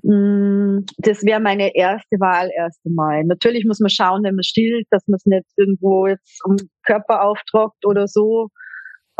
Mm, 0.03 0.85
das 0.97 1.23
wäre 1.23 1.39
meine 1.39 1.75
erste 1.75 2.19
Wahl 2.19 2.49
erst 2.55 2.81
einmal. 2.85 3.23
Natürlich 3.23 3.65
muss 3.65 3.79
man 3.79 3.89
schauen, 3.89 4.23
wenn 4.23 4.35
man 4.35 4.43
stillt, 4.43 4.87
dass 4.91 5.07
man 5.07 5.17
es 5.17 5.25
nicht 5.25 5.45
irgendwo 5.57 6.07
jetzt 6.07 6.41
am 6.45 6.57
Körper 6.85 7.23
auftrockt 7.23 7.85
oder 7.85 8.07
so. 8.07 8.49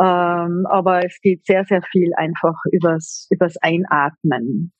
Ähm, 0.00 0.66
aber 0.68 1.04
es 1.04 1.18
geht 1.20 1.46
sehr, 1.46 1.64
sehr 1.64 1.82
viel 1.82 2.10
einfach 2.16 2.56
übers, 2.72 3.28
übers 3.30 3.56
Einatmen. 3.58 4.72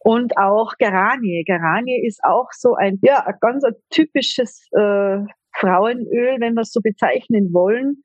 Und 0.00 0.36
auch 0.38 0.72
Geranie. 0.78 1.44
Geranie 1.44 2.06
ist 2.06 2.20
auch 2.24 2.48
so 2.52 2.74
ein, 2.74 2.98
ja, 3.02 3.26
ein 3.26 3.34
ganz 3.40 3.64
ein 3.64 3.74
typisches 3.90 4.66
äh, 4.72 5.18
Frauenöl, 5.60 6.36
wenn 6.40 6.54
wir 6.54 6.62
es 6.62 6.72
so 6.72 6.80
bezeichnen 6.80 7.52
wollen. 7.52 8.02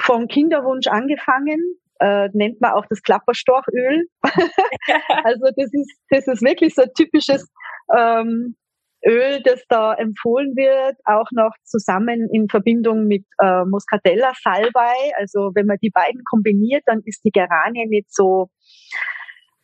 Vom 0.00 0.28
Kinderwunsch 0.28 0.86
angefangen 0.86 1.60
äh, 2.00 2.28
nennt 2.32 2.60
man 2.60 2.72
auch 2.72 2.86
das 2.88 3.02
Klapperstorchöl. 3.02 4.06
also 4.22 5.46
das 5.56 5.70
ist, 5.72 5.98
das 6.10 6.26
ist 6.28 6.42
wirklich 6.42 6.74
so 6.74 6.82
ein 6.82 6.92
typisches 6.96 7.48
ähm, 7.96 8.56
Öl, 9.06 9.40
das 9.44 9.62
da 9.68 9.94
empfohlen 9.94 10.56
wird, 10.56 10.96
auch 11.04 11.28
noch 11.30 11.52
zusammen 11.64 12.28
in 12.32 12.48
Verbindung 12.48 13.06
mit 13.06 13.24
äh, 13.40 13.64
Muscatella 13.64 14.32
Salbei. 14.42 15.12
Also 15.16 15.52
wenn 15.54 15.66
man 15.66 15.78
die 15.82 15.90
beiden 15.90 16.22
kombiniert, 16.28 16.82
dann 16.86 17.00
ist 17.04 17.24
die 17.24 17.30
Geranie 17.30 17.86
nicht 17.86 18.12
so 18.12 18.48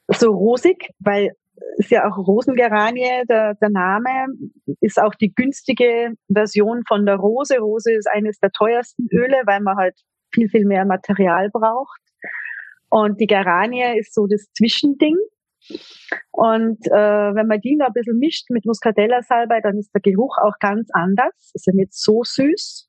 so 0.09 0.33
rosig, 0.33 0.91
weil 0.99 1.33
ist 1.77 1.91
ja 1.91 2.09
auch 2.09 2.17
Rosengeranie, 2.17 3.25
der, 3.29 3.55
der 3.55 3.71
Name, 3.71 4.27
ist 4.81 5.01
auch 5.01 5.15
die 5.15 5.33
günstige 5.35 6.15
Version 6.33 6.83
von 6.87 7.07
der 7.07 7.17
Rose. 7.17 7.59
Rose 7.59 7.93
ist 7.93 8.09
eines 8.11 8.39
der 8.39 8.51
teuersten 8.51 9.07
Öle, 9.13 9.43
weil 9.47 9.61
man 9.61 9.77
halt 9.77 9.99
viel, 10.33 10.49
viel 10.49 10.67
mehr 10.67 10.85
Material 10.85 11.51
braucht. 11.51 12.01
Und 12.89 13.21
die 13.21 13.27
Geranie 13.27 13.99
ist 13.99 14.15
so 14.15 14.27
das 14.27 14.47
Zwischending. 14.57 15.17
Und 16.31 16.87
äh, 16.87 17.35
wenn 17.35 17.47
man 17.47 17.61
die 17.61 17.77
noch 17.77 17.87
ein 17.87 17.93
bisschen 17.93 18.19
mischt 18.19 18.51
mit 18.51 18.67
Muscatella-Salbei, 18.67 19.61
dann 19.63 19.79
ist 19.79 19.93
der 19.95 20.03
Geruch 20.03 20.37
auch 20.39 20.59
ganz 20.61 20.89
anders. 20.93 21.53
Ist 21.55 21.67
ja 21.67 21.73
nicht 21.75 21.95
so 21.95 22.23
süß. 22.23 22.89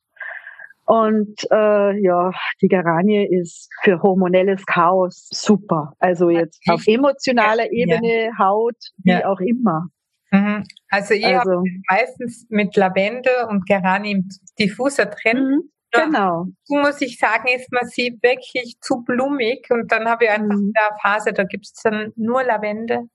Und 0.86 1.34
äh, 1.50 2.00
ja, 2.00 2.30
die 2.62 2.68
Geranie 2.68 3.26
ist 3.26 3.68
für 3.82 4.00
hormonelles 4.02 4.64
Chaos 4.66 5.28
super. 5.32 5.92
Also 5.98 6.30
jetzt 6.30 6.60
auf 6.68 6.86
emotionaler 6.86 7.70
Ebene, 7.72 8.26
ja. 8.26 8.38
Haut, 8.38 8.76
wie 9.02 9.10
ja. 9.10 9.26
auch 9.26 9.40
immer. 9.40 9.88
Mhm. 10.30 10.64
Also 10.88 11.14
ich 11.14 11.26
also, 11.26 11.38
habe 11.38 11.62
meistens 11.90 12.46
mit 12.50 12.76
Lavendel 12.76 13.46
und 13.48 13.66
Geranie 13.66 14.12
im 14.12 14.28
Diffuser 14.58 15.06
drin. 15.06 15.38
Mhm. 15.38 15.70
Genau. 15.92 16.46
So 16.64 16.76
muss 16.76 17.00
ich 17.00 17.18
sagen, 17.18 17.48
ist 17.48 17.72
man 17.72 17.88
sie 17.88 18.18
wirklich 18.22 18.76
zu 18.80 19.02
blumig 19.02 19.66
und 19.70 19.90
dann 19.90 20.08
habe 20.08 20.24
ich 20.24 20.30
einfach 20.30 20.56
mhm. 20.56 20.66
in 20.66 20.72
der 20.72 20.96
Phase, 21.02 21.32
da 21.32 21.44
gibt 21.44 21.64
es 21.64 21.72
dann 21.82 22.12
nur 22.16 22.44
Lavendel. 22.44 23.08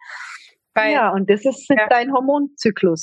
Weil, 0.73 0.93
ja, 0.93 1.09
und 1.11 1.29
das 1.29 1.45
ist 1.45 1.69
ja. 1.69 1.87
dein 1.89 2.11
Hormonzyklus. 2.11 3.01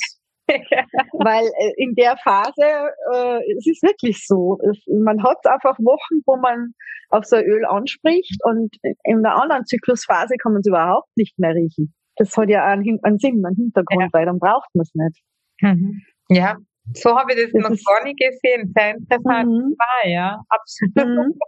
Weil 1.13 1.45
äh, 1.45 1.73
in 1.77 1.95
der 1.95 2.17
Phase, 2.17 2.91
äh, 3.13 3.39
es 3.57 3.67
ist 3.67 3.83
wirklich 3.83 4.25
so. 4.25 4.57
Es, 4.69 4.77
man 4.87 5.23
hat 5.23 5.45
einfach 5.45 5.77
Wochen, 5.79 6.21
wo 6.25 6.37
man 6.37 6.73
auf 7.09 7.25
so 7.25 7.37
ein 7.37 7.45
Öl 7.45 7.65
anspricht 7.65 8.37
und 8.43 8.75
in 9.03 9.23
der 9.23 9.35
anderen 9.35 9.65
Zyklusphase 9.65 10.35
kann 10.41 10.53
man 10.53 10.61
es 10.61 10.67
überhaupt 10.67 11.09
nicht 11.15 11.37
mehr 11.39 11.55
riechen. 11.55 11.93
Das 12.17 12.35
hat 12.35 12.49
ja 12.49 12.65
einen, 12.65 12.99
einen 13.03 13.17
Sinn, 13.17 13.43
einen 13.45 13.55
Hintergrund, 13.55 14.01
ja. 14.01 14.09
weil 14.11 14.25
dann 14.25 14.39
braucht 14.39 14.69
man 14.73 14.83
es 14.83 14.91
nicht. 14.93 15.21
Mhm. 15.61 16.01
Ja, 16.29 16.57
so 16.93 17.15
habe 17.15 17.33
ich 17.33 17.39
das, 17.39 17.51
das 17.51 17.69
noch 17.69 17.93
gar 17.93 18.03
nicht 18.03 18.19
gesehen. 18.19 18.73
Sehr 18.75 18.95
interessant. 18.95 19.49
Mhm. 19.49 19.75
War, 19.77 20.09
ja, 20.09 20.41
absolut. 20.49 21.27
Mhm. 21.27 21.39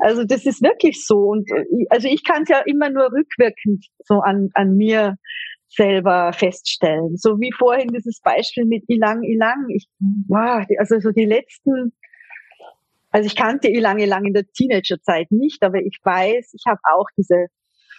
Also 0.00 0.24
das 0.24 0.46
ist 0.46 0.62
wirklich 0.62 1.04
so. 1.04 1.16
Und 1.16 1.50
äh, 1.50 1.64
also 1.90 2.08
ich 2.08 2.24
kann 2.24 2.42
es 2.42 2.48
ja 2.48 2.60
immer 2.66 2.90
nur 2.90 3.10
rückwirkend 3.12 3.86
so 4.04 4.20
an, 4.20 4.50
an 4.54 4.76
mir 4.76 5.16
selber 5.68 6.32
feststellen. 6.32 7.16
So 7.16 7.38
wie 7.40 7.52
vorhin 7.52 7.88
dieses 7.88 8.20
Beispiel 8.20 8.64
mit 8.64 8.84
Ilang 8.88 9.22
Ilang. 9.22 9.66
Ich, 9.68 9.88
wow, 10.28 10.64
also 10.78 11.00
so 11.00 11.10
die 11.10 11.24
letzten, 11.24 11.92
also 13.10 13.26
ich 13.26 13.36
kannte 13.36 13.68
Ilang 13.68 13.98
Ilang 13.98 14.24
in 14.24 14.34
der 14.34 14.44
Teenagerzeit 14.46 15.30
nicht, 15.30 15.62
aber 15.62 15.78
ich 15.80 15.98
weiß, 16.02 16.52
ich 16.54 16.64
habe 16.66 16.80
auch 16.94 17.06
diese 17.16 17.46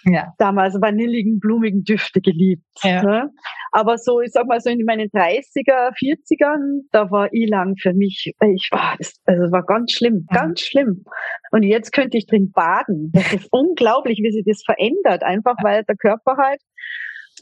ja. 0.05 0.33
damals 0.37 0.75
vanilligen, 0.79 1.39
blumigen 1.39 1.83
Düfte 1.83 2.21
geliebt. 2.21 2.63
Ja. 2.83 3.03
Ne? 3.03 3.29
Aber 3.71 3.97
so, 3.97 4.21
ich 4.21 4.31
sag 4.31 4.47
mal 4.47 4.59
so 4.59 4.69
in 4.69 4.83
meinen 4.85 5.09
30er, 5.09 5.91
40ern, 5.93 6.81
da 6.91 7.11
war 7.11 7.33
Ilang 7.33 7.75
für 7.77 7.93
mich, 7.93 8.33
ich 8.41 8.69
war, 8.71 8.95
das, 8.97 9.13
also 9.25 9.51
war 9.51 9.63
ganz 9.65 9.91
schlimm, 9.91 10.27
ja. 10.31 10.41
ganz 10.41 10.61
schlimm. 10.61 11.03
Und 11.51 11.63
jetzt 11.63 11.91
könnte 11.91 12.17
ich 12.17 12.27
drin 12.27 12.51
baden. 12.51 13.11
Das 13.13 13.33
ist 13.33 13.47
unglaublich, 13.51 14.19
wie 14.23 14.31
sich 14.31 14.45
das 14.45 14.63
verändert, 14.63 15.23
einfach 15.23 15.55
weil 15.61 15.83
der 15.83 15.95
Körper 15.95 16.37
halt, 16.37 16.61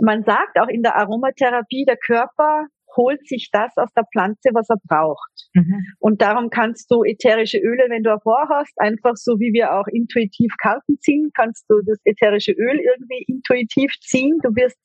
man 0.01 0.23
sagt 0.23 0.59
auch 0.59 0.67
in 0.67 0.83
der 0.83 0.95
Aromatherapie, 0.95 1.85
der 1.85 1.97
Körper 1.97 2.67
holt 2.95 3.27
sich 3.27 3.49
das 3.51 3.71
aus 3.75 3.91
der 3.93 4.05
Pflanze, 4.11 4.51
was 4.53 4.69
er 4.69 4.77
braucht. 4.87 5.49
Mhm. 5.53 5.83
Und 5.99 6.21
darum 6.21 6.49
kannst 6.49 6.89
du 6.89 7.03
ätherische 7.03 7.57
Öle, 7.57 7.87
wenn 7.89 8.03
du 8.03 8.11
ein 8.11 8.49
hast, 8.49 8.73
einfach 8.77 9.15
so 9.15 9.33
wie 9.33 9.51
wir 9.53 9.73
auch 9.73 9.87
intuitiv 9.87 10.53
Karten 10.61 10.97
ziehen, 10.99 11.31
kannst 11.33 11.65
du 11.69 11.81
das 11.85 11.99
ätherische 12.05 12.53
Öl 12.53 12.79
irgendwie 12.79 13.25
intuitiv 13.27 13.91
ziehen. 13.99 14.39
Du 14.41 14.49
wirst 14.55 14.77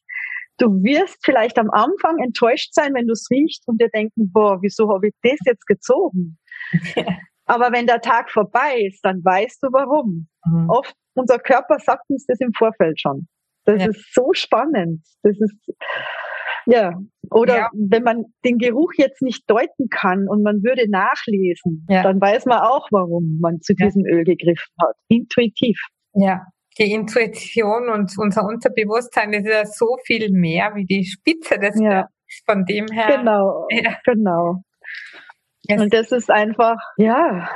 Du 0.59 0.67
wirst 0.83 1.25
vielleicht 1.25 1.59
am 1.59 1.71
Anfang 1.71 2.19
enttäuscht 2.23 2.75
sein, 2.75 2.93
wenn 2.93 3.07
du 3.07 3.13
es 3.13 3.27
riechst 3.31 3.67
und 3.67 3.81
dir 3.81 3.89
denken, 3.89 4.31
boah, 4.31 4.61
wieso 4.61 4.91
habe 4.91 5.09
ich 5.09 5.15
das 5.23 5.39
jetzt 5.47 5.67
gezogen? 5.67 6.37
Aber 7.47 7.73
wenn 7.73 7.87
der 7.87 8.03
Tag 8.03 8.31
vorbei 8.31 8.83
ist, 8.87 9.01
dann 9.03 9.25
weißt 9.25 9.63
du 9.63 9.69
warum. 9.73 10.29
Mhm. 10.45 10.69
Oft 10.69 10.95
unser 11.15 11.39
Körper 11.39 11.79
sagt 11.79 12.11
uns 12.11 12.27
das 12.27 12.41
im 12.41 12.53
Vorfeld 12.53 13.01
schon. 13.01 13.27
Das 13.71 13.83
ja. 13.83 13.91
ist 13.91 14.15
so 14.15 14.31
spannend. 14.33 15.03
Das 15.23 15.37
ist, 15.39 15.57
ja, 16.67 16.93
oder 17.31 17.57
ja. 17.57 17.69
wenn 17.73 18.03
man 18.03 18.25
den 18.45 18.59
Geruch 18.59 18.93
jetzt 18.97 19.23
nicht 19.23 19.49
deuten 19.49 19.89
kann 19.91 20.27
und 20.29 20.43
man 20.43 20.63
würde 20.63 20.89
nachlesen, 20.91 21.87
ja. 21.89 22.03
dann 22.03 22.21
weiß 22.21 22.47
man 22.47 22.61
auch, 22.61 22.89
warum 22.91 23.39
man 23.41 23.61
zu 23.61 23.75
diesem 23.75 24.05
Öl 24.05 24.25
gegriffen 24.25 24.75
hat. 24.81 24.97
Intuitiv. 25.09 25.79
Ja, 26.15 26.43
die 26.79 26.93
Intuition 26.93 27.89
und 27.89 28.13
unser 28.19 28.45
Unterbewusstsein 28.45 29.33
ist 29.33 29.47
ja 29.47 29.65
so 29.65 29.97
viel 30.05 30.31
mehr 30.33 30.75
wie 30.75 30.85
die 30.85 31.05
Spitze 31.05 31.59
des 31.59 31.79
ja. 31.81 32.09
Von 32.47 32.65
dem 32.65 32.87
her. 32.93 33.19
Genau, 33.19 33.67
ja. 33.71 33.97
genau. 34.05 34.63
Yes. 35.63 35.81
Und 35.81 35.93
das 35.93 36.13
ist 36.13 36.31
einfach, 36.31 36.77
ja. 36.97 37.51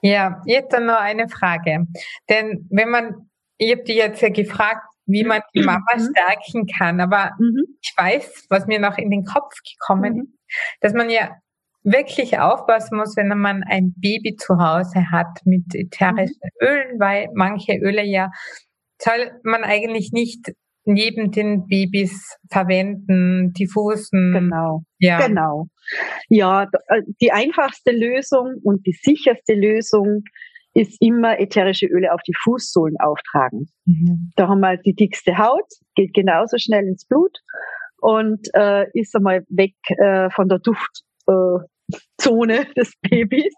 Ja, 0.00 0.42
jetzt 0.46 0.72
dann 0.72 0.86
noch 0.86 0.98
eine 0.98 1.28
Frage. 1.28 1.86
Denn 2.28 2.66
wenn 2.70 2.90
man, 2.90 3.29
ich 3.60 3.72
habe 3.72 3.84
die 3.84 3.94
jetzt 3.94 4.22
ja 4.22 4.30
gefragt, 4.30 4.86
wie 5.04 5.22
man 5.22 5.42
die 5.54 5.62
Mama 5.62 5.84
mhm. 5.94 6.08
stärken 6.10 6.66
kann. 6.66 7.00
Aber 7.00 7.32
mhm. 7.38 7.76
ich 7.82 7.92
weiß, 7.94 8.46
was 8.48 8.66
mir 8.66 8.80
noch 8.80 8.96
in 8.96 9.10
den 9.10 9.24
Kopf 9.24 9.54
gekommen 9.62 10.14
mhm. 10.14 10.20
ist, 10.22 10.38
dass 10.80 10.94
man 10.94 11.10
ja 11.10 11.36
wirklich 11.82 12.38
aufpassen 12.38 12.96
muss, 12.96 13.16
wenn 13.16 13.28
man 13.38 13.62
ein 13.62 13.94
Baby 13.96 14.36
zu 14.36 14.58
Hause 14.58 15.10
hat 15.10 15.40
mit 15.44 15.74
ätherischen 15.74 16.40
mhm. 16.42 16.66
Ölen, 16.66 17.00
weil 17.00 17.28
manche 17.34 17.74
Öle 17.74 18.02
ja 18.02 18.30
soll 18.98 19.30
man 19.44 19.62
eigentlich 19.62 20.10
nicht 20.12 20.52
neben 20.84 21.30
den 21.30 21.66
Babys 21.66 22.36
verwenden, 22.50 23.52
diffusen. 23.52 24.32
Genau. 24.32 24.84
Ja. 24.98 25.26
Genau. 25.26 25.66
Ja, 26.28 26.62
äh, 26.62 27.02
die 27.20 27.32
einfachste 27.32 27.92
Lösung 27.92 28.54
und 28.62 28.86
die 28.86 28.96
sicherste 29.02 29.52
Lösung 29.54 30.24
ist 30.74 31.00
immer 31.00 31.40
ätherische 31.40 31.86
Öle 31.86 32.12
auf 32.12 32.20
die 32.26 32.34
Fußsohlen 32.42 32.96
auftragen. 33.00 33.70
Mhm. 33.86 34.32
Da 34.36 34.48
haben 34.48 34.60
wir 34.60 34.76
die 34.76 34.94
dickste 34.94 35.38
Haut, 35.38 35.66
geht 35.94 36.12
genauso 36.14 36.58
schnell 36.58 36.86
ins 36.86 37.06
Blut 37.06 37.38
und 38.00 38.46
äh, 38.54 38.86
ist 38.94 39.14
einmal 39.16 39.44
weg 39.48 39.74
äh, 39.98 40.30
von 40.30 40.48
der 40.48 40.60
Duftzone 40.60 42.60
äh, 42.60 42.64
des 42.76 42.92
Babys. 43.02 43.54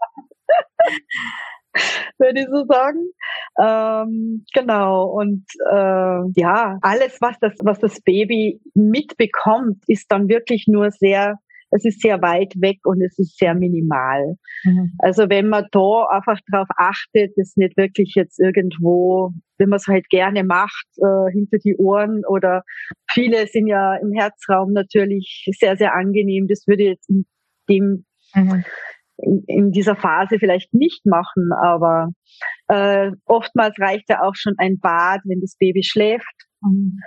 würde 2.18 2.40
ich 2.40 2.46
so 2.48 2.64
sagen. 2.66 3.10
Ähm, 3.58 4.44
genau. 4.52 5.06
Und 5.06 5.44
äh, 5.70 6.40
ja, 6.40 6.78
alles, 6.82 7.18
was 7.20 7.38
das, 7.40 7.54
was 7.62 7.78
das 7.78 8.00
Baby 8.02 8.60
mitbekommt, 8.74 9.82
ist 9.86 10.10
dann 10.10 10.28
wirklich 10.28 10.66
nur 10.68 10.90
sehr 10.90 11.38
es 11.72 11.84
ist 11.84 12.00
sehr 12.00 12.20
weit 12.22 12.54
weg 12.60 12.78
und 12.84 13.02
es 13.02 13.18
ist 13.18 13.38
sehr 13.38 13.54
minimal. 13.54 14.36
Mhm. 14.64 14.92
Also 14.98 15.28
wenn 15.28 15.48
man 15.48 15.66
da 15.72 16.06
einfach 16.10 16.38
drauf 16.50 16.68
achtet, 16.76 17.32
ist 17.36 17.56
nicht 17.56 17.76
wirklich 17.76 18.12
jetzt 18.14 18.38
irgendwo, 18.38 19.32
wenn 19.58 19.70
man 19.70 19.78
es 19.78 19.86
halt 19.88 20.08
gerne 20.08 20.44
macht, 20.44 20.86
äh, 20.98 21.32
hinter 21.32 21.58
die 21.58 21.76
Ohren 21.76 22.22
oder 22.28 22.62
viele 23.10 23.46
sind 23.46 23.66
ja 23.66 23.96
im 23.96 24.12
Herzraum 24.12 24.72
natürlich 24.72 25.48
sehr, 25.58 25.76
sehr 25.76 25.94
angenehm. 25.94 26.46
Das 26.48 26.66
würde 26.66 26.84
jetzt 26.84 27.08
in 27.08 27.24
dem 27.68 28.04
mhm 28.34 28.64
in, 29.18 29.44
in 29.46 29.70
dieser 29.70 29.96
Phase 29.96 30.38
vielleicht 30.38 30.74
nicht 30.74 31.06
machen, 31.06 31.50
aber 31.52 32.08
äh, 32.68 33.12
oftmals 33.26 33.78
reicht 33.78 34.08
ja 34.08 34.22
auch 34.22 34.34
schon 34.34 34.54
ein 34.58 34.78
Bad, 34.80 35.20
wenn 35.24 35.40
das 35.40 35.56
Baby 35.58 35.82
schläft. 35.84 36.34
Mhm. 36.60 36.98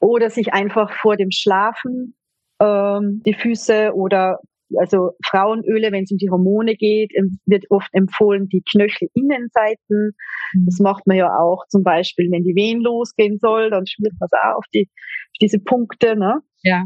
Oder 0.00 0.30
sich 0.30 0.52
einfach 0.52 0.90
vor 0.92 1.16
dem 1.16 1.30
Schlafen 1.30 2.14
ähm, 2.60 3.22
die 3.24 3.34
Füße 3.34 3.92
oder 3.94 4.38
also 4.78 5.10
Frauenöle, 5.26 5.90
wenn 5.92 6.04
es 6.04 6.12
um 6.12 6.18
die 6.18 6.30
Hormone 6.30 6.76
geht, 6.76 7.10
wird 7.46 7.64
oft 7.70 7.88
empfohlen 7.92 8.48
die 8.48 8.62
Knöchelinnenseiten. 8.70 10.12
Mhm. 10.54 10.64
Das 10.66 10.78
macht 10.78 11.06
man 11.06 11.16
ja 11.16 11.28
auch 11.28 11.64
zum 11.68 11.82
Beispiel, 11.82 12.30
wenn 12.30 12.44
die 12.44 12.54
Wehen 12.54 12.80
losgehen 12.80 13.38
soll, 13.38 13.70
dann 13.70 13.86
schmiert 13.86 14.14
man 14.20 14.28
es 14.30 14.38
auch 14.38 14.58
auf, 14.58 14.64
die, 14.72 14.88
auf 14.88 15.38
diese 15.40 15.58
Punkte. 15.58 16.16
Ne? 16.16 16.40
Ja. 16.62 16.84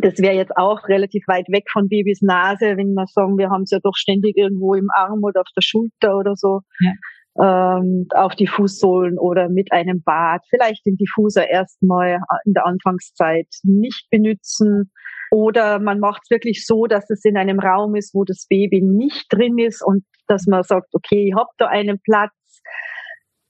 Das 0.00 0.18
wäre 0.18 0.36
jetzt 0.36 0.56
auch 0.56 0.86
relativ 0.86 1.24
weit 1.26 1.48
weg 1.48 1.64
von 1.72 1.88
Babys 1.88 2.22
Nase, 2.22 2.76
wenn 2.76 2.94
wir 2.94 3.06
sagen, 3.08 3.38
wir 3.38 3.50
haben 3.50 3.62
es 3.62 3.72
ja 3.72 3.78
doch 3.82 3.96
ständig 3.96 4.36
irgendwo 4.36 4.74
im 4.74 4.86
Arm 4.94 5.18
oder 5.24 5.40
auf 5.40 5.50
der 5.56 5.62
Schulter 5.62 6.16
oder 6.16 6.36
so. 6.36 6.60
Ja. 6.78 6.92
Ähm, 7.38 8.06
auf 8.12 8.34
die 8.34 8.48
Fußsohlen 8.48 9.18
oder 9.18 9.48
mit 9.48 9.72
einem 9.72 10.02
Bad, 10.02 10.42
vielleicht 10.50 10.84
den 10.84 10.96
Diffuser 10.96 11.48
erstmal 11.48 12.18
in 12.44 12.54
der 12.54 12.66
Anfangszeit 12.66 13.46
nicht 13.62 14.08
benutzen. 14.10 14.90
Oder 15.30 15.78
man 15.78 16.00
macht 16.00 16.22
es 16.24 16.30
wirklich 16.30 16.66
so, 16.66 16.86
dass 16.86 17.08
es 17.08 17.24
in 17.24 17.36
einem 17.36 17.60
Raum 17.60 17.94
ist, 17.94 18.14
wo 18.14 18.24
das 18.24 18.46
Baby 18.48 18.82
nicht 18.82 19.26
drin 19.30 19.58
ist 19.58 19.80
und 19.80 20.04
dass 20.26 20.46
man 20.46 20.64
sagt, 20.64 20.88
okay, 20.92 21.28
ich 21.28 21.34
habe 21.36 21.50
da 21.56 21.66
einen 21.66 22.00
Platz. 22.00 22.32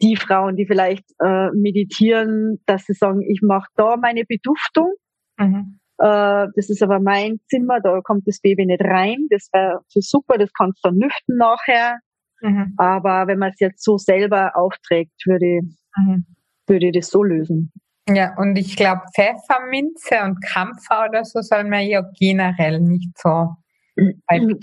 Die 0.02 0.16
Frauen, 0.16 0.56
die 0.56 0.66
vielleicht 0.66 1.04
äh, 1.22 1.50
meditieren, 1.50 2.62
dass 2.64 2.84
sie 2.84 2.94
sagen, 2.94 3.20
ich 3.20 3.40
mache 3.42 3.68
da 3.76 3.96
meine 3.96 4.24
Beduftung. 4.24 4.94
Mhm. 5.38 5.78
Äh, 5.98 6.48
das 6.54 6.70
ist 6.70 6.82
aber 6.82 7.00
mein 7.00 7.38
Zimmer, 7.50 7.80
da 7.80 8.00
kommt 8.00 8.26
das 8.26 8.40
Baby 8.40 8.64
nicht 8.64 8.82
rein. 8.82 9.26
Das 9.28 9.48
wäre 9.52 9.80
super, 9.88 10.38
das 10.38 10.50
kannst 10.54 10.82
du 10.82 10.88
dann 10.88 10.98
lüften 10.98 11.36
nachher. 11.36 11.98
Mhm. 12.40 12.74
Aber 12.76 13.26
wenn 13.26 13.38
man 13.38 13.50
es 13.50 13.60
jetzt 13.60 13.84
so 13.84 13.98
selber 13.98 14.56
aufträgt, 14.56 15.12
würde, 15.26 15.60
mhm. 15.96 16.26
würde 16.66 16.86
ich 16.86 16.92
das 16.92 17.10
so 17.10 17.22
lösen. 17.22 17.72
Ja, 18.08 18.34
und 18.38 18.56
ich 18.56 18.76
glaube, 18.76 19.02
Pfefferminze 19.14 20.22
und 20.24 20.40
Kampfer 20.44 21.06
oder 21.08 21.24
so 21.24 21.40
soll 21.42 21.64
man 21.64 21.86
ja 21.86 22.02
generell 22.18 22.80
nicht 22.80 23.16
so. 23.16 23.54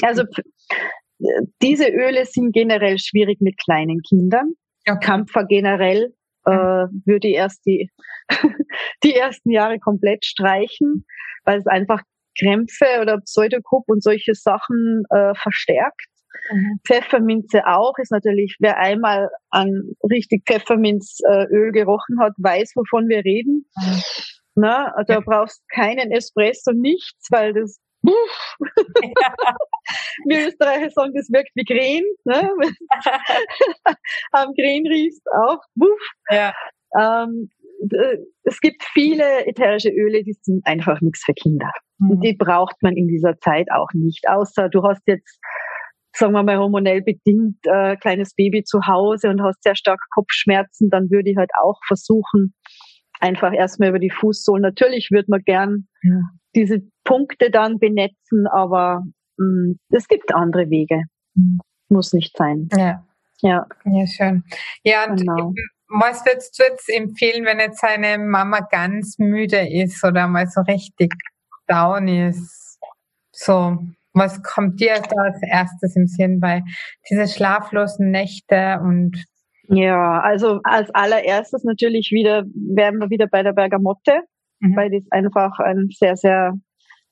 Also 0.02 0.24
diese 1.62 1.88
Öle 1.88 2.26
sind 2.26 2.52
generell 2.52 2.98
schwierig 3.00 3.40
mit 3.40 3.58
kleinen 3.58 4.02
Kindern. 4.02 4.54
Okay. 4.90 5.00
Kampfer 5.06 5.46
generell 5.46 6.14
äh, 6.46 6.86
mhm. 6.86 7.04
würde 7.06 7.30
erst 7.30 7.66
die, 7.66 7.90
die 9.04 9.14
ersten 9.14 9.52
Jahre 9.52 9.80
komplett 9.80 10.26
streichen 10.26 11.06
weil 11.48 11.60
es 11.60 11.66
einfach 11.66 12.02
Krämpfe 12.38 12.86
oder 13.02 13.20
Pseudokrupp 13.22 13.86
und 13.88 14.04
solche 14.04 14.36
Sachen 14.36 15.04
äh, 15.10 15.34
verstärkt. 15.34 16.06
Mhm. 16.52 16.80
Pfefferminze 16.86 17.66
auch 17.68 17.94
ist 17.98 18.12
natürlich, 18.12 18.56
wer 18.60 18.78
einmal 18.78 19.30
an 19.50 19.92
richtig 20.10 20.44
Pfefferminzöl 20.46 21.72
gerochen 21.72 22.20
hat, 22.20 22.34
weiß, 22.38 22.72
wovon 22.76 23.08
wir 23.08 23.24
reden. 23.24 23.66
Mhm. 23.76 24.02
Na, 24.56 24.92
also 24.96 25.14
ja. 25.14 25.20
brauchst 25.20 25.62
keinen 25.70 26.12
Espresso, 26.12 26.72
nichts, 26.74 27.28
weil 27.30 27.54
das 27.54 27.80
ja. 28.04 28.12
Wir 30.26 30.48
Österreicher 30.48 30.90
sagen, 30.90 31.14
das 31.16 31.30
wirkt 31.30 31.52
wie 31.56 31.64
Kren. 31.64 32.04
Ne? 32.26 32.50
Am 34.32 34.54
Kren 34.54 34.88
riechst 34.88 35.26
auch. 35.32 35.62
Ja. 36.30 36.54
Ähm, 36.98 37.50
äh, 37.92 38.18
es 38.44 38.60
gibt 38.60 38.84
viele 38.94 39.46
ätherische 39.46 39.90
Öle, 39.90 40.24
die 40.24 40.36
sind 40.42 40.66
einfach 40.66 41.02
nichts 41.02 41.24
für 41.26 41.34
Kinder. 41.34 41.72
Mhm. 42.00 42.12
Und 42.12 42.22
die 42.22 42.34
braucht 42.34 42.76
man 42.82 42.96
in 42.96 43.08
dieser 43.08 43.38
Zeit 43.40 43.68
auch 43.72 43.90
nicht. 43.94 44.28
Außer 44.28 44.70
du 44.70 44.84
hast 44.84 45.02
jetzt, 45.06 45.40
sagen 46.18 46.34
wir 46.34 46.44
mal, 46.44 46.58
hormonell 46.58 47.02
bedingt 47.02 47.58
äh, 47.64 47.96
kleines 47.98 48.34
Baby 48.36 48.64
zu 48.64 48.82
Hause 48.88 49.30
und 49.30 49.42
hast 49.44 49.64
sehr 49.64 49.76
stark 49.76 50.00
Kopfschmerzen, 50.14 50.90
dann 50.90 51.10
würde 51.10 51.30
ich 51.32 51.38
halt 51.38 51.52
auch 51.62 51.80
versuchen, 51.86 52.54
einfach 53.20 53.54
erstmal 53.54 53.90
über 53.90 54.00
die 54.00 54.12
Fußsohlen. 54.12 54.62
Natürlich 54.62 55.10
würde 55.12 55.28
man 55.30 55.42
gern 55.46 55.88
ja. 56.04 56.20
diese 56.56 56.80
Punkte 57.04 57.52
dann 57.52 57.80
benetzen, 57.80 58.48
aber 58.52 59.04
mm, 59.38 59.74
es 59.90 60.08
gibt 60.08 60.34
andere 60.34 60.70
Wege. 60.70 61.04
Mhm. 61.36 61.60
Muss 61.90 62.14
nicht 62.14 62.36
sein. 62.36 62.68
Ja. 62.76 63.04
Ja. 63.42 63.68
Ja, 63.86 64.08
schön. 64.08 64.44
Ja, 64.84 65.10
und 65.10 65.20
genau 65.20 65.54
was 65.90 66.26
würdest 66.26 66.60
du 66.60 66.64
jetzt 66.64 66.90
empfehlen, 66.90 67.46
wenn 67.46 67.60
jetzt 67.60 67.80
seine 67.80 68.18
Mama 68.18 68.60
ganz 68.60 69.18
müde 69.20 69.68
ist 69.70 70.04
oder 70.04 70.28
mal 70.28 70.48
so 70.48 70.62
richtig 70.62 71.14
down 71.68 72.08
ist? 72.08 72.80
So, 73.32 73.78
was 74.18 74.42
kommt 74.44 74.80
dir 74.80 74.96
da 74.96 75.22
als 75.22 75.42
erstes 75.42 75.96
im 75.96 76.08
Sinn 76.08 76.40
bei 76.40 76.64
diese 77.10 77.28
schlaflosen 77.28 78.12
Nächte 78.12 78.80
und 78.82 79.24
ja, 79.70 80.22
also 80.22 80.62
als 80.64 80.90
allererstes 80.92 81.66
natürlich 81.66 82.12
wieder, 82.12 82.46
werden 82.54 83.00
wir 83.00 83.10
wieder 83.10 83.28
bei 83.28 83.44
der 83.44 83.52
Bergamotte, 83.52 84.22
mhm. 84.60 84.76
weil 84.78 84.90
das 84.90 85.04
einfach 85.12 85.60
ein 85.60 85.90
sehr, 85.90 86.16
sehr 86.16 86.54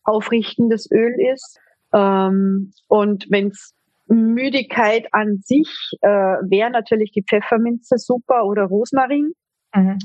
aufrichtendes 0.03 0.89
Öl 0.89 1.13
ist. 1.33 1.59
Ähm, 1.93 2.71
und 2.87 3.25
wenn 3.29 3.47
es 3.47 3.73
Müdigkeit 4.07 5.07
an 5.11 5.39
sich 5.43 5.67
äh, 6.01 6.07
wäre 6.07 6.69
natürlich 6.69 7.11
die 7.11 7.23
Pfefferminze 7.23 7.97
super 7.97 8.45
oder 8.45 8.63
Rosmarin. 8.63 9.31
Mhm. 9.73 9.97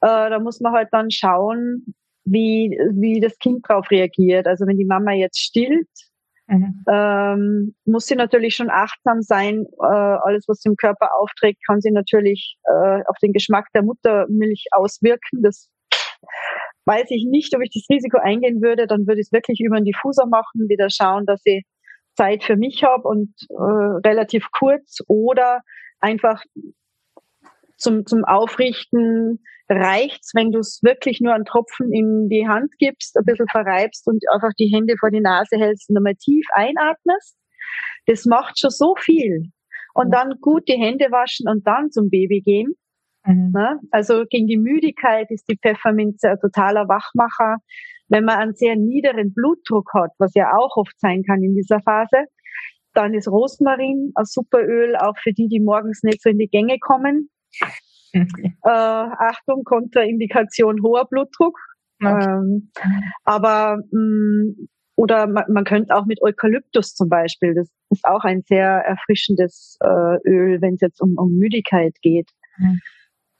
Äh, 0.00 0.30
da 0.30 0.38
muss 0.40 0.60
man 0.60 0.72
halt 0.72 0.88
dann 0.92 1.10
schauen, 1.10 1.94
wie, 2.24 2.78
wie 2.92 3.20
das 3.20 3.38
Kind 3.38 3.68
drauf 3.68 3.90
reagiert. 3.90 4.46
Also 4.46 4.66
wenn 4.66 4.78
die 4.78 4.84
Mama 4.84 5.12
jetzt 5.12 5.40
stillt, 5.40 5.88
mhm. 6.46 6.84
ähm, 6.90 7.74
muss 7.84 8.06
sie 8.06 8.16
natürlich 8.16 8.54
schon 8.56 8.70
achtsam 8.70 9.22
sein. 9.22 9.66
Äh, 9.80 9.86
alles, 9.86 10.44
was 10.48 10.60
sie 10.60 10.68
im 10.68 10.76
Körper 10.76 11.10
aufträgt, 11.18 11.60
kann 11.66 11.80
sie 11.80 11.90
natürlich 11.90 12.56
äh, 12.64 13.02
auf 13.06 13.16
den 13.22 13.32
Geschmack 13.32 13.66
der 13.74 13.82
Muttermilch 13.82 14.66
auswirken. 14.72 15.42
Das 15.42 15.68
weiß 16.86 17.10
ich 17.10 17.26
nicht, 17.28 17.54
ob 17.54 17.62
ich 17.62 17.70
das 17.72 17.86
Risiko 17.94 18.18
eingehen 18.18 18.62
würde. 18.62 18.86
Dann 18.86 19.06
würde 19.06 19.20
ich 19.20 19.28
es 19.28 19.32
wirklich 19.32 19.60
über 19.60 19.76
einen 19.76 19.84
Diffuser 19.84 20.26
machen, 20.26 20.68
wieder 20.68 20.88
schauen, 20.90 21.26
dass 21.26 21.42
sie 21.42 21.64
Zeit 22.16 22.44
für 22.44 22.56
mich 22.56 22.84
habe 22.84 23.08
und 23.08 23.34
äh, 23.50 24.08
relativ 24.08 24.46
kurz 24.52 24.98
oder 25.08 25.60
einfach 25.98 26.42
zum, 27.76 28.06
zum 28.06 28.24
Aufrichten 28.24 29.40
reicht's, 29.68 30.32
wenn 30.34 30.50
du 30.50 30.58
es 30.58 30.80
wirklich 30.82 31.20
nur 31.20 31.34
einen 31.34 31.44
Tropfen 31.44 31.92
in 31.92 32.28
die 32.28 32.46
Hand 32.46 32.70
gibst, 32.78 33.16
ein 33.16 33.24
bisschen 33.24 33.48
verreibst 33.48 34.06
und 34.06 34.22
einfach 34.32 34.52
die 34.58 34.70
Hände 34.74 34.94
vor 34.98 35.10
die 35.10 35.20
Nase 35.20 35.56
hältst 35.56 35.88
und 35.90 35.96
einmal 35.96 36.14
tief 36.16 36.46
einatmest. 36.52 37.36
Das 38.06 38.26
macht 38.26 38.58
schon 38.58 38.70
so 38.70 38.94
viel. 38.98 39.50
Und 39.94 40.12
dann 40.12 40.34
gut 40.40 40.68
die 40.68 40.78
Hände 40.78 41.06
waschen 41.10 41.48
und 41.48 41.66
dann 41.66 41.90
zum 41.90 42.10
Baby 42.10 42.40
gehen. 42.40 42.74
Mhm. 43.24 43.52
Ne? 43.54 43.80
Also 43.90 44.24
gegen 44.28 44.46
die 44.46 44.58
Müdigkeit 44.58 45.30
ist 45.30 45.48
die 45.48 45.56
Pfefferminze 45.56 46.30
ein 46.30 46.40
totaler 46.40 46.88
Wachmacher. 46.88 47.58
Wenn 48.08 48.24
man 48.24 48.36
einen 48.36 48.54
sehr 48.54 48.76
niederen 48.76 49.32
Blutdruck 49.32 49.90
hat, 49.94 50.10
was 50.18 50.34
ja 50.34 50.50
auch 50.58 50.76
oft 50.76 50.98
sein 50.98 51.22
kann 51.22 51.42
in 51.42 51.54
dieser 51.54 51.80
Phase, 51.80 52.26
dann 52.92 53.14
ist 53.14 53.28
Rosmarin 53.28 54.12
ein 54.14 54.24
super 54.24 54.60
Öl, 54.60 54.94
auch 54.96 55.16
für 55.18 55.32
die, 55.32 55.48
die 55.48 55.60
morgens 55.60 56.02
nicht 56.02 56.22
so 56.22 56.28
in 56.28 56.38
die 56.38 56.48
Gänge 56.48 56.78
kommen. 56.78 57.30
Äh, 58.14 58.68
Achtung, 58.68 59.64
Kontraindikation 59.64 60.82
hoher 60.82 61.06
Blutdruck. 61.08 61.58
Okay. 62.02 62.24
Ähm, 62.24 62.70
aber 63.24 63.78
mh, 63.90 64.00
mm, 64.00 64.68
oder 64.96 65.26
man, 65.26 65.44
man 65.48 65.64
könnte 65.64 65.94
auch 65.94 66.06
mit 66.06 66.22
Eukalyptus 66.22 66.94
zum 66.94 67.08
Beispiel, 67.08 67.54
das 67.54 67.68
ist 67.90 68.04
auch 68.04 68.24
ein 68.24 68.42
sehr 68.46 68.68
erfrischendes 68.68 69.76
äh, 69.80 70.28
Öl, 70.28 70.60
wenn 70.60 70.74
es 70.74 70.80
jetzt 70.80 71.00
um, 71.00 71.16
um 71.16 71.32
Müdigkeit 71.36 71.94
geht. 72.00 72.30
Mhm. 72.58 72.80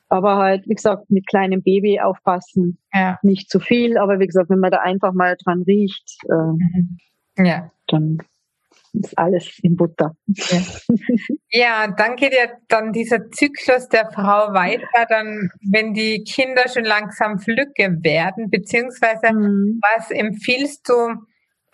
Aber 0.09 0.37
halt, 0.37 0.69
wie 0.69 0.75
gesagt, 0.75 1.11
mit 1.11 1.27
kleinem 1.29 1.63
Baby 1.63 2.01
aufpassen. 2.01 2.79
Ja. 2.93 3.19
Nicht 3.23 3.51
zu 3.51 3.61
viel, 3.61 3.99
aber 3.99 4.19
wie 4.19 4.27
gesagt, 4.27 4.51
wenn 4.51 4.61
man 4.61 4.71
da 4.71 4.79
einfach 4.79 5.13
mal 5.13 5.37
dran 5.43 5.63
riecht, 5.63 6.17
äh, 6.29 6.35
mhm. 6.35 6.99
ja. 7.39 7.71
dann 7.87 8.19
ist 8.95 9.19
alles 9.19 9.59
in 9.63 9.77
Butter. 9.77 10.17
Ja. 10.27 10.61
ja, 11.51 11.87
dann 11.89 12.17
geht 12.17 12.33
ja 12.33 12.49
dann 12.69 12.93
dieser 12.93 13.31
Zyklus 13.31 13.89
der 13.89 14.11
Frau 14.13 14.53
weiter, 14.53 15.07
dann, 15.09 15.51
wenn 15.71 15.95
die 15.95 16.25
Kinder 16.25 16.69
schon 16.69 16.85
langsam 16.85 17.39
flügge 17.39 17.99
werden, 18.03 18.51
beziehungsweise 18.51 19.33
mhm. 19.33 19.81
was 19.83 20.11
empfiehlst 20.11 20.89
du 20.89 20.95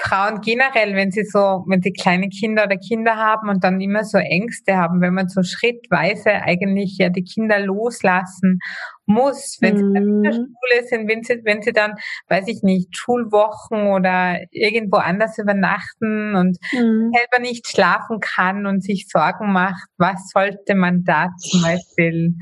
Frauen 0.01 0.41
generell, 0.41 0.95
wenn 0.95 1.11
sie 1.11 1.25
so, 1.25 1.65
wenn 1.69 1.83
sie 1.83 1.93
kleine 1.93 2.29
Kinder 2.29 2.65
oder 2.65 2.77
Kinder 2.77 3.17
haben 3.17 3.49
und 3.49 3.63
dann 3.63 3.81
immer 3.81 4.05
so 4.05 4.19
Ängste 4.19 4.77
haben, 4.77 5.01
wenn 5.01 5.15
man 5.15 5.29
so 5.29 5.43
schrittweise 5.43 6.31
eigentlich 6.31 6.97
ja 6.99 7.11
die 7.11 7.23
Kinder 7.23 7.59
loslassen 7.61 8.61
muss, 9.05 9.59
wenn 9.61 9.77
sie 9.77 9.85
in 9.85 9.93
der 9.93 10.03
mhm. 10.03 10.33
Schule 10.33 10.87
sind, 10.89 11.09
wenn 11.09 11.23
sie, 11.23 11.41
wenn 11.45 11.63
sie 11.63 11.73
dann, 11.73 11.95
weiß 12.29 12.49
ich 12.49 12.63
nicht, 12.63 12.97
Schulwochen 12.97 13.89
oder 13.89 14.41
irgendwo 14.51 14.97
anders 14.97 15.37
übernachten 15.39 16.35
und 16.35 16.57
mhm. 16.73 17.13
selber 17.13 17.41
nicht 17.41 17.69
schlafen 17.69 18.21
kann 18.21 18.67
und 18.67 18.83
sich 18.83 19.07
Sorgen 19.09 19.53
macht, 19.53 19.89
was 19.99 20.31
sollte 20.31 20.75
man 20.75 21.05
da 21.05 21.29
zum 21.39 21.63
Beispiel? 21.63 22.35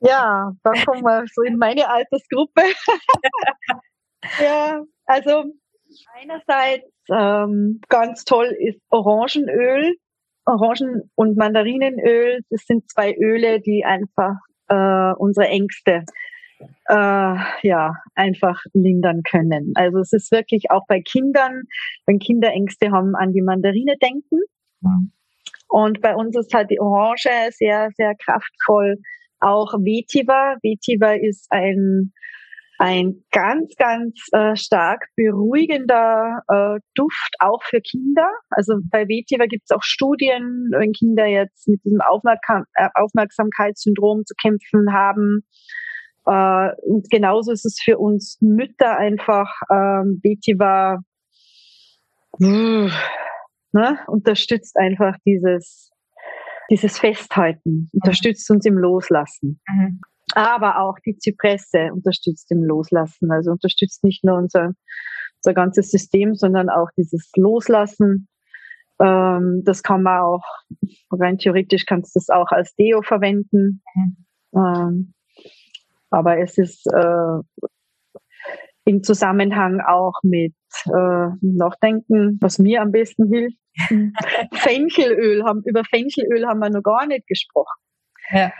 Ja, 0.00 0.52
da 0.62 0.72
kommen 0.84 1.02
wir 1.02 1.24
so 1.32 1.42
in 1.42 1.56
meine 1.56 1.88
Altersgruppe. 1.88 2.62
ja, 4.40 4.82
also 5.06 5.44
Einerseits 6.14 6.90
ähm, 7.10 7.80
ganz 7.88 8.24
toll 8.24 8.54
ist 8.58 8.80
Orangenöl. 8.90 9.94
Orangen- 10.44 11.10
und 11.14 11.36
Mandarinenöl, 11.36 12.40
das 12.50 12.64
sind 12.66 12.90
zwei 12.90 13.14
Öle, 13.14 13.60
die 13.60 13.84
einfach 13.84 14.34
äh, 14.68 15.12
unsere 15.16 15.46
Ängste 15.46 16.04
äh, 16.88 17.36
ja 17.62 17.94
einfach 18.14 18.60
lindern 18.72 19.22
können. 19.22 19.72
Also 19.74 19.98
es 19.98 20.12
ist 20.12 20.32
wirklich 20.32 20.70
auch 20.70 20.86
bei 20.88 21.00
Kindern, 21.00 21.62
wenn 22.06 22.18
Kinder 22.18 22.50
Ängste 22.50 22.90
haben, 22.90 23.14
an 23.14 23.32
die 23.32 23.42
Mandarine 23.42 23.94
denken. 24.02 24.40
Mhm. 24.80 25.12
Und 25.68 26.00
bei 26.02 26.14
uns 26.14 26.36
ist 26.36 26.52
halt 26.52 26.70
die 26.70 26.80
Orange 26.80 27.30
sehr, 27.50 27.90
sehr 27.96 28.14
kraftvoll. 28.14 28.98
Auch 29.40 29.72
Vetiver. 29.74 30.56
Vetiver 30.62 31.20
ist 31.20 31.46
ein 31.50 32.12
ein 32.78 33.24
ganz, 33.30 33.74
ganz 33.76 34.26
äh, 34.32 34.56
stark 34.56 35.06
beruhigender 35.16 36.42
äh, 36.48 36.80
Duft 36.94 37.34
auch 37.38 37.62
für 37.62 37.80
Kinder. 37.80 38.28
Also 38.50 38.74
bei 38.90 39.06
Vetiver 39.08 39.46
gibt 39.46 39.64
es 39.64 39.76
auch 39.76 39.82
Studien, 39.82 40.70
wenn 40.72 40.92
Kinder 40.92 41.26
jetzt 41.26 41.68
mit 41.68 41.84
diesem 41.84 42.00
Aufmerksam 42.00 42.64
äh, 42.74 42.88
Aufmerksamkeitssyndrom 42.94 44.24
zu 44.24 44.34
kämpfen 44.40 44.92
haben. 44.92 45.42
Äh, 46.26 46.70
und 46.82 47.08
genauso 47.10 47.52
ist 47.52 47.66
es 47.66 47.80
für 47.82 47.98
uns 47.98 48.38
Mütter 48.40 48.96
einfach 48.96 49.52
ähm, 49.70 50.20
Vetiver 50.22 51.00
ne, 52.38 53.98
unterstützt 54.06 54.76
einfach 54.76 55.16
dieses 55.26 55.90
dieses 56.70 56.98
Festhalten, 56.98 57.90
unterstützt 57.92 58.50
uns 58.50 58.64
im 58.64 58.78
Loslassen. 58.78 59.60
Mhm 59.68 60.00
aber 60.34 60.80
auch 60.80 60.98
die 61.04 61.16
Zypresse 61.16 61.90
unterstützt 61.92 62.50
im 62.50 62.62
Loslassen. 62.62 63.30
Also 63.30 63.50
unterstützt 63.50 64.04
nicht 64.04 64.24
nur 64.24 64.36
unser, 64.36 64.72
unser 65.38 65.54
ganzes 65.54 65.90
System, 65.90 66.34
sondern 66.34 66.68
auch 66.68 66.88
dieses 66.96 67.30
Loslassen. 67.36 68.28
Ähm, 69.00 69.62
das 69.64 69.82
kann 69.82 70.02
man 70.02 70.20
auch, 70.20 70.44
rein 71.10 71.38
theoretisch 71.38 71.86
kannst 71.86 72.14
du 72.14 72.20
das 72.20 72.28
auch 72.28 72.50
als 72.50 72.74
Deo 72.76 73.02
verwenden. 73.02 73.82
Ähm, 74.54 75.14
aber 76.10 76.38
es 76.38 76.58
ist 76.58 76.86
äh, 76.86 77.68
im 78.84 79.02
Zusammenhang 79.02 79.80
auch 79.80 80.14
mit 80.22 80.54
äh, 80.86 81.28
Nachdenken, 81.40 82.38
was 82.40 82.58
mir 82.58 82.82
am 82.82 82.92
besten 82.92 83.32
hilft. 83.32 83.58
Fenchelöl 84.54 85.44
haben, 85.44 85.62
über 85.64 85.82
Fenchelöl 85.84 86.46
haben 86.46 86.60
wir 86.60 86.70
noch 86.70 86.82
gar 86.82 87.06
nicht 87.06 87.26
gesprochen. 87.26 87.80
Ja. 88.30 88.52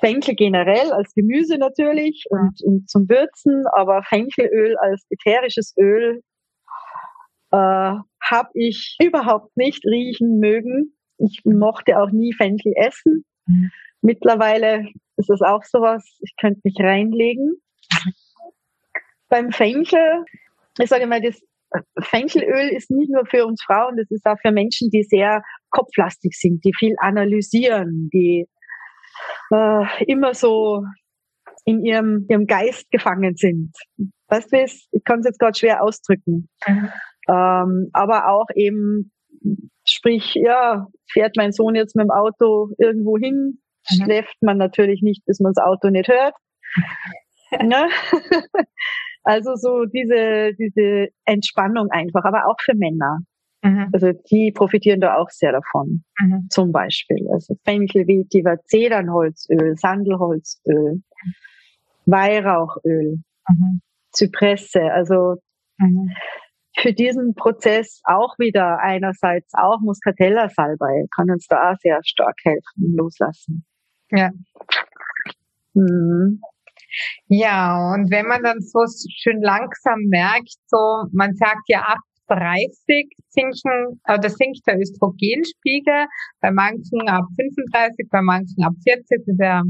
Fenchel 0.00 0.34
generell 0.34 0.92
als 0.92 1.12
Gemüse 1.14 1.58
natürlich 1.58 2.24
und, 2.30 2.62
und 2.64 2.88
zum 2.88 3.08
Würzen, 3.08 3.64
aber 3.74 4.02
Fenchelöl 4.02 4.76
als 4.78 5.06
ätherisches 5.10 5.74
Öl 5.78 6.22
äh, 7.50 7.56
habe 7.56 8.50
ich 8.54 8.96
überhaupt 9.02 9.56
nicht 9.56 9.84
riechen 9.84 10.38
mögen. 10.38 10.94
Ich 11.18 11.42
mochte 11.44 12.00
auch 12.00 12.10
nie 12.10 12.32
Fenchel 12.32 12.72
essen. 12.76 13.24
Mhm. 13.46 13.70
Mittlerweile 14.00 14.88
ist 15.16 15.30
es 15.30 15.42
auch 15.42 15.62
sowas, 15.64 16.18
ich 16.20 16.34
könnte 16.40 16.60
mich 16.64 16.76
reinlegen. 16.80 17.56
Beim 19.28 19.52
Fenchel, 19.52 20.24
ich 20.78 20.88
sage 20.88 21.06
mal, 21.06 21.20
das 21.20 21.40
Fenchelöl 22.00 22.68
ist 22.70 22.90
nicht 22.90 23.10
nur 23.10 23.24
für 23.26 23.46
uns 23.46 23.62
Frauen, 23.62 23.96
das 23.96 24.10
ist 24.10 24.26
auch 24.26 24.38
für 24.42 24.52
Menschen, 24.52 24.90
die 24.90 25.04
sehr 25.04 25.42
kopflastig 25.70 26.34
sind, 26.38 26.64
die 26.64 26.72
viel 26.76 26.94
analysieren, 26.98 28.10
die 28.12 28.46
äh, 29.52 30.04
immer 30.06 30.34
so 30.34 30.84
in 31.64 31.84
ihrem, 31.84 32.26
ihrem 32.28 32.46
Geist 32.46 32.90
gefangen 32.90 33.36
sind. 33.36 33.72
Weißt 34.28 34.52
du, 34.52 34.64
ich 34.64 35.04
kann 35.04 35.20
es 35.20 35.26
jetzt 35.26 35.38
gerade 35.38 35.56
schwer 35.56 35.82
ausdrücken. 35.82 36.48
Mhm. 36.66 36.88
Ähm, 37.28 37.90
aber 37.92 38.28
auch 38.28 38.46
eben, 38.54 39.12
sprich, 39.84 40.34
ja, 40.34 40.86
fährt 41.10 41.36
mein 41.36 41.52
Sohn 41.52 41.74
jetzt 41.74 41.94
mit 41.94 42.04
dem 42.04 42.10
Auto 42.10 42.70
irgendwo 42.78 43.16
hin, 43.16 43.60
mhm. 43.90 44.04
schläft 44.04 44.36
man 44.40 44.58
natürlich 44.58 45.02
nicht, 45.02 45.24
bis 45.26 45.38
man 45.40 45.52
das 45.54 45.64
Auto 45.64 45.90
nicht 45.90 46.08
hört. 46.08 46.34
ne? 47.62 47.88
also 49.22 49.54
so 49.54 49.84
diese, 49.84 50.54
diese 50.58 51.08
Entspannung 51.24 51.88
einfach, 51.90 52.24
aber 52.24 52.46
auch 52.48 52.56
für 52.60 52.74
Männer. 52.74 53.20
Mhm. 53.62 53.88
Also 53.92 54.12
die 54.30 54.52
profitieren 54.52 55.00
da 55.00 55.16
auch 55.16 55.30
sehr 55.30 55.52
davon. 55.52 56.04
Mhm. 56.20 56.46
Zum 56.50 56.72
Beispiel. 56.72 57.28
Also 57.32 57.56
Fenchel, 57.64 58.06
Vetiver, 58.06 58.56
Zedernholzöl, 58.64 59.76
Sandelholzöl, 59.76 61.02
Weihrauchöl, 62.06 63.22
mhm. 63.48 63.80
Zypresse. 64.10 64.92
Also 64.92 65.36
mhm. 65.78 66.10
für 66.76 66.92
diesen 66.92 67.34
Prozess 67.34 68.00
auch 68.04 68.36
wieder 68.38 68.80
einerseits 68.80 69.52
auch 69.54 69.80
Muscatella-Salbei 69.80 71.06
kann 71.14 71.30
uns 71.30 71.46
da 71.46 71.70
auch 71.70 71.76
sehr 71.80 72.00
stark 72.02 72.36
helfen, 72.42 72.96
loslassen. 72.96 73.64
Ja. 74.10 74.30
Mhm. 75.74 76.40
Ja, 77.28 77.94
und 77.94 78.10
wenn 78.10 78.26
man 78.26 78.42
dann 78.42 78.60
so 78.60 78.80
schön 79.16 79.40
langsam 79.40 80.00
merkt, 80.08 80.52
so, 80.66 81.04
man 81.12 81.34
sagt 81.36 81.62
ja 81.68 81.80
ab 81.82 82.00
30 82.28 83.08
sinken, 83.28 84.00
oder 84.08 84.28
sinkt 84.28 84.66
der 84.66 84.78
Östrogenspiegel, 84.78 86.06
bei 86.40 86.50
manchen 86.50 87.08
ab 87.08 87.24
35, 87.36 88.08
bei 88.10 88.22
manchen 88.22 88.64
ab 88.64 88.72
40. 88.84 89.04
Das 89.08 89.26
ist 89.26 89.40
ja 89.40 89.62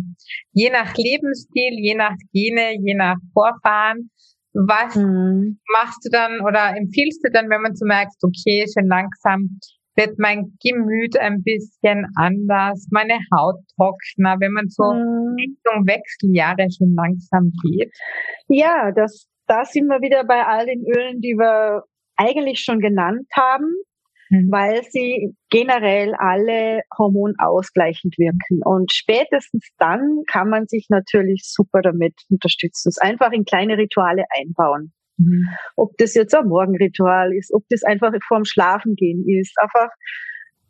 je 0.53 0.71
nach 0.71 0.95
Lebensstil, 0.97 1.75
je 1.79 1.95
nach 1.95 2.17
Gene, 2.33 2.77
je 2.81 2.95
nach 2.95 3.17
Vorfahren. 3.33 4.11
Was 4.55 4.97
mhm. 4.97 5.59
machst 5.79 6.05
du 6.05 6.11
dann 6.11 6.41
oder 6.43 6.77
empfiehlst 6.77 7.25
du 7.25 7.31
dann, 7.33 7.49
wenn 7.49 7.63
man 7.63 7.75
so 7.75 7.87
merkt, 7.87 8.17
okay, 8.23 8.67
schon 8.73 8.87
langsam 8.87 9.59
wird 9.97 10.19
mein 10.19 10.57
Gemüt 10.63 11.19
ein 11.19 11.43
bisschen 11.43 12.07
anders, 12.17 12.87
meine 12.91 13.19
Haut 13.35 13.57
trockener, 13.77 14.37
wenn 14.41 14.53
man 14.53 14.69
so 14.69 14.85
mhm. 14.85 15.37
Richtung 15.37 15.87
Wechseljahre 15.87 16.69
schon 16.71 16.95
langsam 16.95 17.53
geht? 17.63 17.93
Ja, 18.49 18.91
das, 18.95 19.27
da 19.47 19.65
sind 19.65 19.87
wir 19.87 20.01
wieder 20.01 20.25
bei 20.25 20.45
all 20.45 20.67
den 20.67 20.85
Ölen, 20.87 21.21
die 21.21 21.35
wir 21.35 21.83
eigentlich 22.17 22.61
schon 22.61 22.81
genannt 22.81 23.29
haben, 23.35 23.75
mhm. 24.31 24.51
weil 24.51 24.83
sie 24.85 25.35
generell 25.51 26.15
alle 26.15 26.83
hormonausgleichend 26.97 28.19
wirken. 28.19 28.61
Und 28.65 28.93
spätestens 28.93 29.69
dann 29.79 30.23
kann 30.31 30.49
man 30.49 30.67
sich 30.67 30.87
natürlich 30.89 31.43
super 31.45 31.83
damit 31.83 32.15
unterstützen. 32.29 32.89
Es 32.89 32.99
einfach 32.99 33.33
in 33.33 33.45
kleine 33.45 33.79
Rituale 33.79 34.25
einbauen. 34.39 34.93
Mhm. 35.19 35.49
Ob 35.77 35.97
das 35.99 36.15
jetzt 36.15 36.35
ein 36.35 36.49
Morgenritual 36.49 37.35
ist, 37.35 37.53
ob 37.53 37.63
das 37.69 37.83
einfach 37.83 38.13
vorm 38.27 38.45
Schlafengehen 38.45 39.25
ist, 39.29 39.55
einfach 39.61 39.91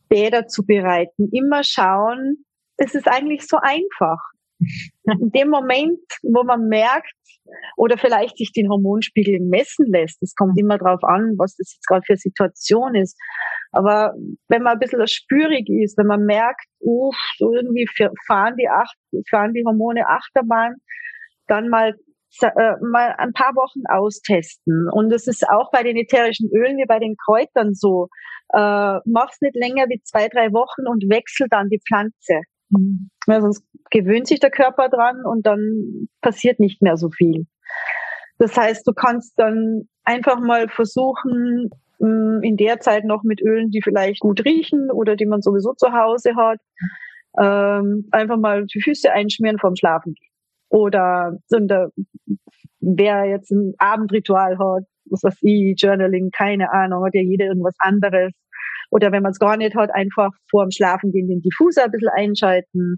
Bäder 0.08 0.46
zu 0.46 0.64
bereiten, 0.66 1.28
immer 1.32 1.62
schauen, 1.64 2.44
es 2.76 2.94
ist 2.94 3.08
eigentlich 3.08 3.46
so 3.46 3.58
einfach. 3.60 4.18
In 5.04 5.30
dem 5.30 5.48
Moment, 5.48 6.00
wo 6.22 6.44
man 6.44 6.68
merkt 6.68 7.12
oder 7.76 7.98
vielleicht 7.98 8.36
sich 8.36 8.52
den 8.52 8.68
Hormonspiegel 8.68 9.40
messen 9.40 9.86
lässt, 9.90 10.22
es 10.22 10.34
kommt 10.34 10.58
immer 10.58 10.78
darauf 10.78 11.02
an, 11.02 11.34
was 11.38 11.56
das 11.56 11.74
jetzt 11.74 11.86
gerade 11.86 12.04
für 12.06 12.16
Situation 12.16 12.94
ist. 12.94 13.18
Aber 13.72 14.14
wenn 14.48 14.62
man 14.62 14.74
ein 14.74 14.78
bisschen 14.78 15.06
spürig 15.06 15.68
ist, 15.68 15.98
wenn 15.98 16.06
man 16.06 16.24
merkt, 16.24 16.64
uff, 16.80 17.16
so 17.38 17.52
irgendwie 17.52 17.86
fahren 18.26 18.54
die, 18.58 18.68
Acht, 18.68 18.96
fahren 19.28 19.54
die 19.54 19.64
Hormone 19.64 20.06
Achterbahn, 20.06 20.76
dann 21.48 21.68
mal 21.68 21.94
äh, 22.40 22.74
mal 22.80 23.14
ein 23.18 23.32
paar 23.32 23.54
Wochen 23.54 23.82
austesten. 23.88 24.88
Und 24.92 25.12
es 25.12 25.26
ist 25.26 25.46
auch 25.48 25.70
bei 25.70 25.82
den 25.82 25.96
ätherischen 25.96 26.48
Ölen 26.54 26.78
wie 26.78 26.86
bei 26.86 26.98
den 26.98 27.16
Kräutern 27.16 27.74
so. 27.74 28.08
Äh, 28.54 28.98
mach's 29.04 29.40
nicht 29.40 29.56
länger 29.56 29.86
wie 29.88 30.00
zwei, 30.02 30.28
drei 30.28 30.52
Wochen 30.52 30.86
und 30.86 31.04
wechsel 31.10 31.46
dann 31.50 31.68
die 31.68 31.80
Pflanze. 31.86 32.40
Mhm. 32.72 33.10
Ja, 33.28 33.40
sonst 33.40 33.64
gewöhnt 33.90 34.26
sich 34.26 34.40
der 34.40 34.50
Körper 34.50 34.88
dran 34.88 35.24
und 35.24 35.46
dann 35.46 36.08
passiert 36.20 36.58
nicht 36.58 36.82
mehr 36.82 36.96
so 36.96 37.10
viel. 37.10 37.46
Das 38.38 38.56
heißt, 38.56 38.86
du 38.86 38.92
kannst 38.94 39.34
dann 39.38 39.88
einfach 40.04 40.40
mal 40.40 40.68
versuchen, 40.68 41.70
mm, 42.00 42.40
in 42.42 42.56
der 42.56 42.80
Zeit 42.80 43.04
noch 43.04 43.22
mit 43.24 43.40
Ölen, 43.42 43.70
die 43.70 43.82
vielleicht 43.82 44.20
gut 44.20 44.44
riechen 44.44 44.90
oder 44.90 45.16
die 45.16 45.26
man 45.26 45.42
sowieso 45.42 45.74
zu 45.74 45.92
Hause 45.92 46.34
hat, 46.36 46.58
ähm, 47.40 48.08
einfach 48.12 48.38
mal 48.38 48.66
die 48.66 48.82
Füße 48.82 49.12
einschmieren 49.12 49.58
vorm 49.58 49.76
Schlafen. 49.76 50.14
Oder 50.70 51.38
wer 52.80 53.24
jetzt 53.26 53.50
ein 53.52 53.74
Abendritual 53.78 54.58
hat, 54.58 54.84
was 55.10 55.22
weiß 55.24 55.38
ich, 55.42 55.80
Journaling, 55.80 56.30
keine 56.32 56.72
Ahnung, 56.72 57.04
hat 57.04 57.14
ja 57.14 57.22
jeder 57.22 57.46
irgendwas 57.46 57.76
anderes. 57.78 58.32
Oder 58.92 59.10
wenn 59.10 59.22
man 59.22 59.32
es 59.32 59.38
gar 59.38 59.56
nicht 59.56 59.74
hat, 59.74 59.90
einfach 59.94 60.30
vorm 60.50 60.70
Schlafen 60.70 61.12
gehen 61.12 61.26
den 61.26 61.40
Diffuser 61.40 61.84
ein 61.84 61.90
bisschen 61.90 62.10
einschalten. 62.10 62.96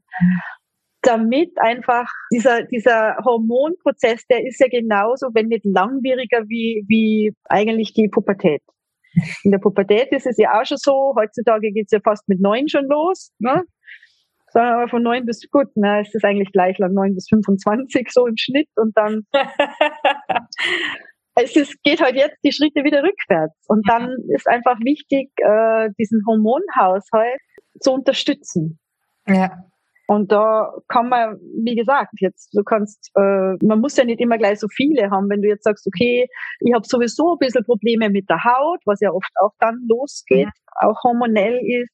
Damit 1.02 1.52
einfach 1.56 2.10
dieser, 2.32 2.64
dieser 2.64 3.16
Hormonprozess, 3.24 4.26
der 4.26 4.44
ist 4.44 4.58
ja 4.58 4.66
genauso, 4.68 5.28
wenn 5.34 5.46
nicht 5.46 5.64
langwieriger 5.64 6.48
wie, 6.48 6.84
wie 6.88 7.32
eigentlich 7.44 7.92
die 7.92 8.08
Pubertät. 8.08 8.62
In 9.44 9.52
der 9.52 9.58
Pubertät 9.58 10.10
ist 10.10 10.26
es 10.26 10.36
ja 10.36 10.60
auch 10.60 10.66
schon 10.66 10.78
so, 10.78 11.14
heutzutage 11.16 11.70
geht 11.70 11.86
es 11.86 11.92
ja 11.92 12.00
fast 12.02 12.28
mit 12.28 12.40
neun 12.40 12.68
schon 12.68 12.86
los. 12.86 13.30
Ne? 13.38 13.62
Sagen 14.48 14.80
wir 14.80 14.88
von 14.88 15.02
neun 15.02 15.26
bis, 15.26 15.48
gut, 15.48 15.68
na, 15.76 16.00
es 16.00 16.12
ist 16.12 16.24
eigentlich 16.24 16.50
gleich 16.50 16.76
lang, 16.78 16.92
neun 16.92 17.14
bis 17.14 17.28
25 17.28 18.08
so 18.10 18.26
im 18.26 18.36
Schnitt 18.36 18.68
und 18.74 18.96
dann 18.96 19.26
es 21.36 21.56
ist, 21.56 21.82
geht 21.82 22.00
halt 22.00 22.16
jetzt 22.16 22.38
die 22.44 22.52
Schritte 22.52 22.84
wieder 22.84 23.02
rückwärts. 23.02 23.54
Und 23.66 23.88
dann 23.88 24.14
ist 24.28 24.48
einfach 24.48 24.78
wichtig, 24.80 25.30
äh, 25.38 25.90
diesen 25.98 26.22
Hormonhaushalt 26.26 27.40
zu 27.80 27.92
unterstützen. 27.92 28.78
Ja. 29.26 29.64
Und 30.06 30.32
da 30.32 30.70
kann 30.88 31.08
man, 31.08 31.38
wie 31.64 31.74
gesagt, 31.74 32.12
jetzt 32.20 32.50
du 32.54 32.62
kannst, 32.62 33.10
äh, 33.16 33.54
man 33.64 33.80
muss 33.80 33.96
ja 33.96 34.04
nicht 34.04 34.20
immer 34.20 34.36
gleich 34.36 34.60
so 34.60 34.68
viele 34.68 35.10
haben. 35.10 35.30
Wenn 35.30 35.40
du 35.40 35.48
jetzt 35.48 35.64
sagst, 35.64 35.86
okay, 35.86 36.26
ich 36.60 36.74
habe 36.74 36.86
sowieso 36.86 37.32
ein 37.32 37.38
bisschen 37.38 37.64
Probleme 37.64 38.10
mit 38.10 38.28
der 38.28 38.44
Haut, 38.44 38.80
was 38.84 39.00
ja 39.00 39.10
oft 39.10 39.30
auch 39.40 39.52
dann 39.60 39.78
losgeht, 39.88 40.48
ja. 40.48 40.88
auch 40.88 41.02
hormonell 41.04 41.58
ist, 41.64 41.90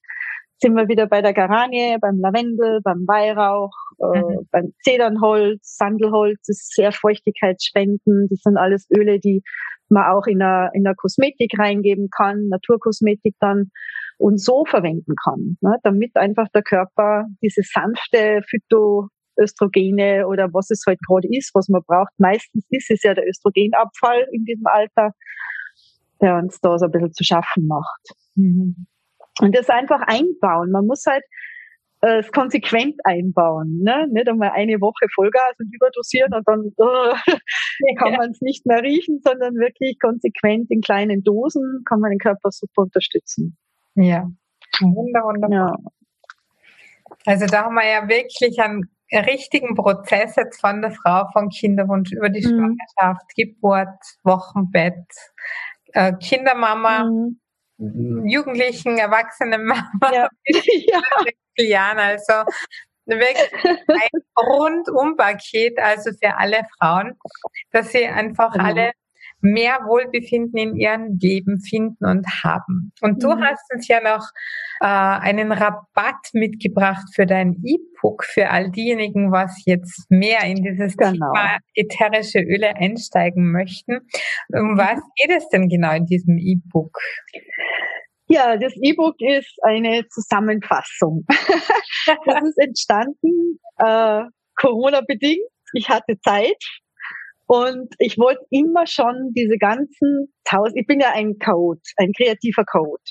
sind 0.60 0.74
wir 0.74 0.88
wieder 0.88 1.06
bei 1.06 1.22
der 1.22 1.32
Garanie, 1.32 1.96
beim 2.00 2.20
Lavendel, 2.20 2.80
beim 2.82 3.06
Weihrauch, 3.06 3.72
äh, 3.98 4.20
mhm. 4.20 4.48
beim 4.50 4.72
Zedernholz, 4.82 5.76
Sandelholz 5.76 6.48
ist 6.48 6.74
sehr 6.74 6.92
feuchtigkeitsspendend. 6.92 8.30
Das 8.30 8.40
sind 8.42 8.56
alles 8.56 8.86
Öle, 8.90 9.18
die 9.18 9.42
man 9.88 10.04
auch 10.12 10.26
in 10.26 10.38
der, 10.38 10.70
in 10.74 10.84
der 10.84 10.94
Kosmetik 10.94 11.58
reingeben 11.58 12.08
kann, 12.10 12.48
Naturkosmetik 12.48 13.34
dann 13.40 13.70
und 14.18 14.38
so 14.40 14.64
verwenden 14.66 15.14
kann, 15.24 15.56
ne, 15.62 15.76
damit 15.82 16.14
einfach 16.14 16.46
der 16.54 16.62
Körper 16.62 17.24
diese 17.42 17.62
sanfte 17.62 18.42
Phytoöstrogene 18.48 20.26
oder 20.28 20.52
was 20.52 20.70
es 20.70 20.84
halt 20.86 21.00
gerade 21.06 21.26
ist, 21.30 21.50
was 21.54 21.68
man 21.68 21.82
braucht. 21.86 22.12
Meistens 22.18 22.66
ist 22.68 22.90
es 22.90 23.02
ja 23.02 23.14
der 23.14 23.26
Östrogenabfall 23.26 24.26
in 24.30 24.44
diesem 24.44 24.66
Alter, 24.66 25.12
der 26.20 26.36
uns 26.36 26.60
da 26.60 26.78
so 26.78 26.84
ein 26.84 26.92
bisschen 26.92 27.12
zu 27.14 27.24
schaffen 27.24 27.66
macht. 27.66 28.10
Mhm. 28.34 28.86
Und 29.40 29.56
das 29.56 29.68
einfach 29.68 30.00
einbauen. 30.06 30.70
Man 30.70 30.86
muss 30.86 31.04
halt 31.06 31.24
äh, 32.02 32.18
es 32.18 32.32
konsequent 32.32 32.96
einbauen. 33.04 33.80
Ne? 33.82 34.06
Nicht 34.10 34.28
einmal 34.28 34.50
eine 34.50 34.80
Woche 34.80 35.06
Vollgas 35.14 35.54
und 35.58 35.72
überdosieren 35.74 36.32
und 36.34 36.46
dann 36.46 36.72
äh, 37.28 37.94
kann 37.96 38.14
man 38.14 38.30
es 38.30 38.40
nicht 38.40 38.66
mehr 38.66 38.82
riechen, 38.82 39.20
sondern 39.22 39.54
wirklich 39.54 39.98
konsequent 40.00 40.70
in 40.70 40.80
kleinen 40.80 41.22
Dosen 41.22 41.82
kann 41.86 42.00
man 42.00 42.10
den 42.10 42.18
Körper 42.18 42.50
super 42.50 42.82
unterstützen. 42.82 43.56
Ja, 43.94 44.28
wunder, 44.80 45.20
wunderbar. 45.24 45.76
Ja. 45.78 45.90
Also 47.26 47.46
da 47.46 47.64
haben 47.64 47.74
wir 47.74 47.86
ja 47.86 48.08
wirklich 48.08 48.58
einen 48.60 48.88
richtigen 49.12 49.74
Prozess 49.74 50.36
jetzt 50.36 50.60
von 50.60 50.80
der 50.80 50.92
Frau, 50.92 51.26
vom 51.32 51.48
Kinderwunsch 51.48 52.12
über 52.12 52.30
die 52.30 52.46
mhm. 52.46 52.76
Schwangerschaft, 52.96 53.26
Geburt, 53.36 54.00
Wochenbett, 54.22 55.04
äh, 55.92 56.12
Kindermama, 56.14 57.04
mhm. 57.04 57.39
Jugendlichen, 57.80 58.98
Erwachsenen 58.98 59.64
Mama 59.64 59.82
ja. 60.12 60.28
ja. 60.46 61.00
Jahren. 61.56 61.98
Also 61.98 62.44
wirklich 63.06 63.52
ein 63.64 64.22
Rundum-Paket, 64.38 65.78
also 65.78 66.10
für 66.22 66.36
alle 66.36 66.62
Frauen, 66.78 67.18
dass 67.72 67.92
sie 67.92 68.06
einfach 68.06 68.52
genau. 68.52 68.64
alle 68.64 68.92
mehr 69.40 69.80
Wohlbefinden 69.86 70.58
in 70.58 70.76
ihrem 70.76 71.18
Leben 71.20 71.60
finden 71.60 72.04
und 72.04 72.26
haben. 72.42 72.92
Und 73.00 73.22
du 73.22 73.28
mhm. 73.28 73.42
hast 73.42 73.62
uns 73.72 73.88
ja 73.88 74.00
noch 74.00 74.26
äh, 74.80 74.86
einen 74.86 75.52
Rabatt 75.52 76.28
mitgebracht 76.32 77.06
für 77.14 77.26
dein 77.26 77.54
E-Book 77.64 78.24
für 78.24 78.50
all 78.50 78.70
diejenigen, 78.70 79.32
was 79.32 79.62
jetzt 79.64 80.10
mehr 80.10 80.44
in 80.44 80.62
dieses 80.62 80.96
genau. 80.96 81.32
Thema 81.32 81.58
ätherische 81.74 82.40
Öle 82.40 82.76
einsteigen 82.76 83.50
möchten. 83.50 84.00
Um 84.52 84.76
was 84.76 85.00
geht 85.16 85.36
es 85.36 85.48
denn 85.48 85.68
genau 85.68 85.94
in 85.94 86.06
diesem 86.06 86.38
E-Book? 86.38 86.98
Ja, 88.28 88.56
das 88.56 88.72
E-Book 88.80 89.16
ist 89.18 89.58
eine 89.62 90.06
Zusammenfassung. 90.08 91.24
das 92.06 92.42
ist 92.44 92.58
entstanden 92.58 93.58
äh, 93.78 94.22
Corona-bedingt. 94.56 95.40
Ich 95.72 95.88
hatte 95.88 96.18
Zeit 96.20 96.62
und 97.50 97.92
ich 97.98 98.16
wollte 98.16 98.46
immer 98.50 98.86
schon 98.86 99.32
diese 99.34 99.58
ganzen 99.58 100.32
tausend, 100.44 100.78
ich 100.78 100.86
bin 100.86 101.00
ja 101.00 101.10
ein 101.14 101.36
Code, 101.44 101.80
ein 101.96 102.12
kreativer 102.16 102.64
Code. 102.64 103.02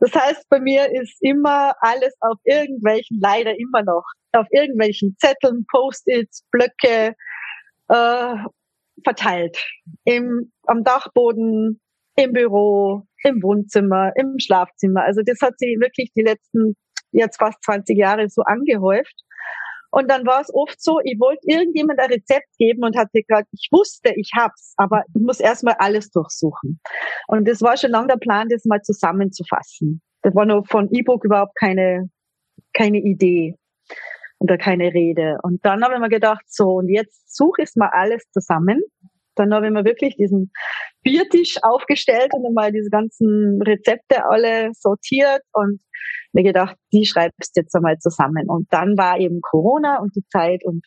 Das 0.00 0.14
heißt, 0.14 0.46
bei 0.50 0.60
mir 0.60 0.92
ist 0.92 1.16
immer 1.22 1.72
alles 1.80 2.12
auf 2.20 2.36
irgendwelchen, 2.44 3.20
leider 3.22 3.58
immer 3.58 3.82
noch, 3.82 4.04
auf 4.32 4.46
irgendwelchen 4.50 5.16
Zetteln, 5.18 5.64
Post-its, 5.72 6.44
Blöcke 6.50 7.14
äh, 7.88 8.34
verteilt. 9.02 9.56
Im, 10.04 10.52
am 10.66 10.84
Dachboden, 10.84 11.80
im 12.16 12.32
Büro, 12.34 13.04
im 13.22 13.42
Wohnzimmer, 13.42 14.12
im 14.16 14.34
Schlafzimmer. 14.40 15.04
Also 15.04 15.22
das 15.24 15.38
hat 15.40 15.58
sich 15.58 15.78
wirklich 15.80 16.12
die 16.14 16.22
letzten 16.22 16.74
jetzt 17.12 17.38
fast 17.38 17.62
20 17.64 17.96
Jahre 17.96 18.28
so 18.28 18.42
angehäuft. 18.42 19.14
Und 19.94 20.10
dann 20.10 20.26
war 20.26 20.40
es 20.40 20.52
oft 20.52 20.82
so, 20.82 20.98
ich 21.04 21.20
wollte 21.20 21.42
irgendjemand 21.46 22.00
ein 22.00 22.10
Rezept 22.10 22.48
geben 22.58 22.82
und 22.82 22.96
hatte 22.96 23.22
gerade, 23.28 23.46
ich 23.52 23.68
wusste, 23.70 24.12
ich 24.16 24.30
hab's, 24.36 24.74
aber 24.76 25.04
ich 25.14 25.22
muss 25.22 25.38
erstmal 25.38 25.76
alles 25.78 26.10
durchsuchen. 26.10 26.80
Und 27.28 27.46
das 27.46 27.62
war 27.62 27.76
schon 27.76 27.92
lange 27.92 28.08
der 28.08 28.16
Plan, 28.16 28.48
das 28.48 28.64
mal 28.64 28.82
zusammenzufassen. 28.82 30.02
Das 30.22 30.34
war 30.34 30.46
nur 30.46 30.64
von 30.64 30.88
E-Book 30.90 31.24
überhaupt 31.24 31.54
keine, 31.58 32.10
keine 32.72 32.98
Idee 32.98 33.56
oder 34.40 34.58
keine 34.58 34.92
Rede. 34.92 35.38
Und 35.44 35.64
dann 35.64 35.84
habe 35.84 35.94
ich 35.94 36.00
mir 36.00 36.08
gedacht, 36.08 36.44
so, 36.48 36.70
und 36.70 36.88
jetzt 36.88 37.32
suche 37.32 37.62
ich 37.62 37.70
mal 37.76 37.90
alles 37.92 38.24
zusammen 38.32 38.82
dann 39.36 39.52
habe 39.52 39.66
ich 39.66 39.72
mir 39.72 39.84
wirklich 39.84 40.16
diesen 40.16 40.52
Biertisch 41.04 41.58
aufgestellt 41.62 42.30
und 42.32 42.44
einmal 42.46 42.72
diese 42.72 42.90
ganzen 42.90 43.62
Rezepte 43.62 44.24
alle 44.24 44.70
sortiert 44.72 45.42
und 45.52 45.80
mir 46.32 46.42
gedacht, 46.42 46.76
die 46.92 47.04
schreibst 47.06 47.56
du 47.56 47.60
jetzt 47.60 47.74
einmal 47.76 47.98
zusammen. 47.98 48.48
Und 48.48 48.66
dann 48.72 48.98
war 48.98 49.18
eben 49.20 49.40
Corona 49.40 50.00
und 50.00 50.16
die 50.16 50.26
Zeit 50.32 50.64
und 50.64 50.84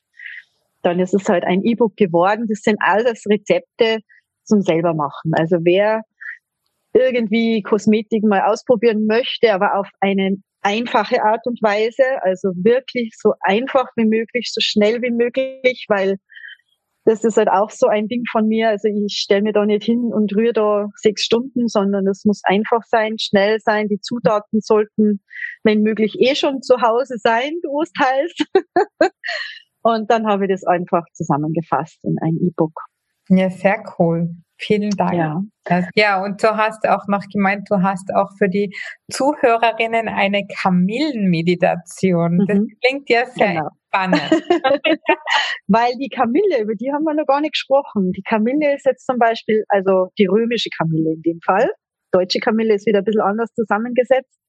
dann 0.81 0.99
ist 0.99 1.13
es 1.13 1.29
halt 1.29 1.45
ein 1.45 1.63
E-Book 1.63 1.95
geworden. 1.95 2.47
Das 2.49 2.59
sind 2.61 2.77
alles 2.79 3.23
Rezepte 3.29 3.99
zum 4.43 4.61
selber 4.61 4.93
machen. 4.93 5.31
Also 5.33 5.57
wer 5.63 6.01
irgendwie 6.93 7.61
Kosmetik 7.61 8.23
mal 8.23 8.41
ausprobieren 8.41 9.05
möchte, 9.05 9.53
aber 9.53 9.75
auf 9.75 9.87
eine 9.99 10.35
einfache 10.61 11.23
Art 11.23 11.45
und 11.45 11.61
Weise, 11.61 12.03
also 12.23 12.49
wirklich 12.55 13.13
so 13.17 13.33
einfach 13.41 13.87
wie 13.95 14.05
möglich, 14.05 14.51
so 14.51 14.59
schnell 14.61 15.01
wie 15.01 15.11
möglich, 15.11 15.85
weil 15.87 16.17
das 17.07 17.23
ist 17.23 17.37
halt 17.37 17.47
auch 17.49 17.69
so 17.69 17.87
ein 17.87 18.07
Ding 18.07 18.23
von 18.29 18.47
mir. 18.47 18.67
Also 18.67 18.89
ich 18.89 19.17
stelle 19.17 19.41
mir 19.41 19.53
da 19.53 19.65
nicht 19.65 19.85
hin 19.85 20.11
und 20.13 20.35
rühre 20.35 20.51
da 20.51 20.87
sechs 20.95 21.23
Stunden, 21.23 21.69
sondern 21.69 22.05
es 22.05 22.25
muss 22.25 22.41
einfach 22.43 22.81
sein, 22.85 23.13
schnell 23.17 23.59
sein. 23.63 23.87
Die 23.87 24.01
Zutaten 24.01 24.59
sollten, 24.59 25.21
wenn 25.63 25.83
möglich, 25.83 26.17
eh 26.19 26.35
schon 26.35 26.61
zu 26.61 26.81
Hause 26.81 27.15
sein, 27.17 27.53
großteils. 27.65 28.35
und 29.83 30.11
dann 30.11 30.27
habe 30.27 30.45
ich 30.45 30.51
das 30.51 30.65
einfach 30.65 31.05
zusammengefasst 31.13 32.03
in 32.03 32.17
ein 32.21 32.35
E-Book. 32.41 32.73
Ja, 33.29 33.49
sehr 33.49 33.81
cool. 33.97 34.27
Vielen 34.59 34.89
Dank. 34.89 35.13
Ja. 35.13 35.41
ja, 35.95 36.21
und 36.21 36.43
du 36.43 36.57
hast 36.57 36.85
auch 36.89 37.07
noch 37.07 37.23
gemeint, 37.31 37.69
du 37.69 37.81
hast 37.81 38.09
auch 38.15 38.31
für 38.37 38.49
die 38.49 38.75
Zuhörerinnen 39.09 40.09
eine 40.09 40.45
Kamillenmeditation. 40.61 42.43
Das 42.47 42.57
mhm. 42.57 42.67
klingt 42.83 43.09
ja 43.09 43.25
sehr 43.27 43.53
genau. 43.53 43.69
Spannend. 43.97 44.31
Weil 45.67 45.93
die 45.99 46.09
Kamille, 46.09 46.61
über 46.61 46.75
die 46.75 46.91
haben 46.93 47.03
wir 47.03 47.13
noch 47.13 47.25
gar 47.25 47.41
nicht 47.41 47.53
gesprochen. 47.53 48.11
Die 48.11 48.21
Kamille 48.21 48.75
ist 48.75 48.85
jetzt 48.85 49.05
zum 49.05 49.17
Beispiel, 49.17 49.63
also 49.69 50.09
die 50.17 50.27
römische 50.27 50.69
Kamille 50.77 51.13
in 51.13 51.21
dem 51.21 51.39
Fall. 51.45 51.69
Deutsche 52.11 52.39
Kamille 52.39 52.75
ist 52.75 52.85
wieder 52.85 52.99
ein 52.99 53.03
bisschen 53.03 53.21
anders 53.21 53.53
zusammengesetzt. 53.53 54.39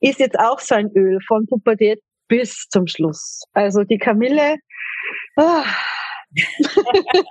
Ist 0.00 0.20
jetzt 0.20 0.38
auch 0.38 0.60
so 0.60 0.74
ein 0.74 0.90
Öl 0.94 1.18
von 1.26 1.46
Pubertät 1.46 2.00
bis 2.28 2.66
zum 2.70 2.86
Schluss. 2.86 3.42
Also 3.52 3.82
die 3.84 3.98
Kamille, 3.98 4.56
ah. 5.36 5.64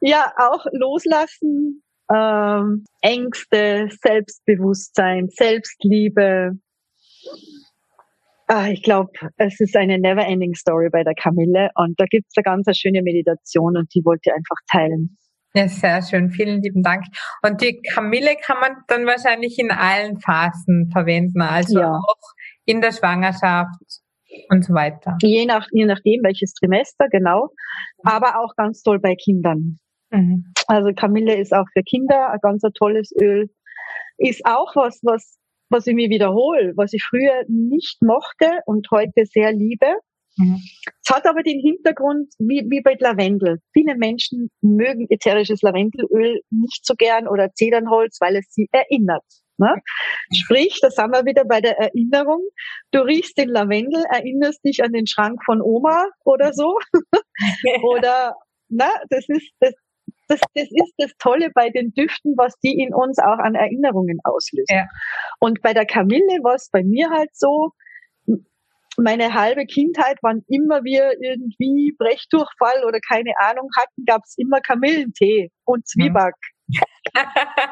ja, 0.00 0.32
auch 0.36 0.64
loslassen, 0.72 1.82
ähm, 2.12 2.84
Ängste, 3.02 3.88
Selbstbewusstsein, 4.02 5.28
Selbstliebe. 5.30 6.52
Ah, 8.46 8.68
ich 8.68 8.82
glaube, 8.82 9.10
es 9.36 9.58
ist 9.60 9.76
eine 9.76 9.98
never-ending 9.98 10.54
Story 10.54 10.90
bei 10.90 11.02
der 11.02 11.14
Kamille 11.14 11.70
und 11.76 11.98
da 11.98 12.04
gibt 12.04 12.26
es 12.28 12.36
eine 12.36 12.44
ganz 12.44 12.76
schöne 12.76 13.02
Meditation 13.02 13.76
und 13.76 13.94
die 13.94 14.04
wollte 14.04 14.22
ich 14.26 14.32
einfach 14.34 14.56
teilen. 14.70 15.16
Ja, 15.54 15.68
sehr 15.68 16.02
schön. 16.02 16.30
Vielen 16.30 16.60
lieben 16.62 16.82
Dank. 16.82 17.04
Und 17.42 17.60
die 17.62 17.80
Kamille 17.94 18.34
kann 18.44 18.58
man 18.60 18.72
dann 18.88 19.06
wahrscheinlich 19.06 19.58
in 19.58 19.70
allen 19.70 20.18
Phasen 20.18 20.90
verwenden, 20.92 21.40
also 21.42 21.78
ja. 21.78 21.92
auch 21.92 22.32
in 22.64 22.80
der 22.80 22.92
Schwangerschaft 22.92 24.02
und 24.50 24.64
so 24.64 24.74
weiter. 24.74 25.16
Je, 25.22 25.46
nach, 25.46 25.66
je 25.70 25.86
nachdem, 25.86 26.22
welches 26.24 26.54
Trimester, 26.54 27.08
genau. 27.08 27.50
Aber 28.02 28.40
auch 28.40 28.56
ganz 28.56 28.82
toll 28.82 28.98
bei 28.98 29.14
Kindern. 29.14 29.78
Mhm. 30.10 30.52
Also 30.66 30.90
Kamille 30.92 31.36
ist 31.36 31.54
auch 31.54 31.66
für 31.72 31.82
Kinder 31.82 32.30
ein 32.30 32.40
ganz 32.42 32.62
tolles 32.74 33.12
Öl. 33.20 33.48
Ist 34.18 34.44
auch 34.44 34.74
was, 34.74 35.00
was, 35.02 35.38
was 35.74 35.86
ich 35.88 35.94
mir 35.94 36.08
wiederhole, 36.08 36.72
was 36.76 36.92
ich 36.92 37.02
früher 37.02 37.44
nicht 37.48 38.00
mochte 38.00 38.60
und 38.64 38.88
heute 38.92 39.26
sehr 39.26 39.52
liebe. 39.52 39.94
Mhm. 40.36 40.60
Es 41.02 41.14
hat 41.14 41.26
aber 41.26 41.42
den 41.42 41.60
Hintergrund, 41.60 42.32
wie, 42.38 42.64
wie 42.70 42.80
bei 42.80 42.96
Lavendel. 42.98 43.58
Viele 43.72 43.96
Menschen 43.96 44.50
mögen 44.62 45.06
ätherisches 45.10 45.62
Lavendelöl 45.62 46.40
nicht 46.50 46.86
so 46.86 46.94
gern 46.94 47.26
oder 47.26 47.52
Zedernholz, 47.52 48.18
weil 48.20 48.36
es 48.36 48.46
sie 48.50 48.68
erinnert. 48.70 49.24
Ne? 49.58 49.74
Sprich, 50.32 50.78
da 50.80 50.90
sind 50.90 51.10
wir 51.10 51.24
wieder 51.24 51.44
bei 51.44 51.60
der 51.60 51.78
Erinnerung. 51.78 52.42
Du 52.92 53.00
riechst 53.00 53.36
den 53.36 53.48
Lavendel, 53.48 54.04
erinnerst 54.10 54.64
dich 54.64 54.82
an 54.82 54.92
den 54.92 55.06
Schrank 55.06 55.40
von 55.44 55.60
Oma 55.60 56.06
oder 56.24 56.52
so. 56.52 56.78
oder, 57.82 58.34
na, 58.68 58.90
das 59.10 59.28
ist, 59.28 59.52
das, 59.60 59.74
das, 60.28 60.40
das 60.54 60.68
ist 60.70 60.94
das 60.98 61.12
Tolle 61.18 61.50
bei 61.54 61.70
den 61.70 61.92
Düften, 61.92 62.34
was 62.36 62.58
die 62.60 62.80
in 62.80 62.94
uns 62.94 63.18
auch 63.18 63.38
an 63.38 63.54
Erinnerungen 63.54 64.18
auslösen. 64.24 64.66
Ja. 64.68 64.86
Und 65.40 65.60
bei 65.62 65.74
der 65.74 65.86
Kamille 65.86 66.42
war 66.42 66.54
es 66.54 66.70
bei 66.70 66.82
mir 66.82 67.10
halt 67.10 67.30
so, 67.34 67.72
meine 68.96 69.34
halbe 69.34 69.66
Kindheit, 69.66 70.18
wann 70.22 70.42
immer 70.48 70.84
wir 70.84 71.14
irgendwie 71.20 71.94
Brechdurchfall 71.98 72.84
oder 72.86 73.00
keine 73.00 73.32
Ahnung 73.38 73.68
hatten, 73.76 74.04
gab 74.06 74.22
es 74.24 74.36
immer 74.38 74.60
Kamillentee 74.60 75.50
und 75.64 75.86
Zwieback. 75.86 76.34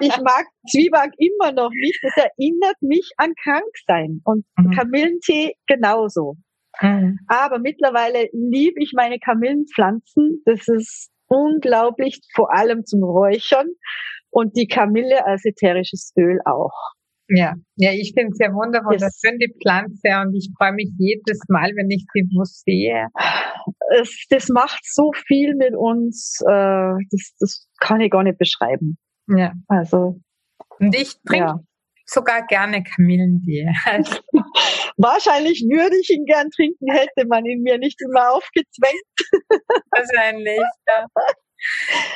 ich 0.01 0.17
mag 0.19 0.47
Zwieback 0.69 1.13
immer 1.19 1.53
noch 1.53 1.71
nicht. 1.71 1.99
Das 2.03 2.17
erinnert 2.17 2.81
mich 2.81 3.11
an 3.17 3.35
Kranksein. 3.43 4.21
Und 4.25 4.45
mhm. 4.57 4.71
Kamillentee 4.73 5.55
genauso. 5.67 6.37
Mhm. 6.81 7.19
Aber 7.29 7.59
mittlerweile 7.59 8.29
liebe 8.33 8.83
ich 8.83 8.93
meine 8.95 9.19
Kamillenpflanzen. 9.19 10.43
Das 10.45 10.67
ist 10.69 11.12
unglaublich, 11.33 12.21
vor 12.35 12.55
allem 12.55 12.85
zum 12.85 13.03
Räuchern. 13.03 13.67
Und 14.31 14.57
die 14.57 14.67
Kamille 14.67 15.27
als 15.27 15.45
ätherisches 15.45 16.13
Öl 16.17 16.39
auch. 16.47 16.73
Ja, 17.29 17.55
ja, 17.77 17.93
ich 17.93 18.13
finde 18.15 18.33
es 18.33 18.39
ja 18.39 18.53
wundervoll, 18.53 18.99
das 18.99 19.21
schön 19.25 19.39
die 19.39 19.55
Pflanze 19.63 20.09
und 20.23 20.35
ich 20.35 20.51
freue 20.59 20.73
mich 20.73 20.91
jedes 20.99 21.41
Mal, 21.49 21.71
wenn 21.77 21.91
ich 21.91 22.05
sie 22.13 22.25
wo 22.35 22.45
sehe. 22.45 23.09
Es, 24.01 24.27
das 24.29 24.49
macht 24.49 24.81
so 24.85 25.13
viel 25.27 25.55
mit 25.55 25.75
uns, 25.75 26.41
äh, 26.47 26.93
das, 27.11 27.35
das 27.39 27.69
kann 27.81 28.01
ich 28.01 28.11
gar 28.11 28.23
nicht 28.23 28.39
beschreiben. 28.39 28.99
Ja. 29.29 29.53
Also. 29.69 30.21
Und 30.79 30.95
ich 30.95 31.15
trinke 31.27 31.47
ja. 31.47 31.61
Sogar 32.13 32.47
gerne 32.47 32.83
Kamillentee. 32.83 33.67
Wahrscheinlich 34.97 35.63
würde 35.63 35.97
ich 36.01 36.11
ihn 36.11 36.25
gern 36.25 36.51
trinken, 36.51 36.93
hätte 36.93 37.27
man 37.27 37.45
ihn 37.45 37.63
mir 37.63 37.79
nicht 37.79 38.01
immer 38.03 38.33
aufgezwängt. 38.33 39.03
Wahrscheinlich, 39.91 40.61
ja. 40.89 41.07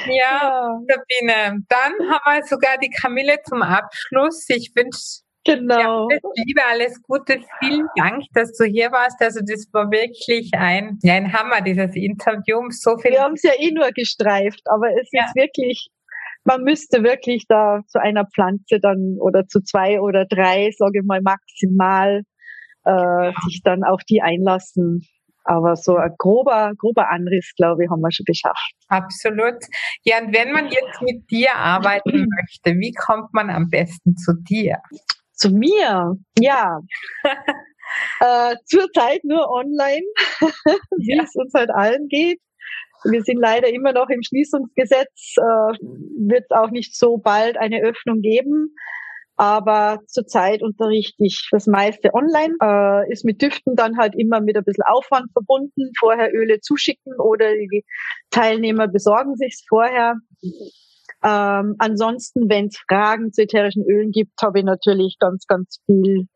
Ja, 0.09 0.77
Sabine, 0.89 1.63
dann 1.69 1.93
haben 2.11 2.39
wir 2.39 2.45
sogar 2.47 2.79
die 2.79 2.91
Kamille 2.91 3.37
zum 3.45 3.63
Abschluss. 3.63 4.45
Ich 4.49 4.73
wünsche 4.75 5.23
Genau. 5.47 6.09
Ja, 6.11 6.19
liebe, 6.45 6.61
alles 6.69 7.01
Gute. 7.03 7.39
Vielen 7.61 7.87
Dank, 7.97 8.25
dass 8.35 8.53
du 8.57 8.65
hier 8.65 8.91
warst. 8.91 9.23
Also 9.23 9.41
das 9.47 9.69
war 9.73 9.91
wirklich 9.93 10.51
ein, 10.55 10.99
ja, 11.03 11.15
ein 11.15 11.33
Hammer, 11.33 11.61
dieses 11.61 11.95
Interview. 11.95 12.69
So 12.71 12.99
viel 12.99 13.13
Wir 13.13 13.23
haben 13.23 13.35
es 13.35 13.45
ja 13.45 13.53
eh 13.57 13.71
nur 13.71 13.91
gestreift, 13.93 14.63
aber 14.65 14.89
es 15.01 15.09
ja. 15.13 15.25
ist 15.25 15.37
wirklich, 15.37 15.89
man 16.47 16.63
müsste 16.63 17.03
wirklich 17.03 17.45
da 17.49 17.81
zu 17.89 18.01
einer 18.01 18.27
Pflanze 18.27 18.79
dann 18.81 19.17
oder 19.21 19.47
zu 19.47 19.61
zwei 19.61 20.01
oder 20.01 20.25
drei, 20.27 20.71
sage 20.77 21.01
ich 21.01 21.05
mal, 21.05 21.21
maximal 21.21 22.23
äh, 22.85 23.33
sich 23.45 23.63
dann 23.63 23.85
auf 23.85 24.03
die 24.09 24.23
einlassen. 24.23 25.03
Aber 25.45 25.77
so 25.77 25.97
ein 25.97 26.13
grober, 26.19 26.73
grober 26.77 27.09
Anriss, 27.11 27.53
glaube 27.57 27.85
ich, 27.85 27.91
haben 27.91 28.01
wir 28.01 28.11
schon 28.11 28.25
geschafft. 28.25 28.75
Absolut. 28.89 29.63
Ja, 30.03 30.19
und 30.19 30.35
wenn 30.35 30.53
man 30.53 30.67
jetzt 30.67 31.01
mit 31.03 31.31
dir 31.31 31.55
arbeiten 31.55 32.11
möchte, 32.37 32.79
wie 32.81 32.93
kommt 32.93 33.33
man 33.33 33.51
am 33.51 33.69
besten 33.69 34.17
zu 34.17 34.33
dir? 34.49 34.79
Zu 35.33 35.51
mir? 35.51 36.15
Ja. 36.39 36.81
äh, 38.21 38.57
zurzeit 38.65 39.23
nur 39.23 39.49
online, 39.49 40.07
wie 40.99 41.17
ja. 41.17 41.23
es 41.23 41.35
uns 41.37 41.55
halt 41.55 41.71
allen 41.71 42.09
geht. 42.09 42.41
Wir 43.11 43.23
sind 43.23 43.39
leider 43.39 43.69
immer 43.69 43.93
noch 43.93 44.09
im 44.09 44.23
Schließungsgesetz, 44.23 45.35
äh, 45.37 45.79
wird 46.29 46.51
auch 46.51 46.71
nicht 46.71 46.97
so 46.97 47.19
bald 47.19 47.57
eine 47.57 47.83
Öffnung 47.83 48.21
geben. 48.21 48.75
Aber 49.39 50.01
zurzeit 50.07 50.63
unterrichte 50.63 51.23
ich 51.23 51.47
das 51.51 51.67
meiste 51.67 52.15
online, 52.15 52.55
äh, 52.63 53.13
ist 53.13 53.25
mit 53.25 53.43
Düften 53.43 53.77
dann 53.77 53.99
halt 53.99 54.15
immer 54.17 54.41
mit 54.41 54.57
ein 54.57 54.65
bisschen 54.65 54.85
Aufwand 54.87 55.31
verbunden, 55.33 55.93
vorher 55.99 56.35
Öle 56.35 56.61
zuschicken 56.61 57.13
oder 57.21 57.53
die 57.53 57.85
Teilnehmer 58.31 58.89
besorgen 58.89 59.37
sich's 59.37 59.63
vorher. 59.69 60.15
Ähm, 61.23 61.75
ansonsten, 61.79 62.49
wenn 62.49 62.67
es 62.67 62.79
Fragen 62.89 63.33
zu 63.33 63.43
ätherischen 63.43 63.85
Ölen 63.85 64.11
gibt, 64.11 64.41
habe 64.43 64.61
ich 64.61 64.65
natürlich 64.65 65.17
ganz, 65.19 65.47
ganz 65.47 65.81
viel, 65.85 66.29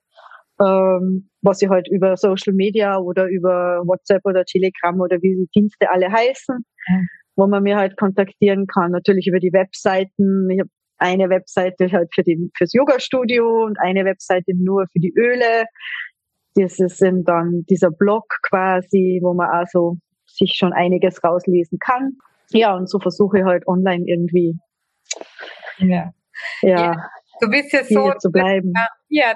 ähm, 0.61 1.31
was 1.43 1.63
ich 1.63 1.69
halt 1.69 1.89
über 1.91 2.17
Social 2.17 2.53
Media 2.55 2.99
oder 2.99 3.27
über 3.29 3.83
WhatsApp 3.87 4.21
oder 4.25 4.45
Telegram 4.45 4.99
oder 5.01 5.17
wie 5.23 5.35
die 5.35 5.49
Dienste 5.55 5.91
alle 5.91 6.11
heißen, 6.11 6.57
mhm. 6.57 7.09
wo 7.37 7.47
man 7.47 7.63
mir 7.63 7.77
halt 7.77 7.97
kontaktieren 7.97 8.67
kann. 8.67 8.93
Natürlich 8.93 9.27
über 9.27 9.41
die 9.41 9.53
Webseiten. 9.53 10.49
Ich 10.51 10.61
habe 10.61 10.71
eine 10.99 11.31
Webseite 11.31 11.91
halt 11.91 12.11
für 12.15 12.23
den, 12.23 12.51
fürs 12.57 12.75
Yoga-Studio 12.75 13.65
und 13.65 13.79
eine 13.81 14.05
Webseite 14.05 14.53
nur 14.55 14.87
für 14.93 15.01
die 15.01 15.15
Öle. 15.17 15.65
Das 16.57 16.79
ist 16.79 17.01
dann 17.01 17.65
dieser 17.71 17.91
Blog 17.91 18.25
quasi, 18.49 19.21
wo 19.23 19.33
man 19.33 19.49
also 19.49 19.97
sich 20.27 20.55
schon 20.57 20.73
einiges 20.73 21.25
rauslesen 21.25 21.79
kann. 21.79 22.19
Ja, 22.51 22.75
und 22.75 22.91
so 22.91 22.99
versuche 22.99 23.39
ich 23.39 23.45
halt 23.45 23.67
online 23.67 24.05
irgendwie. 24.07 24.59
Ja. 25.79 26.13
Ja. 26.61 26.69
ja 26.69 26.97
du 27.41 27.49
bist 27.49 27.73
ja 27.73 27.85
so 27.85 28.13
zu 28.19 28.31
bleiben. 28.31 28.73
Ja, 28.75 28.87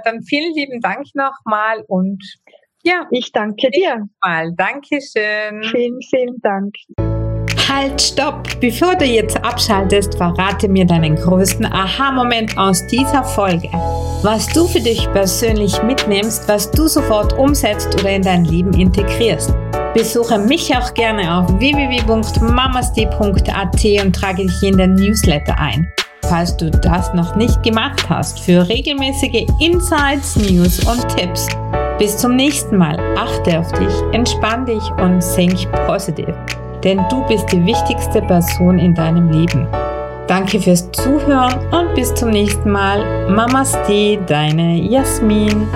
dann 0.05 0.23
vielen 0.23 0.55
lieben 0.55 0.81
Dank 0.81 1.07
nochmal 1.15 1.83
und 1.89 2.23
ja. 2.85 3.07
Ich 3.11 3.33
danke 3.33 3.71
dir. 3.71 4.07
Mal. 4.23 4.53
Dankeschön. 4.57 5.65
Vielen, 5.71 6.01
vielen 6.03 6.41
Dank. 6.43 6.75
Halt, 7.67 8.01
stopp! 8.01 8.61
Bevor 8.61 8.95
du 8.95 9.07
jetzt 9.07 9.43
abschaltest, 9.43 10.17
verrate 10.17 10.69
mir 10.69 10.85
deinen 10.85 11.17
größten 11.17 11.65
Aha-Moment 11.65 12.59
aus 12.59 12.87
dieser 12.89 13.25
Folge. 13.25 13.69
Was 14.23 14.47
du 14.49 14.67
für 14.67 14.81
dich 14.81 15.11
persönlich 15.13 15.83
mitnimmst, 15.83 16.47
was 16.47 16.71
du 16.71 16.87
sofort 16.87 17.33
umsetzt 17.39 17.99
oder 17.99 18.11
in 18.11 18.23
dein 18.23 18.45
Leben 18.45 18.75
integrierst. 18.75 19.55
Besuche 19.95 20.39
mich 20.39 20.77
auch 20.77 20.93
gerne 20.93 21.39
auf 21.39 21.49
www.mamasti.at 21.59 24.05
und 24.05 24.15
trage 24.15 24.43
dich 24.43 24.63
in 24.63 24.77
den 24.77 24.93
Newsletter 24.95 25.59
ein. 25.59 25.91
Falls 26.29 26.57
du 26.57 26.71
das 26.71 27.13
noch 27.15 27.37
nicht 27.37 27.63
gemacht 27.63 28.09
hast, 28.09 28.41
für 28.41 28.69
regelmäßige 28.69 29.47
Insights, 29.61 30.37
News 30.37 30.81
und 30.87 31.07
Tipps. 31.17 31.49
Bis 31.99 32.17
zum 32.17 32.37
nächsten 32.37 32.77
Mal. 32.77 32.99
Achte 33.17 33.59
auf 33.59 33.71
dich, 33.73 33.95
entspann 34.13 34.67
dich 34.67 34.83
und 35.01 35.21
think 35.35 35.71
positiv 35.87 36.35
denn 36.85 37.01
du 37.09 37.23
bist 37.27 37.51
die 37.51 37.65
wichtigste 37.65 38.21
Person 38.23 38.79
in 38.79 38.95
deinem 38.95 39.31
Leben. 39.31 39.67
Danke 40.27 40.61
fürs 40.61 40.91
Zuhören 40.93 41.55
und 41.73 41.95
bis 41.95 42.15
zum 42.15 42.31
nächsten 42.31 42.71
Mal. 42.71 43.29
Mamaste, 43.31 44.19
deine 44.27 44.77
Jasmin. 44.77 45.67